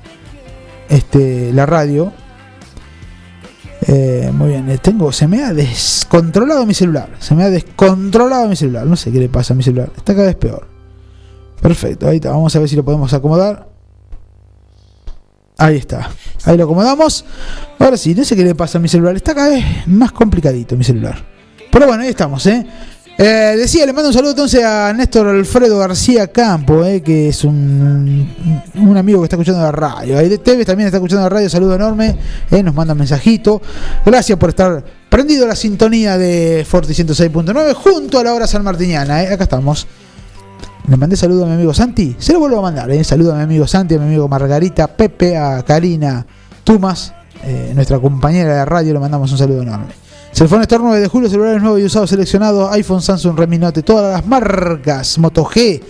[0.89, 2.13] este la radio.
[3.89, 7.11] Muy bien, tengo, se me ha descontrolado mi celular.
[7.19, 8.87] Se me ha descontrolado mi celular.
[8.87, 9.91] No sé qué le pasa a mi celular.
[9.97, 10.76] Está cada vez peor.
[11.67, 12.31] Perfecto, ahí está.
[12.31, 13.67] Vamos a ver si lo podemos acomodar.
[15.59, 16.11] Ahí está.
[16.45, 17.25] Ahí lo acomodamos.
[17.81, 19.17] Ahora sí, no sé qué le pasa a mi celular.
[19.17, 21.17] Está cada vez más complicadito mi celular.
[21.73, 22.65] Pero bueno, ahí estamos, ¿eh?
[23.19, 27.43] Eh, decía, le mando un saludo entonces a Néstor Alfredo García Campo, eh, que es
[27.43, 28.31] un,
[28.77, 30.19] un amigo que está escuchando la radio.
[30.19, 32.17] Ahí de Tevez también está escuchando la radio, saludo enorme,
[32.63, 33.61] nos manda un mensajito.
[34.05, 39.25] Gracias por estar prendido la sintonía de Forti 106.9 junto a la hora San Martiniana.
[39.25, 39.33] eh.
[39.33, 39.89] Acá estamos.
[40.89, 42.89] Le mandé saludo a mi amigo Santi, se lo vuelvo a mandar.
[42.93, 43.03] Eh.
[43.03, 46.25] Saludo a mi amigo Santi, a mi amigo Margarita, Pepe, a Karina,
[46.63, 47.13] Tumas,
[47.45, 50.07] eh, nuestra compañera de radio, le mandamos un saludo enorme.
[50.33, 54.13] Cellphone Store 9 de julio, celulares nuevos y usados seleccionados, iPhone, Samsung, Redmi Note, todas
[54.13, 55.83] las marcas, Moto G,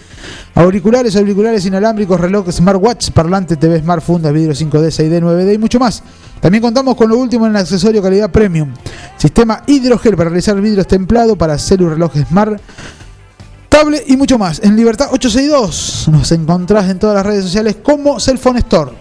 [0.54, 5.80] auriculares, auriculares inalámbricos, reloj, smartwatch, parlante, TV, smart, fundas, vidrio 5D, 6D, 9D y mucho
[5.80, 6.02] más.
[6.40, 8.72] También contamos con lo último en el accesorio calidad premium.
[9.16, 12.60] Sistema hidrogel para realizar vidrios templados para celu, reloj smart,
[14.06, 14.62] y mucho más.
[14.62, 18.92] En Libertad 862 nos encontrás en todas las redes sociales como Cellphone Store.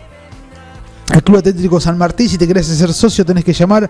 [1.13, 3.89] El Club Atlético San Martín, si te querés hacer socio tenés que llamar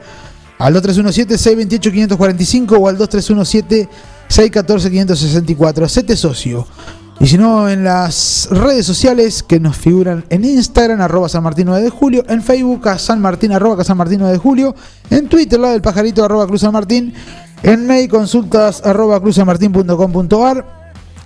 [0.59, 5.85] al 2317-628-545 o al 2317-614-564.
[5.85, 6.67] Hacete socio.
[7.19, 11.65] Y si no, en las redes sociales que nos figuran en Instagram, arroba San Martín
[11.65, 14.75] 9 de Julio, en Facebook, a San Martín, arroba San Martín 9 de Julio,
[15.09, 17.11] en Twitter, la del pajarito, arroba Cruz San Martín,
[17.73, 20.65] en mail, consultas, arroba cruzsanmartin.com.ar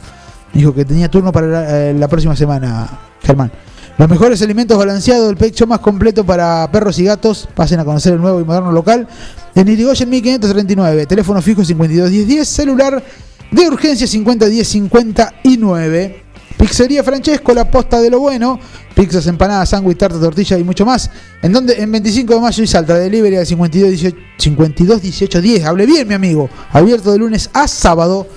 [0.53, 2.87] Dijo que tenía turno para la, eh, la próxima semana,
[3.23, 3.51] Germán.
[3.99, 7.49] Los mejores alimentos balanceados, el pecho más completo para perros y gatos.
[7.53, 9.09] Pasen a conocer el nuevo y moderno local
[9.57, 11.05] en Irigoyen 1539.
[11.07, 13.03] Teléfono fijo 521010, celular
[13.51, 16.23] de urgencia 5010 59.
[16.57, 18.61] Pizzería Francesco, la posta de lo bueno.
[18.95, 21.11] Pizzas, empanadas, sándwich, tarta, tortilla y mucho más.
[21.43, 25.65] En donde en 25 de mayo y Salta, delivery al 52 18, 52 18 10.
[25.65, 26.49] Hable bien, mi amigo.
[26.71, 28.29] Abierto de lunes a sábado.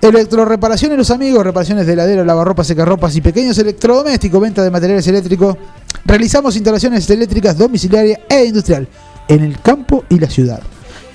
[0.00, 5.56] Electroreparaciones Los Amigos, reparaciones de heladero, lavarropas, secarropas y pequeños electrodomésticos, venta de materiales eléctricos.
[6.04, 8.86] Realizamos instalaciones eléctricas domiciliaria e industrial
[9.26, 10.62] en el campo y la ciudad.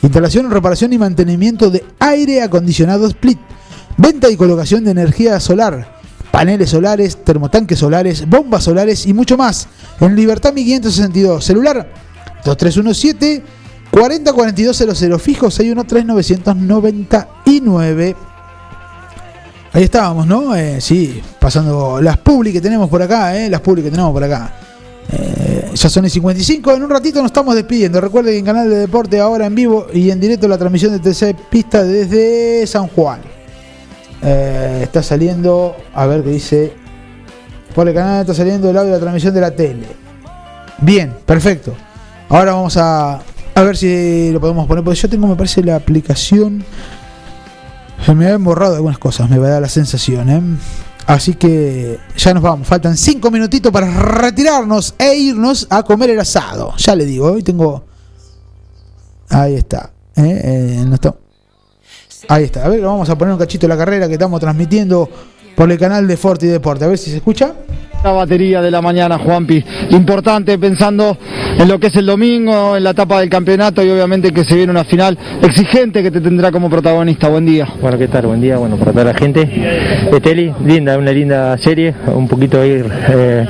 [0.01, 3.39] Instalación, reparación y mantenimiento de aire acondicionado split.
[3.95, 5.99] Venta y colocación de energía solar.
[6.29, 9.69] Paneles solares, termotanques solares, bombas solares y mucho más.
[10.01, 11.45] En Libertad 1562.
[11.45, 11.89] Celular
[12.43, 13.43] 2317
[13.91, 18.32] 404200 fijo 613 999.
[19.73, 20.55] Ahí estábamos, ¿no?
[20.55, 23.49] Eh, sí, pasando las publi que tenemos por acá, ¿eh?
[23.49, 24.53] Las publi que tenemos por acá.
[25.11, 27.99] Eh, ya son el 55, en un ratito nos estamos despidiendo.
[27.99, 30.99] Recuerden que en Canal de Deporte ahora en vivo y en directo la transmisión de
[30.99, 33.21] TC Pista desde San Juan.
[34.21, 36.73] Eh, está saliendo, a ver qué dice.
[37.73, 39.87] Por el canal está saliendo el audio de la transmisión de la tele.
[40.81, 41.73] Bien, perfecto.
[42.29, 43.21] Ahora vamos a,
[43.55, 44.83] a ver si lo podemos poner.
[44.83, 46.63] Porque yo tengo, me parece, la aplicación.
[48.05, 50.41] Se me habían borrado algunas cosas, me va a dar la sensación, ¿eh?
[51.05, 52.67] Así que ya nos vamos.
[52.67, 56.73] Faltan 5 minutitos para retirarnos e irnos a comer el asado.
[56.77, 57.83] Ya le digo, hoy tengo.
[59.29, 59.91] Ahí está.
[60.15, 60.41] ¿eh?
[60.43, 61.15] Eh, no está-
[62.29, 62.65] Ahí está.
[62.65, 65.09] A ver, vamos a poner un cachito de la carrera que estamos transmitiendo
[65.57, 66.85] por el canal de Forti Deporte.
[66.85, 67.53] A ver si se escucha.
[68.03, 69.63] La batería de la mañana, Juanpi.
[69.91, 71.17] Importante pensando
[71.57, 74.55] en lo que es el domingo, en la etapa del campeonato y obviamente que se
[74.55, 77.29] viene una final exigente que te tendrá como protagonista.
[77.29, 77.65] Buen día.
[77.79, 78.25] Bueno, ¿qué tal?
[78.25, 79.49] Buen día, bueno, para toda la gente.
[80.11, 83.45] Esteli, linda, una linda serie, un poquito ir eh,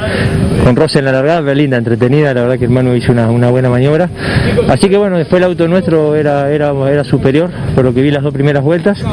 [0.63, 3.49] con roce en la largada, pero linda, entretenida, la verdad que el Manu hizo una,
[3.49, 4.07] buena maniobra.
[4.69, 8.11] Así que bueno, después el auto nuestro era, era, era superior, por lo que vi
[8.11, 9.03] las dos primeras vueltas.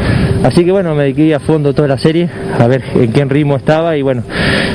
[0.45, 2.29] Así que bueno, me dediqué a fondo toda la serie,
[2.61, 4.23] a ver en qué ritmo estaba y bueno,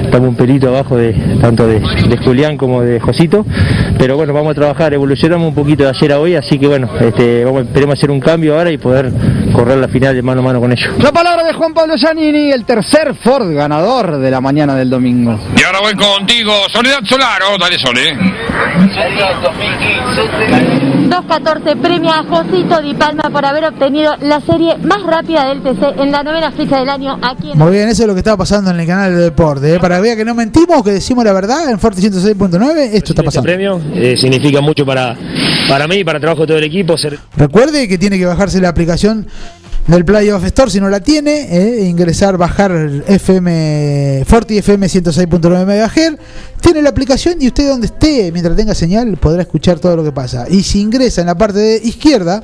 [0.03, 3.45] estamos un pelito abajo de tanto de, de Julián como de Josito.
[3.97, 6.89] Pero bueno, vamos a trabajar, evolucionamos un poquito de ayer a hoy, así que bueno,
[6.99, 9.11] este, vamos, esperemos hacer un cambio ahora y poder
[9.53, 10.91] correr la final de mano a mano con ellos.
[11.01, 15.39] La palabra de Juan Pablo Giannini, el tercer Ford ganador de la mañana del domingo.
[15.57, 18.17] Y ahora voy contigo, Soledad Solaro, dale Sole.
[21.15, 26.01] 2.14 premia a Josito Di Palma por haber obtenido la serie más rápida del TC
[26.01, 28.35] en la novena fecha del año aquí en Muy bien, eso es lo que está
[28.35, 29.75] pasando en el canal de Deporte.
[29.75, 29.79] ¿eh?
[29.79, 33.21] Para que vea que no mentimos, que decimos la verdad en Forti 106.9, esto está
[33.21, 33.43] Este pasando.
[33.43, 35.15] premio eh, significa mucho para,
[35.69, 36.97] para mí y para el trabajo de todo el equipo.
[36.97, 39.25] Ser Recuerde que tiene que bajarse la aplicación
[39.87, 42.71] del Playoff Store si no la tiene, eh, e ingresar, bajar
[43.07, 46.19] FM Forti FM 106.9 MHz.
[46.65, 50.11] Tiene la aplicación y usted donde esté, mientras tenga señal, podrá escuchar todo lo que
[50.11, 50.47] pasa.
[50.49, 52.41] Y si ingresa en la parte de izquierda,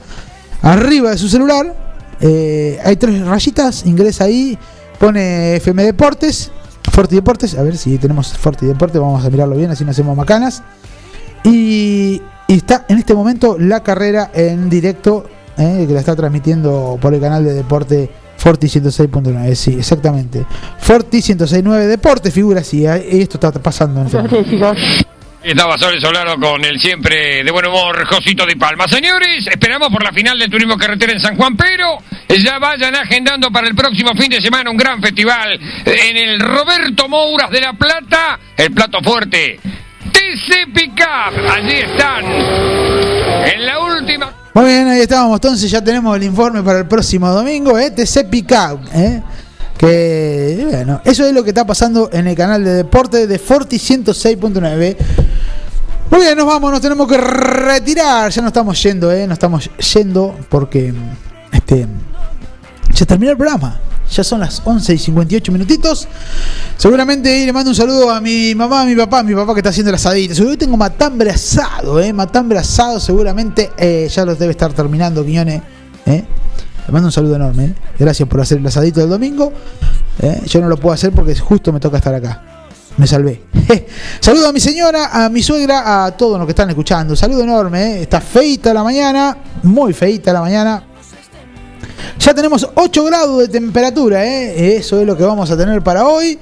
[0.62, 1.76] arriba de su celular,
[2.20, 4.56] eh, hay tres rayitas, ingresa ahí,
[5.00, 6.52] pone FM Deportes,
[6.92, 10.16] Forti Deportes, a ver si tenemos Forti Deportes, vamos a mirarlo bien, así no hacemos
[10.16, 10.62] macanas.
[11.44, 15.26] Y, está en este momento la carrera en directo,
[15.58, 18.12] eh, que la está transmitiendo por el canal de deporte
[18.42, 19.54] Forti 106.9.
[19.54, 20.44] Sí, exactamente.
[20.80, 22.88] Forti 106.9 Deporte figura así.
[22.88, 24.08] eh, y esto está pasando en.
[25.44, 28.88] Estaba Sole Solano con el siempre de buen humor Josito de Palma.
[28.88, 31.98] Señores, esperamos por la final del Turismo Carretera en San Juan, pero
[32.30, 37.08] ya vayan agendando para el próximo fin de semana un gran festival en el Roberto
[37.08, 39.60] Mouras de La Plata, el plato fuerte.
[40.12, 42.26] TC Pickup, allí están.
[42.26, 45.36] En la última Muy bien, ahí estábamos.
[45.38, 47.92] Entonces ya tenemos el informe para el próximo domingo, ¿eh?
[47.92, 49.22] TC Pickup, ¿eh?
[49.78, 53.78] Que, bueno, eso es lo que está pasando en el canal de deporte de Forti
[53.78, 54.98] 106.9.
[56.12, 58.30] Muy bien, nos vamos, nos tenemos que retirar.
[58.32, 59.26] Ya no estamos yendo, ¿eh?
[59.26, 60.94] No estamos yendo porque,
[61.52, 61.88] este,
[62.94, 63.80] se terminó el programa.
[64.12, 66.08] Ya son las 11 y 58 minutitos.
[66.76, 69.60] Seguramente le mando un saludo a mi mamá, a mi papá, a mi papá que
[69.60, 70.44] está haciendo el asadito.
[70.44, 72.12] Hoy tengo matambre asado, ¿eh?
[72.12, 75.62] Matambre asado seguramente eh, ya los debe estar terminando, Quiñones.
[76.06, 76.26] ¿eh?
[76.88, 77.66] Le mando un saludo enorme.
[77.66, 77.76] ¿eh?
[77.98, 79.54] Gracias por hacer el asadito del domingo.
[80.20, 80.42] ¿eh?
[80.46, 82.44] Yo no lo puedo hacer porque justo me toca estar acá.
[82.98, 83.44] Me salvé.
[84.20, 87.16] Saludo a mi señora, a mi suegra, a todos los que están escuchando.
[87.16, 88.02] Saludo enorme.
[88.02, 90.91] Está feita la mañana, muy feita la mañana.
[92.20, 94.78] Ya tenemos 8 grados de temperatura, ¿eh?
[94.78, 96.38] eso es lo que vamos a tener para hoy.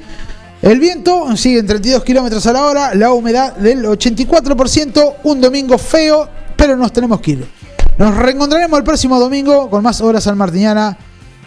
[0.61, 5.77] El viento sigue en 32 kilómetros a la hora, la humedad del 84%, un domingo
[5.77, 6.27] feo,
[6.57, 7.47] pero nos tenemos que ir.
[7.97, 10.97] Nos reencontraremos el próximo domingo con más horas al Martiñana,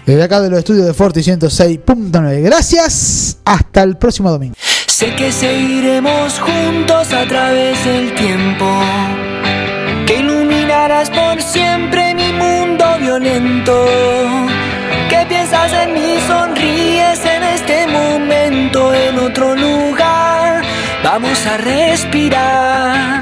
[0.07, 2.43] desde acá de los estudios de Forti 106.9.
[2.43, 4.55] Gracias, hasta el próximo domingo.
[4.87, 8.67] Sé que seguiremos juntos a través del tiempo.
[10.07, 12.12] Que iluminarás por siempre
[13.19, 13.87] violento.
[15.11, 20.63] Que piensas en mí, sonríes en este momento, en otro lugar.
[21.05, 23.22] Vamos a respirar.